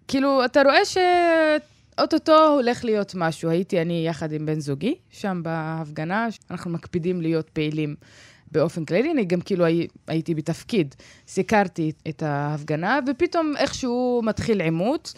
כאילו, 0.08 0.46
אתה 0.46 0.62
רואה 0.62 0.86
שאו-טו-טו 0.86 2.48
הולך 2.54 2.86
להיות 2.86 3.16
משהו. 3.16 3.50
הייתי 3.50 3.82
אני 3.82 4.08
יחד 4.08 4.32
עם 4.32 4.46
בן 4.46 4.60
זוגי, 4.60 4.96
שם 5.12 5.42
בהפגנה, 5.44 6.28
אנחנו 6.52 6.72
מקפידים 6.72 7.22
להיות 7.22 7.50
פעילים 7.50 7.96
באופן 8.52 8.86
כללי. 8.86 9.12
אני 9.12 9.26
גם 9.26 9.42
כאילו 9.42 9.66
הי, 9.66 9.88
הייתי 10.08 10.36
בתפקיד, 10.36 10.96
סיקרתי 11.28 11.92
את 12.08 12.24
ההפגנה, 12.24 13.00
ופתאום 13.08 13.54
איכשהו 13.58 14.22
מתחיל 14.24 14.62
עימות. 14.62 15.14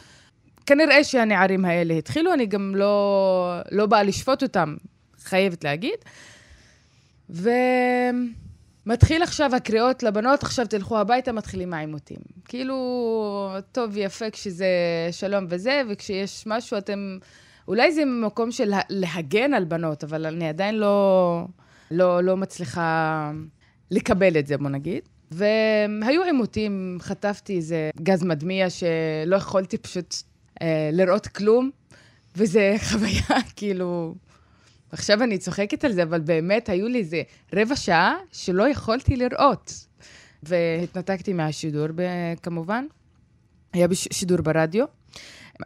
כנראה 0.66 1.04
שהנערים 1.04 1.66
האלה 1.66 1.94
התחילו, 1.94 2.34
אני 2.34 2.46
גם 2.46 2.76
לא, 2.76 3.60
לא 3.72 3.86
באה 3.86 4.04
לשפוט 4.04 4.44
אותם, 4.44 4.76
חייבת 5.20 5.64
להגיד. 5.64 6.00
ומתחיל 8.86 9.24
עכשיו 9.24 9.56
הקריאות 9.56 10.04
לבנות, 10.04 10.44
עכשיו 10.44 10.68
תלכו 10.68 10.98
הביתה, 10.98 11.32
מתחילים 11.32 11.74
העימותים. 11.74 12.18
כאילו, 12.46 12.76
טוב 13.72 13.90
ויפה 13.94 14.30
כשזה 14.30 14.68
שלום 15.12 15.46
וזה, 15.50 15.82
וכשיש 15.90 16.44
משהו 16.48 16.78
אתם... 16.78 17.18
אולי 17.68 17.92
זה 17.92 18.06
ממקום 18.06 18.52
של 18.52 18.66
לה- 18.66 18.82
להגן 18.90 19.54
על 19.54 19.64
בנות, 19.64 20.04
אבל 20.04 20.26
אני 20.26 20.50
עדיין 20.50 20.76
לא, 20.76 21.46
לא, 21.92 22.24
לא 22.24 22.38
מצליחה 22.38 23.32
לקבל 23.92 24.40
את 24.40 24.48
זה, 24.48 24.58
בוא 24.58 24.70
נגיד. 24.70 25.02
והיו 25.32 26.24
עימותים, 26.24 26.98
חטפתי 27.02 27.56
איזה 27.56 27.90
גז 28.04 28.24
מדמיע 28.24 28.70
שלא 28.70 29.36
יכולתי 29.36 29.78
פשוט 29.78 30.16
אה, 30.62 30.90
לראות 30.94 31.28
כלום, 31.28 31.70
וזה 32.36 32.76
חוויה, 32.90 33.42
כאילו... 33.56 34.16
עכשיו 34.92 35.24
אני 35.24 35.38
צוחקת 35.38 35.86
על 35.86 35.92
זה, 35.92 36.04
אבל 36.04 36.20
באמת 36.20 36.70
היו 36.70 36.88
לי 36.88 37.00
איזה 37.00 37.22
רבע 37.56 37.76
שעה 37.76 38.16
שלא 38.32 38.70
יכולתי 38.70 39.16
לראות. 39.16 39.88
והתנתקתי 40.44 41.34
מהשידור, 41.34 41.88
כמובן. 42.44 42.86
היה 43.74 43.88
שידור 43.94 44.42
ברדיו, 44.42 44.86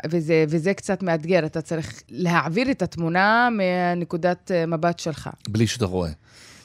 וזה, 0.10 0.46
וזה 0.50 0.74
קצת 0.74 1.04
מאתגר, 1.04 1.46
אתה 1.46 1.62
צריך 1.62 2.04
להעביר 2.10 2.72
את 2.72 2.82
התמונה 2.82 3.50
מנקודת 3.52 4.52
אה, 4.52 4.66
מבט 4.66 5.00
שלך. 5.00 5.30
בלי 5.50 5.68
שאתה 5.68 5.86
רואה. 5.86 6.12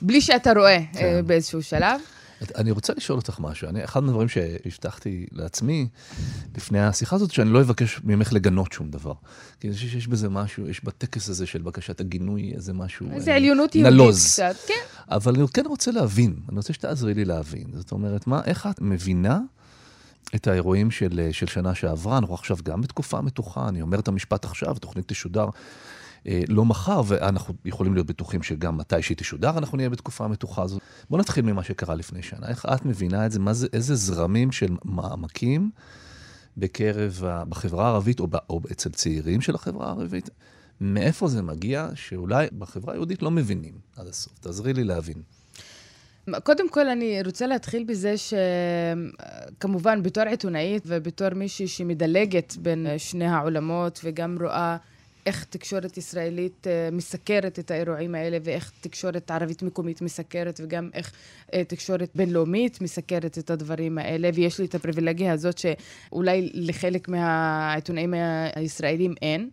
בלי 0.03 0.21
שאתה 0.21 0.53
רואה 0.53 0.79
כן. 0.93 0.99
כן. 0.99 1.27
באיזשהו 1.27 1.62
שלב. 1.62 2.01
אני 2.55 2.71
רוצה 2.71 2.93
לשאול 2.97 3.19
אותך 3.19 3.41
משהו. 3.41 3.69
אני, 3.69 3.85
אחד 3.85 4.03
מהדברים 4.03 4.29
שהבטחתי 4.29 5.27
לעצמי 5.33 5.89
לפני 6.57 6.81
השיחה 6.81 7.17
הזאת, 7.17 7.31
שאני 7.31 7.51
לא 7.51 7.61
אבקש 7.61 8.01
ממך 8.05 8.33
לגנות 8.33 8.73
שום 8.73 8.91
דבר. 8.91 9.12
כי 9.61 9.69
אני 9.69 9.75
חושב 9.77 9.89
שיש 9.89 10.07
בזה 10.09 10.29
משהו, 10.29 10.69
יש 10.69 10.85
בטקס 10.85 11.29
הזה 11.29 11.47
של 11.47 11.62
בקשת 11.62 12.01
הגינוי 12.01 12.53
איזה 12.55 12.73
משהו... 12.73 13.07
איזה 13.12 13.31
אה, 13.31 13.37
עליונות 13.37 13.75
יהודית 13.75 13.93
נלוז. 13.93 14.27
קצת, 14.27 14.57
כן. 14.67 14.75
אבל 15.11 15.35
אני 15.35 15.45
כן 15.55 15.67
רוצה 15.67 15.91
להבין, 15.91 16.37
אני 16.49 16.57
רוצה 16.57 16.73
שתעזרי 16.73 17.15
לי 17.15 17.25
להבין. 17.25 17.67
זאת 17.75 17.93
אומרת, 17.93 18.27
מה, 18.27 18.41
איך 18.45 18.69
את 18.71 18.81
מבינה 18.81 19.41
את 20.35 20.47
האירועים 20.47 20.91
של, 20.91 21.29
של 21.33 21.47
שנה 21.47 21.75
שעברה? 21.75 22.19
אנחנו 22.19 22.35
עכשיו 22.35 22.57
גם 22.65 22.81
בתקופה 22.81 23.21
מתוחה, 23.21 23.69
אני 23.69 23.83
אומר 23.83 23.99
את 23.99 24.09
המשפט 24.09 24.45
עכשיו, 24.45 24.77
התוכנית 24.77 25.09
תשודר 25.09 25.49
אה, 26.29 26.43
לא 26.49 26.65
מחר, 26.65 27.03
ואנחנו 27.07 27.55
יכולים 27.65 27.95
להיות 27.95 28.07
בטוחים 28.07 28.43
שגם 28.43 28.79
מתי 28.79 29.03
שהיא 29.03 29.17
תשודר, 29.17 29.59
אנחנו 29.59 29.77
נהיה 29.77 29.91
בתקופה 29.91 30.25
המתוחה 30.25 30.62
הזאת. 30.62 30.81
בואו 31.11 31.21
נתחיל 31.21 31.45
ממה 31.45 31.62
שקרה 31.65 31.95
לפני 31.95 32.23
שנה. 32.23 32.49
איך 32.49 32.67
את 32.75 32.85
מבינה 32.85 33.27
את 33.27 33.33
זה? 33.33 33.39
מה 33.39 33.53
זה, 33.53 33.67
איזה 33.73 33.95
זרמים 33.95 34.53
של 34.53 34.77
מעמקים 34.85 35.71
בקרב, 36.57 37.23
בחברה 37.49 37.87
הערבית, 37.87 38.21
או, 38.21 38.29
או 38.51 38.61
אצל 38.73 38.91
צעירים 38.91 39.41
של 39.41 39.55
החברה 39.55 39.87
הערבית? 39.87 40.31
מאיפה 40.81 41.29
זה 41.29 41.43
מגיע, 41.43 41.89
שאולי 41.95 42.47
בחברה 42.59 42.95
היהודית 42.95 43.22
לא 43.22 43.31
מבינים 43.31 43.74
עד 43.97 44.07
הסוף? 44.07 44.39
תעזרי 44.39 44.72
לי 44.72 44.85
להבין. 44.85 45.22
קודם 46.45 46.68
כל, 46.68 46.89
אני 46.89 47.22
רוצה 47.24 47.47
להתחיל 47.47 47.85
בזה 47.85 48.14
שכמובן, 49.57 50.03
בתור 50.03 50.24
עיתונאית 50.24 50.83
ובתור 50.87 51.35
מישהי 51.35 51.68
שמדלגת 51.68 52.57
בין 52.57 52.87
שני 52.99 53.27
העולמות 53.27 54.01
וגם 54.05 54.37
רואה 54.41 54.77
איך 55.27 55.45
תקשורת 55.45 55.97
ישראלית 55.97 56.66
אה, 56.66 56.89
מסקרת 56.93 57.59
את 57.59 57.70
האירועים 57.70 58.14
האלה, 58.14 58.39
ואיך 58.45 58.72
תקשורת 58.81 59.31
ערבית 59.31 59.62
מקומית 59.62 60.03
מסקרת, 60.03 60.61
וגם 60.64 60.91
איך 60.95 61.12
אה, 61.55 61.64
תקשורת 61.64 62.11
בינלאומית 62.14 62.81
מסקרת 62.81 63.39
את 63.39 63.51
הדברים 63.51 63.99
האלה. 63.99 64.31
ויש 64.35 64.59
לי 64.61 64.66
את 64.66 64.74
הפריבילגיה 64.74 65.33
הזאת 65.33 65.59
שאולי 65.59 66.51
לחלק 66.55 67.09
מהעיתונאים 67.09 68.14
הישראלים 68.55 69.14
אין. 69.22 69.51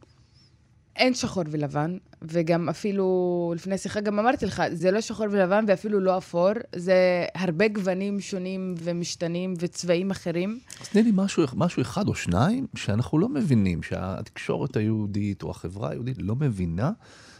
אין 0.95 1.13
שחור 1.13 1.43
ולבן, 1.51 1.97
וגם 2.21 2.69
אפילו 2.69 3.53
לפני 3.55 3.77
שיחה 3.77 4.01
גם 4.01 4.19
אמרתי 4.19 4.45
לך, 4.45 4.63
זה 4.71 4.91
לא 4.91 5.01
שחור 5.01 5.25
ולבן 5.31 5.65
ואפילו 5.67 5.99
לא 5.99 6.17
אפור, 6.17 6.49
זה 6.75 7.25
הרבה 7.35 7.67
גוונים 7.67 8.19
שונים 8.19 8.75
ומשתנים 8.77 9.53
וצבעים 9.59 10.11
אחרים. 10.11 10.59
אז 10.81 10.89
תני 10.89 11.03
לי 11.03 11.11
משהו, 11.13 11.43
משהו 11.53 11.81
אחד 11.81 12.07
או 12.07 12.15
שניים 12.15 12.67
שאנחנו 12.75 13.19
לא 13.19 13.29
מבינים, 13.29 13.83
שהתקשורת 13.83 14.75
היהודית 14.75 15.43
או 15.43 15.51
החברה 15.51 15.89
היהודית 15.89 16.17
לא 16.19 16.35
מבינה 16.35 16.91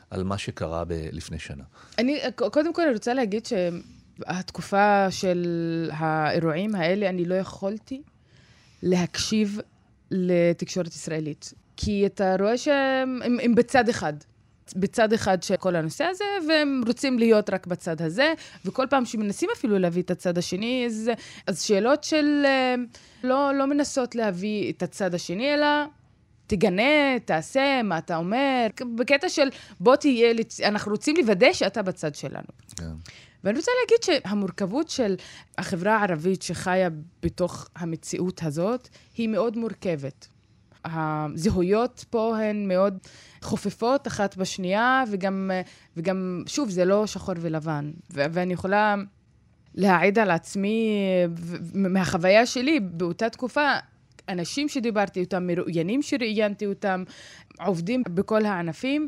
על 0.10 0.24
מה 0.24 0.38
שקרה 0.38 0.86
ב- 0.86 1.08
לפני 1.12 1.39
שנה. 1.39 1.64
אני, 1.97 2.20
קודם 2.36 2.74
כל 2.74 2.82
אני 2.82 2.93
רוצה 2.93 3.14
להגיד 3.14 3.45
שהתקופה 3.45 5.12
של 5.12 5.89
האירועים 5.93 6.76
האלה, 6.76 7.10
אני 7.10 7.26
לא 7.26 7.36
יכולתי 7.36 8.01
להקשיב 8.84 9.60
לתקשורת 10.12 10.88
ישראלית. 10.88 11.54
כי 11.78 12.06
אתה 12.06 12.36
רואה 12.40 12.58
שהם 12.58 13.20
הם, 13.24 13.38
הם 13.44 13.56
בצד 13.56 13.90
אחד. 13.90 14.14
בצד 14.76 15.14
אחד 15.14 15.44
של 15.44 15.56
כל 15.56 15.76
הנושא 15.76 16.04
הזה, 16.04 16.24
והם 16.48 16.82
רוצים 16.88 17.20
להיות 17.20 17.50
רק 17.50 17.68
בצד 17.68 18.02
הזה, 18.02 18.34
וכל 18.66 18.88
פעם 18.90 19.06
שמנסים 19.06 19.50
אפילו 19.58 19.80
להביא 19.80 20.02
את 20.02 20.12
הצד 20.12 20.38
השני, 20.38 20.84
אז, 20.86 21.12
אז 21.48 21.62
שאלות 21.62 22.04
של... 22.04 22.42
אה, 22.46 22.76
לא, 23.24 23.54
לא 23.54 23.68
מנסות 23.68 24.16
להביא 24.16 24.72
את 24.72 24.84
הצד 24.84 25.14
השני, 25.14 25.54
אלא 25.54 25.68
תגנה, 26.48 27.20
תעשה, 27.26 27.82
מה 27.84 27.98
אתה 27.98 28.18
אומר, 28.18 28.68
בקטע 28.96 29.30
של 29.30 29.50
בוא 29.80 29.96
תהיה, 29.96 30.34
אנחנו 30.64 30.92
רוצים 30.92 31.16
לוודא 31.18 31.54
שאתה 31.54 31.82
בצד 31.82 32.16
שלנו. 32.16 32.48
כן. 32.78 32.86
ואני 33.44 33.58
רוצה 33.58 33.72
להגיד 33.82 34.24
שהמורכבות 34.24 34.90
של 34.90 35.16
החברה 35.58 35.98
הערבית 35.98 36.42
שחיה 36.42 36.90
בתוך 37.24 37.68
המציאות 37.76 38.44
הזאת, 38.44 38.90
היא 39.18 39.30
מאוד 39.30 39.58
מורכבת. 39.58 40.28
הזהויות 40.86 42.06
פה 42.10 42.38
הן 42.38 42.68
מאוד 42.68 42.98
חופפות 43.42 44.08
אחת 44.08 44.38
בשנייה, 44.38 45.04
וגם, 45.12 45.52
וגם 45.98 46.44
שוב, 46.48 46.70
זה 46.70 46.86
לא 46.86 47.08
שחור 47.08 47.36
ולבן. 47.42 47.92
ו- 48.14 48.26
ואני 48.32 48.54
יכולה 48.54 48.96
להעיד 49.76 50.20
על 50.20 50.32
עצמי, 50.32 50.98
מהחוויה 51.74 52.46
שלי 52.46 52.80
באותה 52.80 53.30
תקופה, 53.30 53.70
אנשים 54.30 54.70
שדיברתי 54.70 55.20
איתם, 55.20 55.48
מרואיינים 55.48 56.02
שראיינתי 56.02 56.66
אותם, 56.66 57.04
עובדים 57.60 58.04
בכל 58.10 58.46
הענפים, 58.46 59.08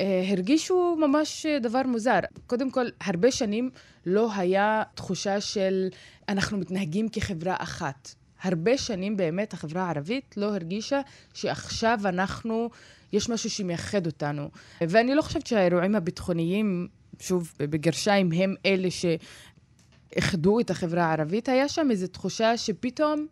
אה, 0.00 0.24
הרגישו 0.28 0.96
ממש 1.00 1.46
דבר 1.46 1.82
מוזר. 1.86 2.18
קודם 2.46 2.70
כל, 2.70 2.86
הרבה 3.00 3.30
שנים 3.30 3.70
לא 4.06 4.28
היה 4.34 4.82
תחושה 4.94 5.40
של 5.40 5.88
אנחנו 6.28 6.58
מתנהגים 6.58 7.08
כחברה 7.08 7.56
אחת. 7.58 8.14
הרבה 8.42 8.78
שנים 8.78 9.16
באמת 9.16 9.52
החברה 9.52 9.82
הערבית 9.82 10.34
לא 10.36 10.46
הרגישה 10.46 11.00
שעכשיו 11.34 12.00
אנחנו, 12.04 12.70
יש 13.12 13.28
משהו 13.28 13.50
שמייחד 13.50 14.06
אותנו. 14.06 14.50
ואני 14.80 15.14
לא 15.14 15.22
חושבת 15.22 15.46
שהאירועים 15.46 15.94
הביטחוניים, 15.94 16.88
שוב, 17.20 17.52
בגרשיים, 17.58 18.32
הם 18.32 18.54
אלה 18.66 18.88
שאיחדו 18.90 20.60
את 20.60 20.70
החברה 20.70 21.04
הערבית. 21.04 21.48
היה 21.48 21.68
שם 21.68 21.90
איזו 21.90 22.06
תחושה 22.06 22.56
שפתאום 22.56 23.26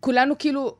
כולנו 0.00 0.38
כאילו 0.38 0.76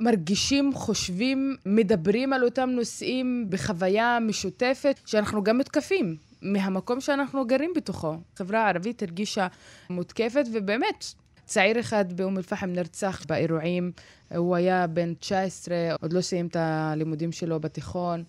מרגישים, 0.00 0.74
חושבים, 0.74 1.56
מדברים 1.66 2.32
על 2.32 2.44
אותם 2.44 2.70
נושאים 2.70 3.46
בחוויה 3.48 4.18
משותפת, 4.20 5.00
שאנחנו 5.06 5.44
גם 5.44 5.56
מותקפים. 5.56 6.16
מהמקום 6.42 7.00
שאנחנו 7.00 7.46
גרים 7.46 7.72
בתוכו. 7.76 8.16
החברה 8.34 8.64
הערבית 8.64 9.02
הרגישה 9.02 9.46
מותקפת, 9.90 10.44
ובאמת, 10.52 11.04
צעיר 11.44 11.80
אחד 11.80 12.12
באום 12.12 12.36
אל-פחם 12.36 12.70
נרצח 12.70 13.24
באירועים, 13.28 13.92
הוא 14.36 14.56
היה 14.56 14.86
בן 14.86 15.14
19, 15.14 15.76
עוד 16.00 16.12
לא 16.12 16.20
סיים 16.20 16.46
את 16.46 16.56
הלימודים 16.56 17.32
שלו 17.32 17.60
בתיכון. 17.60 18.24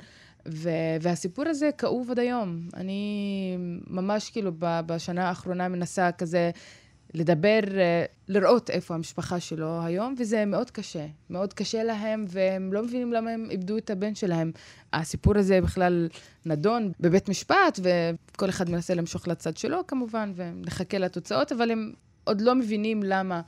ו- 0.47 0.97
והסיפור 1.01 1.45
הזה 1.47 1.70
כאוב 1.78 2.11
עד 2.11 2.20
היום. 2.20 2.68
אני 2.74 3.57
ממש 3.88 4.30
כאילו 4.30 4.51
בשנה 4.59 5.30
האחרונה 5.30 5.68
מנסה 5.68 6.11
כזה 6.11 6.51
לדבר, 7.14 7.59
אה, 7.78 8.05
לראות 8.28 8.70
איפה 8.70 8.95
המשפחה 8.95 9.39
שלו 9.39 9.82
היום, 9.82 10.16
וזה 10.18 10.45
מאוד 10.45 10.72
קשה. 10.72 11.05
מאוד 11.30 11.53
קשה 11.53 11.84
להם, 11.84 12.26
והם 12.28 12.74
לא 12.74 12.84
מבינים 12.84 13.14
למה 13.14 13.32
הם 13.32 13.47
איבדו 13.51 13.78
את 13.78 13.89
הבן 13.89 14.16
שלהם. 14.16 14.51
הסיפור 14.93 15.38
הזה 15.38 15.61
בכלל 15.61 16.07
נדון 16.45 16.91
בבית 16.99 17.30
משפט, 17.30 17.80
וכל 17.84 18.49
אחד 18.49 18.70
מנסה 18.70 18.93
למשוך 18.93 19.28
לצד 19.28 19.57
שלו 19.57 19.88
כמובן, 19.88 20.32
ונחכה 20.36 20.97
לתוצאות, 20.97 21.51
אבל 21.51 21.72
הם 21.72 21.93
עוד 22.24 22.41
לא 22.41 22.55
מבינים 22.55 23.03
למה 23.03 23.41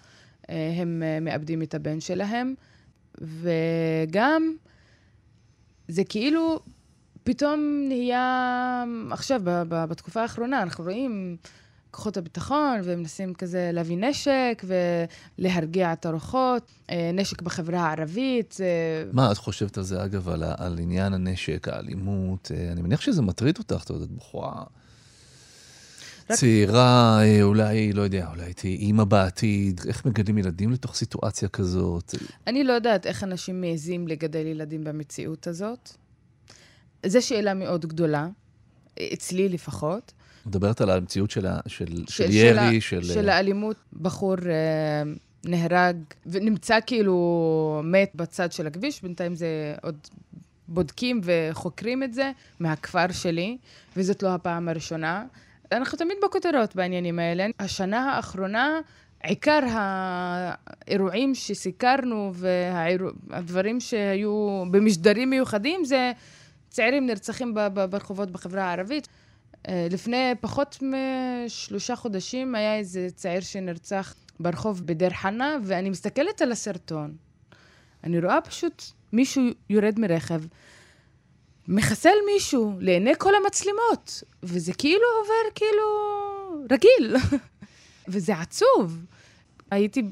אה, 0.50 0.74
הם 0.78 1.04
אה, 1.06 1.20
מאבדים 1.20 1.62
את 1.62 1.74
הבן 1.76 2.00
שלהם. 2.00 2.54
וגם, 3.22 4.56
זה 5.88 6.04
כאילו 6.04 6.60
פתאום 7.24 7.86
נהיה, 7.88 8.84
עכשיו, 9.12 9.42
בתקופה 9.70 10.22
האחרונה, 10.22 10.62
אנחנו 10.62 10.84
רואים 10.84 11.38
כוחות 11.92 12.18
הביטחון, 12.18 12.82
ומנסים 12.84 13.34
כזה 13.34 13.70
להביא 13.74 13.98
נשק 13.98 14.64
ולהרגיע 15.40 15.94
את 15.94 16.06
הרוחות, 16.06 16.72
אה, 16.90 17.12
נשק 17.14 17.42
בחברה 17.42 17.80
הערבית. 17.80 18.58
מה 19.14 19.32
את 19.32 19.38
חושבת 19.38 19.78
על 19.78 19.84
זה, 19.84 20.04
אגב, 20.04 20.30
על, 20.30 20.44
על 20.58 20.80
עניין 20.80 21.14
הנשק, 21.14 21.68
האלימות? 21.68 22.52
אני 22.72 22.82
מניח 22.82 23.02
שזה 23.02 23.22
מטריד 23.22 23.58
אותך, 23.58 23.84
את 23.84 23.90
יודעת, 23.90 24.10
בחורה... 24.10 24.64
צעירה, 26.34 27.20
אה, 27.24 27.44
אולי, 27.44 27.94
לא 27.94 28.02
יודע, 28.02 28.28
אולי 28.30 28.54
תהיי 28.54 28.76
אימא 28.76 29.04
בעתיד, 29.04 29.82
איך 29.88 30.06
מגדלים 30.06 30.38
ילדים 30.38 30.72
לתוך 30.72 30.96
סיטואציה 30.96 31.50
כזאת? 31.50 32.16
אני 32.48 32.64
לא 32.64 32.74
יודעת 32.74 33.06
איך 33.06 33.24
אנשים 33.24 33.62
מעזים 33.62 34.08
לגדל 34.08 34.46
ילדים 34.46 34.84
במציאות 34.84 35.48
הזאת. 35.48 35.90
זו 37.06 37.22
שאלה 37.22 37.54
מאוד 37.54 37.86
גדולה, 37.86 38.28
אצלי 39.14 39.50
לפחות. 39.50 40.12
מדברת 40.46 40.82
על 40.82 40.90
המציאות 40.90 41.32
של, 41.32 41.46
של, 41.68 41.86
של, 41.86 42.06
של 42.08 42.32
ירי, 42.32 42.82
של... 42.82 43.04
של 43.04 43.30
האלימות, 43.30 43.76
בחור 44.02 44.36
אה, 44.46 45.04
נהרג 45.46 45.96
ונמצא 46.26 46.78
כאילו 46.86 47.82
מת 47.84 48.12
בצד 48.16 48.52
של 48.52 48.68
הכביש, 48.68 49.02
בינתיים 49.02 49.36
זה 49.36 49.76
עוד 49.82 49.98
בודקים 50.68 51.22
וחוקרים 51.24 52.04
את 52.04 52.14
זה 52.14 52.32
מהכפר 52.60 53.12
שלי, 53.12 53.58
וזאת 53.98 54.24
לא 54.24 54.34
הפעם 54.34 54.70
הראשונה. 54.70 55.26
אנחנו 55.72 55.98
תמיד 55.98 56.18
בכותרות 56.24 56.76
בעניינים 56.76 57.20
האלה. 57.20 57.48
השנה 57.60 58.12
האחרונה, 58.12 58.80
עיקר 59.24 59.60
האירועים 59.68 61.36
שסיקרנו 61.36 62.32
והדברים 62.34 63.80
שהיו 63.80 64.64
במשדרים 64.72 65.30
מיוחדים 65.30 65.86
זה 65.86 66.12
צעירים 66.70 67.06
נרצחים 67.06 67.54
ברחובות 67.90 68.32
בחברה 68.32 68.64
הערבית. 68.64 69.08
אה, 69.68 69.88
לפני 69.92 70.34
פחות 70.42 70.84
משלושה 70.84 71.96
חודשים 71.96 72.56
היה 72.56 72.76
איזה 72.76 73.08
צעיר 73.16 73.42
שנרצח 73.42 74.16
ברחוב 74.40 74.82
בדיר 74.86 75.10
חנא, 75.10 75.58
ואני 75.64 75.90
מסתכלת 75.90 76.42
על 76.42 76.52
הסרטון. 76.52 77.16
אני 78.04 78.20
רואה 78.20 78.42
פשוט 78.42 78.84
מישהו 79.14 79.44
יורד 79.70 80.00
מרכב, 80.00 80.42
מחסל 81.68 82.16
מישהו 82.34 82.74
לעיני 82.80 83.14
כל 83.18 83.32
המצלמות, 83.36 84.24
וזה 84.44 84.74
כאילו 84.74 85.06
עובר 85.22 85.52
כאילו 85.56 85.84
רגיל, 86.72 87.16
וזה 88.08 88.34
עצוב. 88.40 89.06
הייתי 89.72 90.04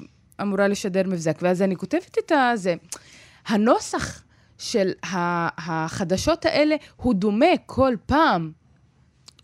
אמורה 0.41 0.67
לשדר 0.67 1.07
מבזק, 1.07 1.37
ואז 1.41 1.61
אני 1.61 1.75
כותבת 1.75 2.17
את 2.25 2.31
הזה. 2.31 2.75
הנוסח 3.45 4.23
של 4.57 4.91
החדשות 5.03 6.45
האלה 6.45 6.75
הוא 6.95 7.13
דומה 7.13 7.57
כל 7.65 7.95
פעם. 8.05 8.51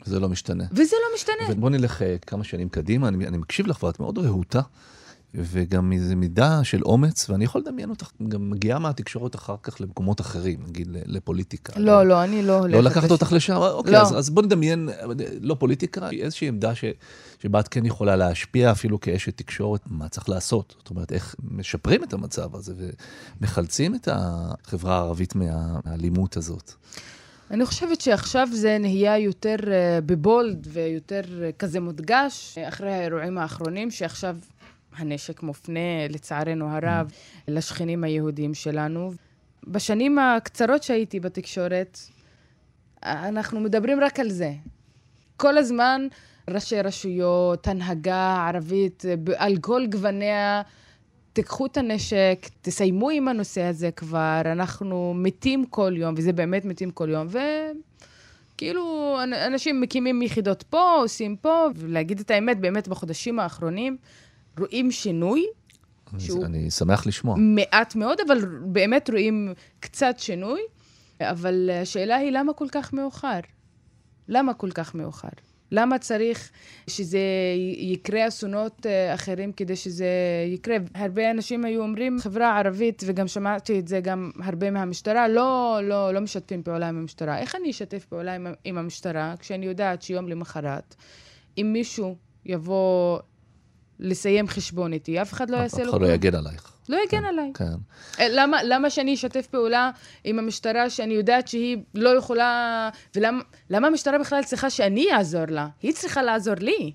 זה 0.03 0.19
לא 0.19 0.29
משתנה. 0.29 0.63
וזה 0.71 0.95
לא 1.07 1.15
משתנה. 1.15 1.57
ובוא 1.57 1.69
נלך 1.69 2.01
אה, 2.01 2.17
כמה 2.17 2.43
שנים 2.43 2.69
קדימה, 2.69 3.07
אני, 3.07 3.27
אני 3.27 3.37
מקשיב 3.37 3.67
לך 3.67 3.83
ואת 3.83 3.99
מאוד 3.99 4.17
רהוטה. 4.17 4.61
וגם 5.33 5.91
איזו 5.91 6.15
מידה 6.15 6.63
של 6.63 6.81
אומץ, 6.83 7.29
ואני 7.29 7.43
יכול 7.45 7.61
לדמיין 7.61 7.89
אותך, 7.89 8.09
גם 8.27 8.49
מגיעה 8.49 8.79
מהתקשורת 8.79 9.35
אחר 9.35 9.55
כך 9.63 9.81
למקומות 9.81 10.21
אחרים, 10.21 10.59
נגיד 10.67 10.87
לפוליטיקה. 10.91 11.79
לא, 11.79 12.03
לא, 12.03 12.23
אני 12.23 12.43
לא 12.43 12.57
הולכת... 12.57 12.73
לא 12.73 12.83
לקחת 12.83 13.11
אותך 13.11 13.31
לשם? 13.31 13.55
אוקיי, 13.55 13.93
לא. 13.93 14.01
אז, 14.01 14.17
אז 14.17 14.29
בוא 14.29 14.43
נדמיין, 14.43 14.89
לא 15.41 15.55
פוליטיקה, 15.59 16.09
איזושהי 16.11 16.47
עמדה 16.47 16.75
ש, 16.75 16.85
שבה 17.39 17.59
את 17.59 17.67
כן 17.67 17.85
יכולה 17.85 18.15
להשפיע 18.15 18.71
אפילו 18.71 18.99
כאשת 18.99 19.37
תקשורת, 19.37 19.81
מה 19.87 20.09
צריך 20.09 20.29
לעשות. 20.29 20.75
זאת 20.77 20.89
אומרת, 20.89 21.11
איך 21.11 21.35
משפרים 21.43 22.03
את 22.03 22.13
המצב 22.13 22.55
הזה 22.55 22.73
ומחלצים 23.39 23.95
את 23.95 24.07
החברה 24.11 24.95
הערבית 24.95 25.35
מה, 25.35 25.79
מהאלימות 25.85 26.37
הזאת. 26.37 26.71
אני 27.51 27.65
חושבת 27.65 28.01
שעכשיו 28.01 28.47
זה 28.53 28.77
נהיה 28.79 29.17
יותר 29.17 29.55
uh, 29.55 30.01
בבולד 30.05 30.67
ויותר 30.71 31.21
uh, 31.21 31.57
כזה 31.59 31.79
מודגש, 31.79 32.57
אחרי 32.57 32.93
האירועים 32.93 33.37
האחרונים, 33.37 33.91
שעכשיו 33.91 34.35
הנשק 34.95 35.43
מופנה, 35.43 36.07
לצערנו 36.09 36.69
הרב, 36.69 37.11
לשכנים 37.47 38.03
היהודים 38.03 38.53
שלנו. 38.53 39.11
בשנים 39.67 40.19
הקצרות 40.19 40.83
שהייתי 40.83 41.19
בתקשורת, 41.19 41.99
אנחנו 43.03 43.59
מדברים 43.59 43.99
רק 43.99 44.19
על 44.19 44.29
זה. 44.29 44.51
כל 45.37 45.57
הזמן 45.57 46.07
ראשי 46.49 46.81
רשויות, 46.81 47.67
הנהגה 47.67 48.47
ערבית, 48.47 49.03
על 49.37 49.57
כל 49.61 49.87
גווניה, 49.91 50.61
תיקחו 51.33 51.65
את 51.65 51.77
הנשק, 51.77 52.47
תסיימו 52.61 53.09
עם 53.09 53.27
הנושא 53.27 53.61
הזה 53.61 53.91
כבר, 53.91 54.41
אנחנו 54.45 55.13
מתים 55.15 55.65
כל 55.65 55.93
יום, 55.95 56.13
וזה 56.17 56.33
באמת 56.33 56.65
מתים 56.65 56.91
כל 56.91 57.09
יום, 57.09 57.27
וכאילו, 58.55 59.17
אנשים 59.47 59.81
מקימים 59.81 60.21
יחידות 60.21 60.63
פה, 60.63 60.95
עושים 60.97 61.35
פה, 61.35 61.65
ולהגיד 61.75 62.19
את 62.19 62.31
האמת, 62.31 62.59
באמת 62.59 62.87
בחודשים 62.87 63.39
האחרונים 63.39 63.97
רואים 64.57 64.91
שינוי. 64.91 65.45
שהוא 66.17 66.45
אני 66.45 66.71
שמח 66.71 67.07
לשמוע. 67.07 67.35
מעט 67.39 67.95
מאוד, 67.95 68.17
אבל 68.27 68.45
באמת 68.61 69.09
רואים 69.09 69.53
קצת 69.79 70.15
שינוי. 70.17 70.61
אבל 71.21 71.69
השאלה 71.81 72.15
היא, 72.15 72.31
למה 72.31 72.53
כל 72.53 72.67
כך 72.71 72.93
מאוחר? 72.93 73.39
למה 74.27 74.53
כל 74.53 74.71
כך 74.71 74.95
מאוחר? 74.95 75.27
למה 75.71 75.99
צריך 75.99 76.51
שזה 76.87 77.19
יקרה 77.77 78.27
אסונות 78.27 78.85
אה, 78.85 79.13
אחרים 79.13 79.51
כדי 79.51 79.75
שזה 79.75 80.07
יקרה? 80.53 80.77
הרבה 80.95 81.31
אנשים 81.31 81.65
היו 81.65 81.81
אומרים, 81.81 82.19
חברה 82.19 82.59
ערבית, 82.59 83.03
וגם 83.05 83.27
שמעתי 83.27 83.79
את 83.79 83.87
זה 83.87 83.99
גם 83.99 84.31
הרבה 84.43 84.71
מהמשטרה, 84.71 85.27
לא, 85.27 85.79
לא, 85.83 86.13
לא 86.13 86.21
משתפים 86.21 86.63
פעולה 86.63 86.89
עם 86.89 86.97
המשטרה. 86.97 87.39
איך 87.39 87.55
אני 87.55 87.69
אשתף 87.69 88.05
פעולה 88.05 88.35
עם, 88.35 88.47
עם 88.63 88.77
המשטרה 88.77 89.33
כשאני 89.39 89.65
יודעת 89.65 90.01
שיום 90.01 90.29
למחרת, 90.29 90.95
אם 91.57 91.69
מישהו 91.73 92.15
יבוא 92.45 93.19
לסיים 93.99 94.47
חשבון 94.47 94.93
איתי, 94.93 95.21
אף 95.21 95.33
אחד 95.33 95.49
לא 95.49 95.57
יעשה 95.57 95.83
לו... 95.83 95.83
אף 95.83 95.89
אחד 95.89 96.01
לא 96.01 96.07
יגן 96.07 96.35
עלייך. 96.35 96.73
לא 96.89 96.97
יגן 97.05 97.19
כן, 97.21 97.25
עליי. 97.25 97.51
כן. 97.53 97.73
אה, 98.19 98.27
למה, 98.29 98.63
למה 98.63 98.89
שאני 98.89 99.13
אשתף 99.13 99.47
פעולה 99.47 99.91
עם 100.23 100.39
המשטרה 100.39 100.89
שאני 100.89 101.13
יודעת 101.13 101.47
שהיא 101.47 101.77
לא 101.95 102.17
יכולה... 102.17 102.89
ולמה 103.15 103.87
המשטרה 103.87 104.19
בכלל 104.19 104.43
צריכה 104.43 104.69
שאני 104.69 105.05
אעזור 105.13 105.45
לה? 105.47 105.67
היא 105.81 105.93
צריכה 105.93 106.23
לעזור 106.23 106.55
לי. 106.59 106.91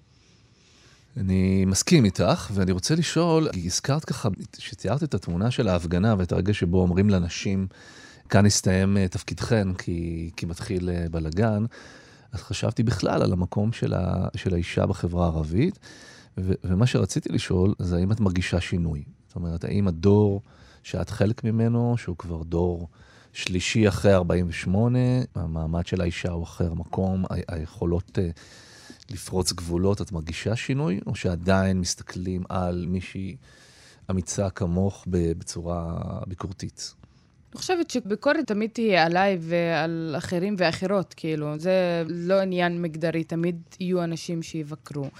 אני 1.17 1.65
מסכים 1.65 2.05
איתך, 2.05 2.51
ואני 2.55 2.73
רוצה 2.73 2.95
לשאול, 2.95 3.49
הזכרת 3.67 4.05
ככה, 4.05 4.29
שציירת 4.59 5.03
את 5.03 5.15
התמונה 5.15 5.51
של 5.51 5.69
ההפגנה 5.69 6.15
ואת 6.19 6.33
הרגע 6.33 6.55
שבו 6.55 6.81
אומרים 6.81 7.11
לנשים, 7.11 7.67
כאן 8.29 8.47
הסתיים 8.47 8.97
אה, 8.97 9.09
תפקידכן 9.09 9.75
כי, 9.75 10.31
כי 10.37 10.47
מתחיל 10.47 10.91
אה, 10.91 11.07
בלגן, 11.11 11.65
אז 12.33 12.41
חשבתי 12.41 12.83
בכלל 12.83 13.23
על 13.23 13.33
המקום 13.33 13.73
של, 13.73 13.95
ה, 13.95 14.29
של 14.37 14.55
האישה 14.55 14.87
בחברה 14.87 15.25
הערבית, 15.25 15.79
ומה 16.39 16.87
שרציתי 16.87 17.29
לשאול 17.33 17.75
זה 17.79 17.97
האם 17.97 18.13
את 18.13 18.21
מרגישה 18.21 18.61
שינוי? 18.61 19.05
זאת 19.27 19.37
אומרת, 19.37 19.65
האם 19.65 19.89
הדור 19.89 20.43
שאת 20.83 21.11
חלק 21.11 21.45
ממנו, 21.45 21.95
שהוא 21.99 22.17
כבר 22.17 22.43
דור 22.43 22.89
שלישי 23.33 23.89
אחרי 23.89 24.15
48, 24.15 24.99
המעמד 25.35 25.87
של 25.87 26.01
האישה 26.01 26.31
הוא 26.31 26.45
אחר, 26.45 26.71
המקום, 26.71 27.25
היכולות 27.49 28.19
אה, 28.19 28.29
לפרוץ 29.11 29.53
גבולות, 29.53 30.01
את 30.01 30.13
מרגישה 30.13 30.57
שינוי, 30.57 31.01
או 31.07 31.15
שעדיין 31.15 31.81
מסתכלים 31.81 32.43
על 32.49 32.87
מישהי 32.89 33.37
אמיצה 34.11 34.51
כמוך 34.51 35.05
בצורה 35.11 35.99
ביקורתית? 36.27 36.95
אני 37.53 37.61
חושבת 37.61 37.91
שביקורת 37.91 38.47
תמיד 38.47 38.71
תהיה 38.71 39.07
עליי 39.07 39.39
ועל 39.41 40.15
אחרים 40.19 40.55
ואחרות, 40.59 41.15
כאילו, 41.17 41.59
זה 41.59 42.05
לא 42.09 42.41
עניין 42.41 42.83
מגדרי, 42.83 43.25
תמיד 43.25 43.63
יהיו 43.81 44.05
אנשים 44.05 44.43
שיבקרו. 44.43 45.11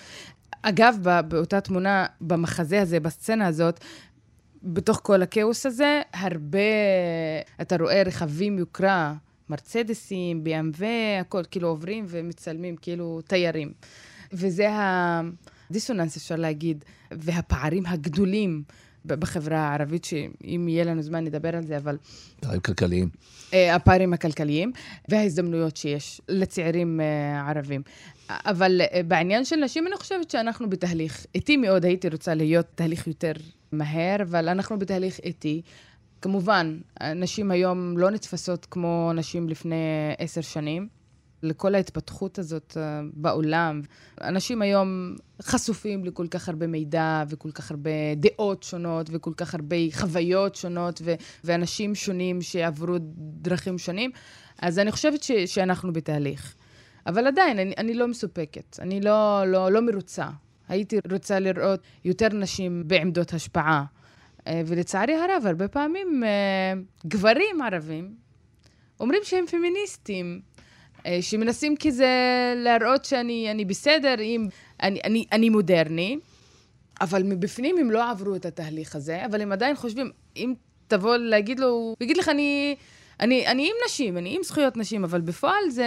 אגב, 0.67 0.99
באותה 1.29 1.61
תמונה, 1.61 2.07
במחזה 2.21 2.83
הזה, 2.83 3.01
בסצנה 3.01 3.47
הזאת, 3.47 3.81
בתוך 4.63 5.01
כל 5.03 5.23
הכאוס 5.23 5.67
הזה, 5.67 6.03
הרבה, 6.13 6.59
אתה 7.61 7.77
רואה 7.77 8.03
רכבים 8.07 8.59
יוקרה, 8.59 9.15
מרצדסים, 9.49 10.45
BMW, 10.47 10.83
הכל, 11.21 11.43
כאילו 11.51 11.69
עוברים 11.69 12.05
ומצלמים, 12.09 12.77
כאילו 12.77 13.21
תיירים. 13.27 13.73
וזה 14.33 14.69
הדיסוננס, 15.71 16.17
אפשר 16.17 16.37
להגיד, 16.37 16.85
והפערים 17.11 17.87
הגדולים 17.87 18.63
בחברה 19.07 19.59
הערבית, 19.59 20.05
שאם 20.05 20.67
יהיה 20.69 20.85
לנו 20.85 21.03
זמן 21.03 21.25
נדבר 21.25 21.57
על 21.57 21.67
זה, 21.67 21.77
אבל... 21.77 21.97
פערים 22.41 22.61
כלכליים. 22.61 23.09
אה, 23.55 23.75
הפערים 23.75 24.13
הכלכליים 24.13 24.73
וההזדמנויות 25.09 25.77
שיש 25.77 26.21
לצעירים 26.29 27.01
אה, 27.01 27.49
ערבים. 27.49 27.83
אבל 28.29 28.81
אה, 28.81 29.03
בעניין 29.03 29.45
של 29.45 29.57
נשים, 29.57 29.87
אני 29.87 29.97
חושבת 29.97 30.31
שאנחנו 30.31 30.71
בתהליך 30.71 31.27
איטי 31.35 31.57
מאוד, 31.57 31.85
הייתי 31.85 32.09
רוצה 32.09 32.35
להיות 32.35 32.67
תהליך 32.75 33.07
יותר 33.07 33.33
מהר, 33.73 34.23
אבל 34.23 34.49
אנחנו 34.49 34.79
בתהליך 34.79 35.19
איטי. 35.19 35.63
כמובן, 36.23 36.79
נשים 37.17 37.51
היום 37.51 37.99
לא 37.99 38.11
נתפסות 38.11 38.67
כמו 38.71 39.13
נשים 39.15 39.49
לפני 39.49 39.75
עשר 40.19 40.41
שנים. 40.41 40.89
לכל 41.45 41.75
ההתפתחות 41.75 42.39
הזאת 42.39 42.77
uh, 42.77 42.79
בעולם. 43.13 43.81
אנשים 44.21 44.63
היום 44.63 45.17
חשופים 45.43 46.05
לכל 46.05 46.27
כך 46.29 46.49
הרבה 46.49 46.67
מידע 46.67 47.25
וכל 47.29 47.51
כך 47.51 47.71
הרבה 47.71 47.91
דעות 48.17 48.63
שונות 48.63 49.07
וכל 49.13 49.33
כך 49.37 49.55
הרבה 49.55 49.77
חוויות 49.93 50.55
שונות 50.55 51.01
ו- 51.05 51.15
ואנשים 51.45 51.95
שונים 51.95 52.43
שעברו 52.43 52.97
דרכים 53.19 53.79
שונים. 53.79 54.11
אז 54.59 54.79
אני 54.79 54.93
חושבת 54.93 55.23
ש- 55.23 55.33
שאנחנו 55.33 55.93
בתהליך. 55.93 56.55
אבל 57.07 57.27
עדיין, 57.27 57.59
אני, 57.59 57.75
אני 57.79 57.95
לא 57.95 58.09
מסופקת, 58.09 58.79
אני 58.81 59.01
לא, 59.01 59.45
לא, 59.47 59.73
לא 59.73 59.81
מרוצה. 59.81 60.29
הייתי 60.69 60.99
רוצה 61.11 61.39
לראות 61.39 61.81
יותר 62.05 62.29
נשים 62.29 62.83
בעמדות 62.87 63.35
השפעה. 63.35 63.85
אה, 64.47 64.63
ולצערי 64.67 65.15
הרב, 65.15 65.43
הרבה 65.47 65.69
פעמים 65.69 66.25
אה, 66.25 66.73
גברים 67.07 67.63
ערבים 67.63 68.15
אומרים 69.01 69.21
שהם 69.25 69.45
פמיניסטים, 69.47 70.41
אה, 70.54 70.54
שמנסים 71.21 71.75
כזה 71.77 72.09
להראות 72.57 73.05
שאני 73.05 73.65
בסדר, 73.65 74.15
אם 74.21 74.49
אני, 74.83 75.01
אני, 75.05 75.25
אני 75.33 75.49
מודרני, 75.49 76.19
אבל 77.01 77.23
מבפנים 77.23 77.79
הם 77.79 77.91
לא 77.91 78.11
עברו 78.11 78.35
את 78.35 78.47
התהליך 78.47 78.97
הזה, 78.97 79.27
אבל 79.27 79.43
הם 79.43 79.53
עדיין 79.53 79.77
חושבים, 79.77 80.11
אם 80.37 80.55
תבוא 80.89 81.17
להגיד 81.17 81.61
לו, 81.61 81.69
הוא 81.69 81.97
יגיד 82.01 82.17
לך, 82.17 82.29
אני, 82.29 82.77
אני, 83.21 83.47
אני 83.47 83.63
עם 83.63 83.75
נשים, 83.87 84.19
אני 84.19 84.37
עם 84.37 84.43
זכויות 84.43 84.77
נשים, 84.77 85.05
אבל 85.05 85.21
בפועל 85.21 85.71
זה, 85.71 85.87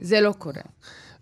זה 0.00 0.20
לא 0.20 0.32
קורה. 0.38 0.62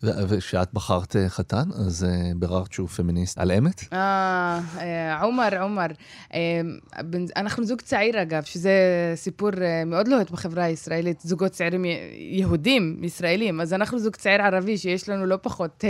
וכשאת 0.03 0.69
בחרת 0.73 1.17
אה, 1.17 1.29
חתן, 1.29 1.69
אז 1.87 2.05
אה, 2.05 2.31
ביררת 2.37 2.73
שהוא 2.73 2.89
פמיניסט 2.89 3.39
על 3.39 3.53
אמת? 3.53 3.81
אה, 3.93 5.21
עומר, 5.23 5.63
עומר. 5.63 5.87
אנחנו 7.37 7.65
זוג 7.65 7.81
צעיר, 7.81 8.23
אגב, 8.23 8.43
שזה 8.43 8.73
סיפור 9.15 9.51
מאוד 9.87 10.09
לוהט 10.09 10.31
בחברה 10.31 10.65
הישראלית, 10.65 11.21
זוגות 11.21 11.53
צעירים 11.53 11.85
יהודים, 12.15 13.05
ישראלים. 13.05 13.61
אז 13.61 13.73
אנחנו 13.73 13.99
זוג 13.99 14.17
צעיר 14.17 14.43
ערבי, 14.43 14.79
שיש 14.79 15.09
לנו 15.09 15.27
לא 15.27 15.39
פחות 15.43 15.85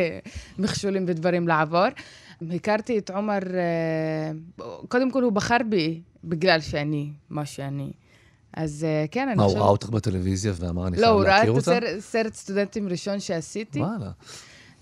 מכשולים 0.59 1.05
ודברים 1.07 1.49
לעבור. 1.49 1.87
הכרתי 2.55 2.99
את 2.99 3.11
עומר, 3.11 3.39
קודם 4.89 5.11
כל 5.11 5.23
הוא 5.23 5.33
בחר 5.33 5.59
בי 5.69 6.01
בגלל 6.25 6.61
שאני 6.61 7.11
מה 7.31 7.47
שאני. 7.47 7.93
אז 8.53 8.85
אה, 8.85 9.05
כן, 9.11 9.29
אני 9.29 9.37
חושבת... 9.37 9.51
מה, 9.51 9.59
הוא 9.59 9.65
ראה 9.65 9.71
אותך 9.71 9.89
בטלוויזיה 9.89 10.53
ואמר, 10.57 10.87
אני 10.87 10.97
לא, 10.97 11.03
חייב 11.03 11.19
להכיר 11.19 11.53
אותה? 11.53 11.71
לא, 11.71 11.77
הוא 11.77 11.85
ראה 11.85 11.93
את 11.93 11.99
הסרט 11.99 12.35
סטודנטים 12.35 12.89
ראשון 12.89 13.21
שעשיתי. 13.21 13.81
וואלה. 13.81 14.11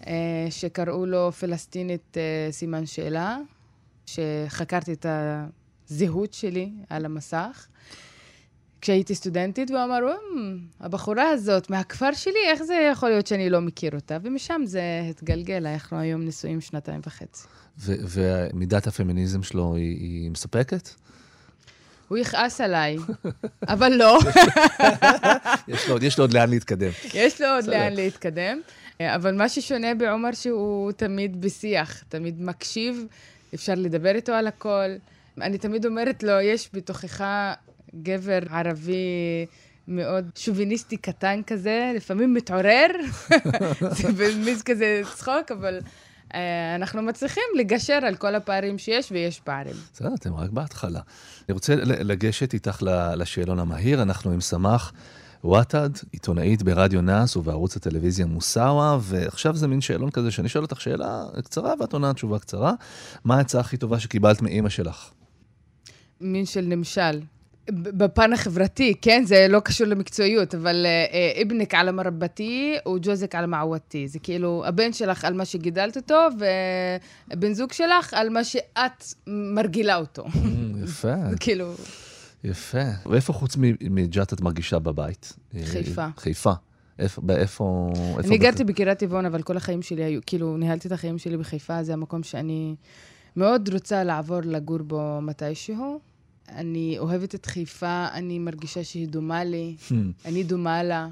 אה, 0.07 0.47
שקראו 0.51 1.07
לו 1.07 1.33
פלסטינית 1.33 2.17
אה, 2.17 2.53
סימן 2.53 2.87
שאלה, 2.87 3.39
שחקרתי 4.07 4.93
את 4.93 5.07
הזהות 5.89 6.35
שלי 6.35 6.71
על 6.91 7.05
המסך. 7.05 7.67
כשהייתי 8.81 9.15
סטודנטית, 9.15 9.71
והוא 9.71 9.85
אמר, 9.85 9.99
אמ, 9.99 10.59
הבחורה 10.81 11.29
הזאת 11.29 11.71
מהכפר 11.71 12.13
שלי, 12.13 12.39
איך 12.47 12.63
זה 12.63 12.89
יכול 12.93 13.09
להיות 13.09 13.27
שאני 13.27 13.51
לא 13.51 13.61
מכיר 13.61 13.95
אותה? 13.95 14.19
ומשם 14.23 14.63
זה 14.65 14.83
התגלגל, 15.11 15.67
אנחנו 15.67 15.99
היום 15.99 16.25
נשואים 16.25 16.61
שנתיים 16.61 17.01
וחצי. 17.07 17.47
ומידת 17.79 18.87
הפמיניזם 18.87 19.43
שלו 19.43 19.75
היא, 19.75 19.99
היא 19.99 20.31
מספקת? 20.31 20.89
הוא 22.09 22.19
יכעס 22.19 22.61
עליי, 22.61 22.97
אבל 23.69 23.93
לא. 23.93 24.19
יש, 25.69 25.89
לו 25.89 25.95
עוד, 25.95 26.03
יש 26.03 26.19
לו 26.19 26.25
עוד 26.25 26.35
לאן 26.35 26.51
להתקדם. 26.51 26.91
יש 27.15 27.41
לו 27.41 27.49
עוד 27.49 27.65
לאן 27.65 27.93
להתקדם, 27.93 28.61
אבל 29.01 29.35
מה 29.35 29.49
ששונה 29.49 29.95
בעומר 29.95 30.33
שהוא 30.33 30.93
תמיד 30.93 31.41
בשיח, 31.41 32.03
תמיד 32.09 32.43
מקשיב, 32.43 33.07
אפשר 33.55 33.75
לדבר 33.77 34.15
איתו 34.15 34.33
על 34.33 34.47
הכל. 34.47 34.89
אני 35.41 35.59
תמיד 35.59 35.87
אומרת 35.87 36.23
לו, 36.23 36.41
יש 36.41 36.71
בתוכך 36.73 37.25
גבר 38.03 38.39
ערבי 38.51 39.47
מאוד 39.89 40.31
שוביניסטי 40.35 40.97
קטן 40.97 41.41
כזה, 41.47 41.93
לפעמים 41.97 42.35
מתעורר, 42.35 42.87
זה 43.99 44.13
במיז 44.13 44.63
כזה 44.63 45.03
צחוק, 45.15 45.51
אבל 45.51 45.75
אה, 45.75 45.81
אנחנו 46.75 47.03
מצליחים 47.03 47.43
לגשר 47.59 47.99
על 48.07 48.15
כל 48.15 48.35
הפערים 48.35 48.79
שיש, 48.79 49.13
ויש 49.13 49.41
פערים. 49.41 49.75
בסדר, 49.93 50.15
אתם 50.15 50.35
רק 50.35 50.51
בהתחלה. 50.51 51.01
אני 51.49 51.55
רוצה 51.55 51.75
לגשת 51.85 52.55
איתך 52.55 52.83
לשאלון 53.17 53.59
המהיר, 53.59 54.03
אנחנו 54.03 54.31
עם 54.31 54.41
סמך 54.41 54.93
וואטד, 55.45 55.91
עיתונאית 56.13 56.63
ברדיו 56.63 57.03
נאס 57.03 57.37
ובערוץ 57.37 57.77
הטלוויזיה 57.77 58.27
מוסאווה, 58.27 58.99
ועכשיו 59.01 59.57
זה 59.57 59.69
מין 59.69 59.81
שאלון 59.81 60.11
כזה 60.11 60.31
שאני 60.31 60.49
שואל 60.49 60.65
אותך 60.65 60.81
שאלה 60.81 61.25
קצרה 61.45 61.75
ואת 61.81 61.93
עונה 61.93 62.15
תשובה 62.15 62.39
קצרה. 62.39 62.73
מה 63.25 63.37
העצה 63.37 63.61
הכי 63.61 63.77
טובה 63.77 64.01
שקיבלת 64.01 64.43
מאימא 64.43 64.69
שלך? 64.69 65.11
מין 66.21 66.47
של 66.47 66.61
נמשל. 66.61 67.21
בפן 67.71 68.33
החברתי, 68.33 68.95
כן? 69.03 69.23
זה 69.27 69.47
לא 69.49 69.61
קשור 69.61 69.87
למקצועיות, 69.87 70.55
אבל 70.55 70.87
אה, 70.87 71.43
אבנק 71.43 71.75
על 71.75 71.89
המרבתי 71.89 72.77
וג'וזק 72.95 73.35
על 73.35 73.47
מעוותי. 73.47 74.09
זה 74.09 74.19
כאילו, 74.19 74.63
הבן 74.67 74.93
שלך 74.93 75.25
על 75.25 75.35
מה 75.35 75.45
שגידלת 75.45 75.97
אותו, 75.97 76.27
ובן 77.33 77.53
זוג 77.53 77.73
שלך 77.73 78.15
על 78.15 78.29
מה 78.29 78.45
שאת 78.45 79.05
מרגילה 79.27 79.97
אותו. 79.97 80.25
יפה. 80.85 81.15
זה 81.31 81.37
כאילו... 81.45 81.75
יפה. 82.45 82.83
ואיפה 83.07 83.33
חוץ 83.33 83.57
מ- 83.57 83.95
מג'ת 83.95 84.33
את 84.33 84.41
מרגישה 84.41 84.79
בבית? 84.79 85.33
חיפה. 85.65 86.07
חיפה. 86.17 86.53
איפה, 86.99 87.23
באיפה... 87.23 87.91
איפה 88.19 88.29
אני 88.29 88.39
גרתי 88.39 88.65
בקריית 88.65 88.99
טבעון, 88.99 89.27
אבל 89.27 89.43
כל 89.43 89.57
החיים 89.57 89.83
שלי 89.83 90.05
היו, 90.05 90.21
כאילו, 90.27 90.57
ניהלתי 90.57 90.89
את 90.89 90.93
החיים 90.93 91.19
שלי 91.19 91.37
בחיפה, 91.37 91.83
זה 91.83 91.93
המקום 91.93 92.23
שאני 92.23 92.75
מאוד 93.37 93.69
רוצה 93.73 94.05
לעבור 94.05 94.41
לגור 94.45 94.79
בו 94.79 95.19
מתישהו. 95.23 96.01
אני 96.49 96.97
אוהבת 96.99 97.35
את 97.35 97.47
חיפה, 97.47 98.07
אני 98.13 98.39
מרגישה 98.39 98.85
שהיא 98.85 99.09
דומה 99.09 99.45
לי, 99.45 99.77
Hmm. 99.89 99.93
אני 100.25 100.43
דומה 100.43 100.83
לה. 100.83 101.09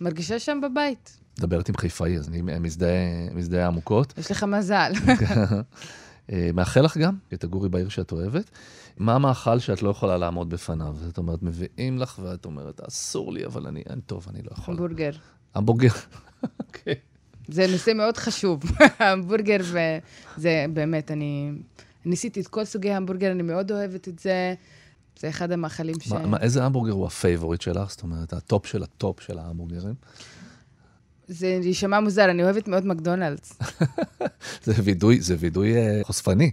מרגישה 0.00 0.38
שם 0.38 0.60
בבית. 0.62 1.18
מדברת 1.38 1.68
עם 1.68 1.76
חיפאי, 1.76 2.16
אז 2.18 2.28
אני 2.28 2.42
מזדהה, 2.58 3.30
מזדהה 3.34 3.66
עמוקות. 3.66 4.14
יש 4.18 4.30
לך 4.30 4.44
מזל. 4.44 4.92
אה, 6.32 6.50
מאחל 6.54 6.80
לך 6.80 6.96
גם, 6.96 7.14
שתגורי 7.30 7.68
בעיר 7.68 7.88
שאת 7.88 8.12
אוהבת. 8.12 8.50
מה 8.96 9.14
המאכל 9.14 9.58
שאת 9.58 9.82
לא 9.82 9.90
יכולה 9.90 10.16
לעמוד 10.18 10.50
בפניו? 10.50 10.96
זאת 11.00 11.18
אומרת, 11.18 11.42
מביאים 11.42 11.98
לך 11.98 12.18
ואת 12.22 12.44
אומרת, 12.44 12.80
אסור 12.88 13.32
לי, 13.32 13.46
אבל 13.46 13.66
אני, 13.66 13.82
טוב, 14.06 14.26
אני 14.30 14.42
לא 14.42 14.50
יכולה. 14.52 14.76
המבורגר. 14.78 15.10
המבורגר. 15.54 15.88
אוקיי. 16.60 16.94
זה 17.48 17.66
נושא 17.72 17.92
מאוד 17.94 18.16
חשוב. 18.16 18.62
המבורגר, 18.98 19.56
וזה 19.60 20.66
באמת, 20.72 21.10
אני 21.10 21.52
ניסיתי 22.04 22.40
את 22.40 22.48
כל 22.48 22.64
סוגי 22.64 22.90
ההמבורגר, 22.90 23.32
אני 23.32 23.42
מאוד 23.42 23.72
אוהבת 23.72 24.08
את 24.08 24.18
זה. 24.18 24.54
זה 25.20 25.28
אחד 25.28 25.52
המאכלים 25.52 25.94
ש... 26.00 26.12
מה- 26.12 26.38
איזה 26.40 26.64
המבורגר 26.64 26.92
הוא 26.92 27.06
ה 27.06 27.12
favorite 27.12 27.60
שלך? 27.60 27.90
זאת 27.90 28.02
אומרת, 28.02 28.32
הטופ 28.32 28.66
של 28.66 28.82
הטופ 28.82 29.20
של 29.20 29.38
ההמבורגרים? 29.38 29.94
זה 31.28 31.46
יישמע 31.46 32.00
מוזר, 32.00 32.30
אני 32.30 32.42
אוהבת 32.42 32.68
מאוד 32.68 32.86
מקדונלדס. 32.86 33.58
זה 34.64 34.72
וידוי, 34.84 35.20
זה 35.20 35.36
וידוי 35.38 35.76
אה, 35.76 36.00
חושפני. 36.02 36.50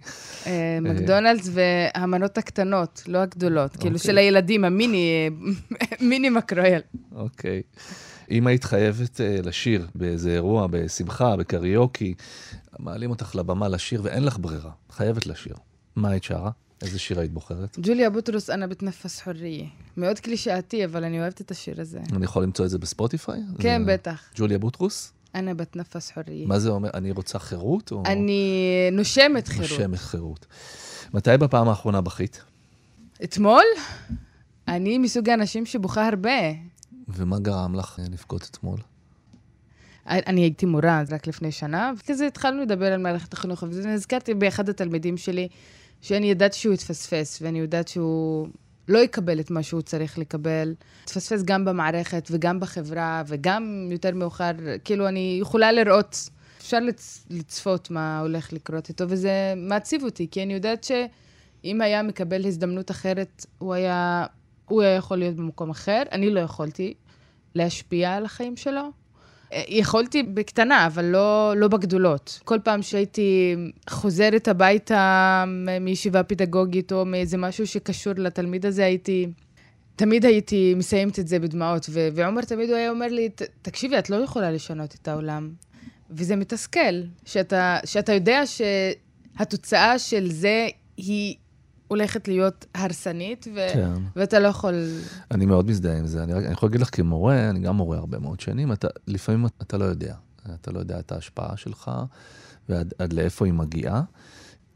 אה, 0.47 0.77
מקדונלדס 0.81 1.49
והמנות 1.51 2.37
הקטנות, 2.37 3.03
לא 3.07 3.17
הגדולות. 3.17 3.75
כאילו 3.75 3.95
אוקיי. 3.95 4.07
של 4.07 4.17
הילדים, 4.17 4.65
המיני, 4.65 5.29
מיני 6.09 6.29
מקרויל. 6.29 6.81
אוקיי. 7.15 7.61
אם 8.31 8.47
היית 8.47 8.63
חייבת 8.63 9.21
אה, 9.21 9.39
לשיר 9.43 9.87
באיזה 9.95 10.31
אירוע, 10.31 10.67
בשמחה, 10.67 11.35
בקריוקי, 11.35 12.13
מעלים 12.79 13.09
אותך 13.09 13.35
לבמה 13.35 13.67
לשיר 13.67 14.01
ואין 14.03 14.23
לך 14.23 14.37
ברירה, 14.41 14.71
חייבת 14.91 15.25
לשיר. 15.27 15.55
מה 15.95 16.09
היית 16.09 16.23
שרה? 16.23 16.51
איזה 16.81 16.99
שיר 16.99 17.19
היית 17.19 17.31
בוחרת? 17.33 17.77
ג'וליה 17.81 18.09
בוטרוס, 18.09 18.49
אנה 18.49 18.67
בתנפס 18.67 19.21
חוריה. 19.21 19.65
מאוד 19.97 20.19
קלישאתי, 20.19 20.85
אבל 20.85 21.03
אני 21.03 21.21
אוהבת 21.21 21.41
את 21.41 21.51
השיר 21.51 21.81
הזה. 21.81 21.99
אני 22.15 22.25
יכול 22.25 22.43
למצוא 22.43 22.65
את 22.65 22.69
זה 22.69 22.77
בספוטיפיי? 22.77 23.41
כן, 23.59 23.83
זה- 23.85 23.93
בטח. 23.93 24.21
ג'וליה 24.35 24.59
בוטרוס? 24.59 25.13
אנה 25.35 25.53
בתנפס 25.53 26.11
חוריה. 26.11 26.47
מה 26.47 26.59
זה 26.59 26.69
אומר? 26.69 26.89
אני 26.93 27.11
רוצה 27.11 27.39
חירות? 27.39 27.91
או 27.91 28.03
אני 28.05 28.63
נושמת 28.91 29.47
חירות. 29.47 29.71
נושמת 29.71 29.99
חירות. 29.99 30.45
מתי 31.13 31.37
בפעם 31.39 31.69
האחרונה 31.69 32.01
בכית? 32.01 32.41
אתמול, 33.23 33.63
אני 34.67 34.97
מסוג 34.97 35.29
האנשים 35.29 35.65
שבוכה 35.65 36.07
הרבה. 36.07 36.39
ומה 37.07 37.39
גרם 37.39 37.75
לך 37.75 37.99
לבכות 38.11 38.43
אתמול? 38.51 38.77
אני 40.09 40.41
הייתי 40.41 40.65
מורה 40.65 41.03
רק 41.11 41.27
לפני 41.27 41.51
שנה, 41.51 41.91
וכזה 41.97 42.27
התחלנו 42.27 42.61
לדבר 42.61 42.93
על 42.93 43.01
מערכת 43.01 43.33
החינוך, 43.33 43.63
ונזכרתי 43.63 44.33
באחד 44.33 44.69
התלמידים 44.69 45.17
שלי, 45.17 45.47
שאני 46.01 46.31
ידעתי 46.31 46.57
שהוא 46.57 46.73
התפספס, 46.73 47.39
ואני 47.41 47.59
יודעת 47.59 47.87
שהוא 47.87 48.47
לא 48.87 48.99
יקבל 48.99 49.39
את 49.39 49.51
מה 49.51 49.63
שהוא 49.63 49.81
צריך 49.81 50.17
לקבל. 50.17 50.75
התפספס 51.03 51.43
גם 51.43 51.65
במערכת 51.65 52.27
וגם 52.31 52.59
בחברה, 52.59 53.23
וגם 53.27 53.89
יותר 53.91 54.15
מאוחר, 54.15 54.51
כאילו, 54.83 55.07
אני 55.07 55.37
יכולה 55.41 55.71
לראות, 55.71 56.29
אפשר 56.59 56.77
לצ- 56.79 57.25
לצפות 57.29 57.91
מה 57.91 58.19
הולך 58.19 58.53
לקרות 58.53 58.89
איתו, 58.89 59.05
וזה 59.09 59.53
מעציב 59.57 60.03
אותי, 60.03 60.27
כי 60.31 60.43
אני 60.43 60.53
יודעת 60.53 60.83
שאם 60.83 61.81
היה 61.81 62.03
מקבל 62.03 62.45
הזדמנות 62.45 62.91
אחרת, 62.91 63.45
הוא 63.57 63.73
היה, 63.73 64.25
הוא 64.65 64.81
היה 64.81 64.95
יכול 64.95 65.17
להיות 65.17 65.35
במקום 65.35 65.69
אחר. 65.69 66.03
אני 66.11 66.29
לא 66.29 66.39
יכולתי 66.39 66.93
להשפיע 67.55 68.13
על 68.13 68.25
החיים 68.25 68.57
שלו. 68.57 68.98
יכולתי 69.67 70.23
בקטנה, 70.23 70.85
אבל 70.87 71.05
לא, 71.05 71.53
לא 71.57 71.67
בגדולות. 71.67 72.39
כל 72.45 72.59
פעם 72.63 72.81
שהייתי 72.81 73.55
חוזרת 73.89 74.47
הביתה 74.47 75.43
מישיבה 75.81 76.23
פדגוגית 76.23 76.91
או 76.91 77.05
מאיזה 77.05 77.37
משהו 77.37 77.67
שקשור 77.67 78.13
לתלמיד 78.17 78.65
הזה, 78.65 78.85
הייתי... 78.85 79.27
תמיד 79.95 80.25
הייתי 80.25 80.73
מסיימת 80.77 81.19
את 81.19 81.27
זה 81.27 81.39
בדמעות, 81.39 81.85
ו- 81.89 82.07
ועומר 82.13 82.41
תמיד 82.41 82.69
הוא 82.69 82.77
היה 82.77 82.89
אומר 82.89 83.07
לי, 83.07 83.29
"ת- 83.29 83.41
תקשיבי, 83.61 83.99
את 83.99 84.09
לא 84.09 84.15
יכולה 84.15 84.51
לשנות 84.51 84.95
את 85.01 85.07
העולם. 85.07 85.49
וזה 86.11 86.35
מתסכל, 86.35 87.01
שאתה, 87.25 87.77
שאתה 87.85 88.13
יודע 88.13 88.41
שהתוצאה 88.45 89.99
של 89.99 90.31
זה 90.31 90.67
היא 90.97 91.35
הולכת 91.89 92.27
להיות 92.27 92.65
הרסנית, 92.75 93.47
ו- 93.55 93.67
כן. 93.73 93.91
ואתה 94.15 94.39
לא 94.39 94.47
יכול... 94.47 94.73
אני 95.31 95.45
מאוד 95.45 95.67
מזדהה 95.69 95.97
עם 95.97 96.07
זה. 96.07 96.23
אני, 96.23 96.33
רק- 96.33 96.43
אני 96.43 96.51
יכול 96.53 96.67
להגיד 96.69 96.81
לך 96.81 96.95
כמורה, 96.95 97.49
אני 97.49 97.59
גם 97.59 97.75
מורה 97.75 97.97
הרבה 97.97 98.19
מאוד 98.19 98.39
שנים, 98.39 98.71
אתה, 98.71 98.87
לפעמים 99.07 99.45
אתה 99.61 99.77
לא 99.77 99.85
יודע. 99.85 100.15
אתה 100.53 100.71
לא 100.71 100.79
יודע 100.79 100.99
את 100.99 101.11
ההשפעה 101.11 101.57
שלך 101.57 101.91
ועד 102.69 102.93
עד 102.99 103.13
לאיפה 103.13 103.45
היא 103.45 103.53
מגיעה. 103.53 104.01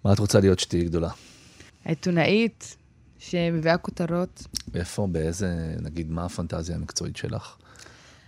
מה 0.05 0.13
את 0.13 0.19
רוצה 0.19 0.39
להיות 0.39 0.59
שתהיי 0.59 0.83
גדולה? 0.83 1.09
העיתונאית 1.85 2.77
שמביאה 3.19 3.77
כותרות. 3.77 4.43
איפה, 4.75 5.07
באיזה, 5.11 5.75
נגיד, 5.81 6.11
מה 6.11 6.25
הפנטזיה 6.25 6.75
המקצועית 6.75 7.17
שלך? 7.17 7.55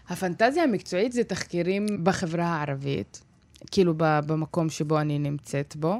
הפנטזיה 0.09 0.63
המקצועית 0.63 1.11
זה 1.11 1.23
תחקירים 1.23 1.85
בחברה 2.03 2.45
הערבית, 2.45 3.21
כאילו 3.71 3.93
במקום 3.97 4.69
שבו 4.69 4.99
אני 5.01 5.19
נמצאת 5.19 5.75
בו. 5.75 5.99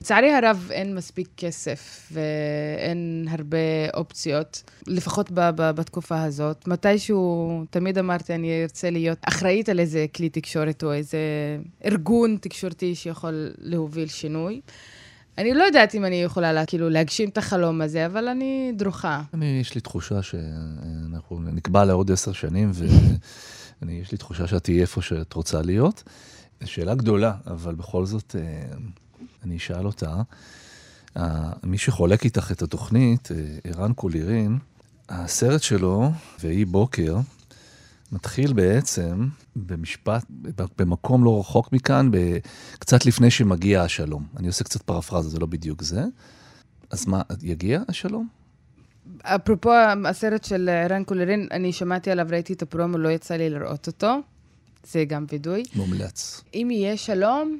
לצערי 0.00 0.32
הרב 0.32 0.68
אין 0.70 0.94
מספיק 0.94 1.28
כסף 1.36 2.12
ואין 2.12 3.26
הרבה 3.30 3.58
אופציות, 3.94 4.62
לפחות 4.86 5.30
ב- 5.30 5.50
ב- 5.56 5.70
בתקופה 5.70 6.22
הזאת. 6.22 6.68
מתישהו, 6.68 7.64
תמיד 7.70 7.98
אמרתי, 7.98 8.34
אני 8.34 8.62
ארצה 8.62 8.90
להיות 8.90 9.18
אחראית 9.22 9.68
על 9.68 9.80
איזה 9.80 10.06
כלי 10.16 10.28
תקשורת 10.28 10.84
או 10.84 10.92
איזה 10.92 11.18
ארגון 11.84 12.36
תקשורתי 12.40 12.94
שיכול 12.94 13.50
להוביל 13.58 14.08
שינוי. 14.08 14.60
אני 15.38 15.54
לא 15.54 15.64
יודעת 15.64 15.94
אם 15.94 16.04
אני 16.04 16.22
יכולה 16.22 16.52
לה, 16.52 16.66
כאילו 16.66 16.88
להגשים 16.88 17.28
את 17.28 17.38
החלום 17.38 17.80
הזה, 17.80 18.06
אבל 18.06 18.28
אני 18.28 18.72
דרוכה. 18.76 19.22
אני, 19.34 19.58
יש 19.60 19.74
לי 19.74 19.80
תחושה 19.80 20.22
שאנחנו 20.22 21.40
נקבע 21.40 21.84
לעוד 21.84 22.12
עשר 22.12 22.32
שנים, 22.32 22.70
ואני, 22.74 23.92
יש 24.02 24.12
לי 24.12 24.18
תחושה 24.18 24.46
שאת 24.46 24.64
תהיי 24.64 24.80
איפה 24.80 25.02
שאת 25.02 25.32
רוצה 25.32 25.62
להיות. 25.62 26.02
שאלה 26.64 26.94
גדולה, 26.94 27.32
אבל 27.46 27.74
בכל 27.74 28.06
זאת, 28.06 28.36
אה, 28.38 28.76
אני 29.46 29.56
אשאל 29.56 29.86
אותה. 29.86 30.22
אה, 31.16 31.52
מי 31.62 31.78
שחולק 31.78 32.24
איתך 32.24 32.52
את 32.52 32.62
התוכנית, 32.62 33.28
אה, 33.32 33.36
ערן 33.64 33.92
קולירין, 33.92 34.58
הסרט 35.08 35.62
שלו, 35.62 36.10
ויהי 36.40 36.64
בוקר, 36.64 37.16
מתחיל 38.12 38.52
בעצם 38.52 39.28
במשפט, 39.56 40.24
במקום 40.78 41.24
לא 41.24 41.40
רחוק 41.40 41.72
מכאן, 41.72 42.10
קצת 42.78 43.06
לפני 43.06 43.30
שמגיע 43.30 43.82
השלום. 43.82 44.26
אני 44.36 44.46
עושה 44.46 44.64
קצת 44.64 44.82
פרפרזה, 44.82 45.28
זה 45.28 45.38
לא 45.38 45.46
בדיוק 45.46 45.82
זה. 45.82 46.04
אז 46.90 47.06
מה, 47.06 47.22
יגיע 47.42 47.82
השלום? 47.88 48.28
אפרופו 49.22 49.70
הסרט 50.06 50.44
של 50.44 50.68
ערן 50.68 51.04
קולרין, 51.04 51.48
אני 51.50 51.72
שמעתי 51.72 52.10
עליו, 52.10 52.26
ראיתי 52.30 52.52
את 52.52 52.62
הפרומו, 52.62 52.98
לא 52.98 53.08
יצא 53.08 53.34
לי 53.34 53.50
לראות 53.50 53.86
אותו. 53.86 54.20
זה 54.84 55.04
גם 55.04 55.26
וידוי. 55.32 55.62
מומלץ. 55.74 56.44
אם 56.54 56.68
יהיה 56.70 56.96
שלום, 56.96 57.58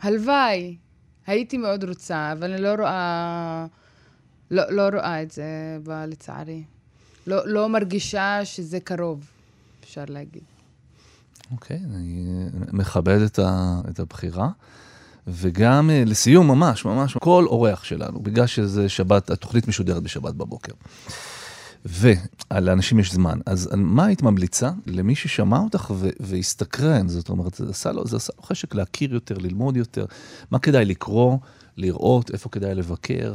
הלוואי. 0.00 0.76
הייתי 1.26 1.56
מאוד 1.56 1.84
רוצה, 1.84 2.32
אבל 2.32 2.52
אני 2.52 2.62
לא 2.62 2.74
רואה... 2.78 3.66
לא, 4.50 4.62
לא 4.70 4.88
רואה 4.88 5.22
את 5.22 5.30
זה, 5.30 5.78
ב- 5.82 6.04
לצערי. 6.08 6.62
לא, 7.26 7.46
לא 7.46 7.68
מרגישה 7.68 8.40
שזה 8.44 8.80
קרוב, 8.80 9.30
אפשר 9.84 10.04
להגיד. 10.08 10.42
אוקיי, 11.52 11.80
אני 11.94 12.26
מכבד 12.72 13.20
את, 13.20 13.38
ה, 13.38 13.80
את 13.90 14.00
הבחירה. 14.00 14.48
וגם 15.28 15.90
אה, 15.90 16.02
לסיום, 16.06 16.48
ממש, 16.48 16.84
ממש, 16.84 17.16
כל 17.16 17.44
אורח 17.46 17.84
שלנו, 17.84 18.20
בגלל 18.20 18.46
שזה 18.46 18.88
שבת, 18.88 19.30
התוכנית 19.30 19.68
משודרת 19.68 20.02
בשבת 20.02 20.34
בבוקר. 20.34 20.72
ולאנשים 21.88 22.98
יש 22.98 23.12
זמן, 23.12 23.38
אז 23.46 23.70
מה 23.76 24.06
היית 24.06 24.22
ממליצה 24.22 24.70
למי 24.86 25.14
ששמע 25.14 25.58
אותך 25.58 25.92
ו- 25.94 26.08
והסתקרן? 26.20 27.08
זאת 27.08 27.28
אומרת, 27.28 27.54
זה 27.54 27.70
עשה, 27.70 27.92
לו, 27.92 28.06
זה 28.06 28.16
עשה 28.16 28.32
לו 28.36 28.42
חשק 28.42 28.74
להכיר 28.74 29.14
יותר, 29.14 29.38
ללמוד 29.38 29.76
יותר. 29.76 30.04
מה 30.50 30.58
כדאי 30.58 30.84
לקרוא, 30.84 31.38
לראות, 31.76 32.30
איפה 32.30 32.48
כדאי 32.48 32.74
לבקר? 32.74 33.34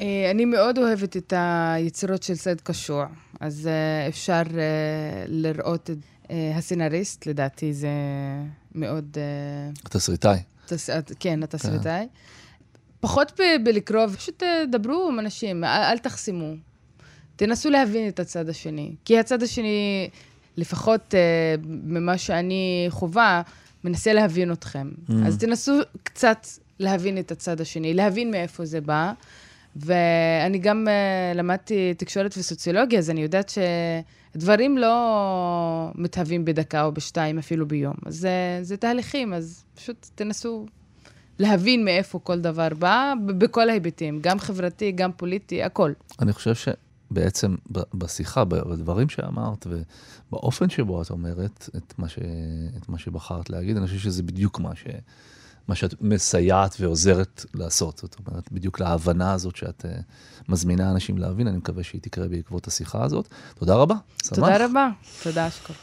אה, 0.00 0.30
אני 0.30 0.44
מאוד 0.44 0.78
אוהבת 0.78 1.16
את 1.16 1.32
היצירות 1.36 2.22
של 2.22 2.34
סייד 2.34 2.60
קשוע, 2.60 3.06
אז 3.40 3.66
אה, 3.66 4.08
אפשר 4.08 4.42
אה, 4.58 5.24
לראות 5.26 5.90
את 5.90 5.98
הסצנריסט, 6.56 7.26
לדעתי 7.26 7.74
זה 7.74 7.88
מאוד... 8.74 9.16
התסריטאי. 9.84 10.38
תס... 10.66 10.90
כן, 11.20 11.42
התסריטאי. 11.42 12.06
פחות 13.00 13.40
ב- 13.40 13.64
בלקרוא, 13.64 14.06
פשוט 14.06 14.42
דברו 14.70 15.08
עם 15.12 15.18
אנשים, 15.18 15.64
אל, 15.64 15.82
אל 15.82 15.98
תחסמו. 15.98 16.54
תנסו 17.36 17.70
להבין 17.70 18.08
את 18.08 18.20
הצד 18.20 18.48
השני. 18.48 18.94
כי 19.04 19.18
הצד 19.18 19.42
השני, 19.42 20.08
לפחות 20.56 21.14
אה, 21.14 21.54
ממה 21.64 22.18
שאני 22.18 22.86
חווה, 22.88 23.42
מנסה 23.84 24.12
להבין 24.12 24.52
אתכם. 24.52 24.90
Mm. 25.08 25.12
אז 25.26 25.38
תנסו 25.38 25.72
קצת 26.02 26.46
להבין 26.78 27.18
את 27.18 27.32
הצד 27.32 27.60
השני, 27.60 27.94
להבין 27.94 28.30
מאיפה 28.30 28.64
זה 28.64 28.80
בא. 28.80 29.12
ואני 29.76 30.58
גם 30.58 30.86
uh, 30.88 31.36
למדתי 31.36 31.94
תקשורת 31.94 32.34
וסוציולוגיה, 32.38 32.98
אז 32.98 33.10
אני 33.10 33.22
יודעת 33.22 33.52
שדברים 34.34 34.78
לא 34.78 35.90
מתהווים 35.94 36.44
בדקה 36.44 36.84
או 36.84 36.92
בשתיים, 36.92 37.38
אפילו 37.38 37.68
ביום. 37.68 37.94
אז 38.06 38.16
זה, 38.16 38.58
זה 38.62 38.76
תהליכים, 38.76 39.34
אז 39.34 39.64
פשוט 39.74 40.06
תנסו 40.14 40.66
להבין 41.38 41.84
מאיפה 41.84 42.18
כל 42.18 42.40
דבר 42.40 42.68
בא, 42.78 43.12
בכל 43.26 43.68
ההיבטים, 43.68 44.18
גם 44.22 44.38
חברתי, 44.38 44.92
גם 44.92 45.12
פוליטי, 45.12 45.62
הכל. 45.62 45.92
אני 46.22 46.32
חושב 46.32 46.54
שבעצם 47.10 47.54
בשיחה, 47.94 48.44
בדברים 48.44 49.08
שאמרת, 49.08 49.66
ובאופן 49.70 50.70
שבו 50.70 51.02
את 51.02 51.10
אומרת 51.10 51.68
את 51.76 51.94
מה, 51.98 52.08
ש... 52.08 52.18
את 52.76 52.88
מה 52.88 52.98
שבחרת 52.98 53.50
להגיד, 53.50 53.76
אני 53.76 53.86
חושב 53.86 53.98
שזה 53.98 54.22
בדיוק 54.22 54.60
מה 54.60 54.76
ש... 54.76 54.84
מה 55.68 55.74
שאת 55.74 55.94
מסייעת 56.00 56.76
ועוזרת 56.80 57.44
לעשות. 57.54 57.98
זאת 57.98 58.16
אומרת, 58.26 58.52
בדיוק 58.52 58.80
להבנה 58.80 59.32
הזאת 59.32 59.56
שאת 59.56 59.84
uh, 59.84 60.02
מזמינה 60.48 60.90
אנשים 60.90 61.18
להבין, 61.18 61.48
אני 61.48 61.56
מקווה 61.56 61.82
שהיא 61.82 62.00
תקרה 62.00 62.28
בעקבות 62.28 62.66
השיחה 62.66 63.04
הזאת. 63.04 63.28
תודה 63.58 63.74
רבה, 63.74 63.94
שמח. 64.24 64.34
תודה 64.36 64.64
רבה, 64.64 64.88
תודה 65.22 65.48
אשכול. 65.48 65.76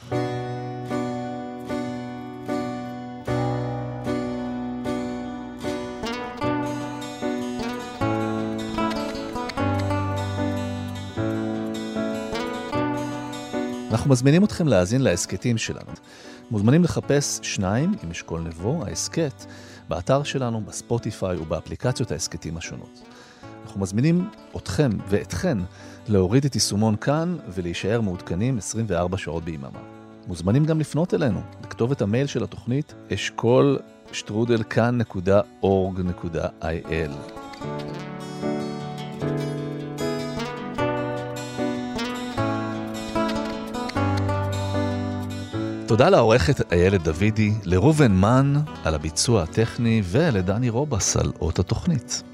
אנחנו 13.93 14.09
מזמינים 14.09 14.43
אתכם 14.43 14.67
להאזין 14.67 15.01
להסכתים 15.01 15.57
שלנו. 15.57 15.91
מוזמנים 16.51 16.83
לחפש 16.83 17.39
שניים 17.43 17.93
עם 18.03 18.11
אשכול 18.11 18.41
נבו, 18.41 18.85
ההסכת, 18.85 19.45
באתר 19.89 20.23
שלנו, 20.23 20.61
בספוטיפיי 20.61 21.37
ובאפליקציות 21.37 22.11
ההסכתים 22.11 22.57
השונות. 22.57 23.01
אנחנו 23.65 23.81
מזמינים 23.81 24.29
אתכם 24.57 24.89
ואתכן 25.09 25.57
להוריד 26.07 26.45
את 26.45 26.55
יישומון 26.55 26.95
כאן 26.95 27.37
ולהישאר 27.49 28.01
מעודכנים 28.01 28.57
24 28.57 29.17
שעות 29.17 29.43
ביממה. 29.43 29.79
מוזמנים 30.27 30.65
גם 30.65 30.79
לפנות 30.79 31.13
אלינו, 31.13 31.41
לכתוב 31.63 31.91
את 31.91 32.01
המייל 32.01 32.27
של 32.27 32.43
התוכנית 32.43 32.93
אשכול 33.13 33.79
שטרודל 34.11 34.63
כאן.org.il. 34.63 35.23
תודה 45.93 46.09
לעורכת 46.09 46.71
איילת 46.71 47.03
דוידי, 47.03 47.53
לראובן 47.63 48.11
מן 48.11 48.53
על 48.83 48.95
הביצוע 48.95 49.43
הטכני 49.43 50.01
ולדני 50.05 50.69
רובס 50.69 51.17
על 51.17 51.31
אות 51.41 51.59
התוכנית. 51.59 52.32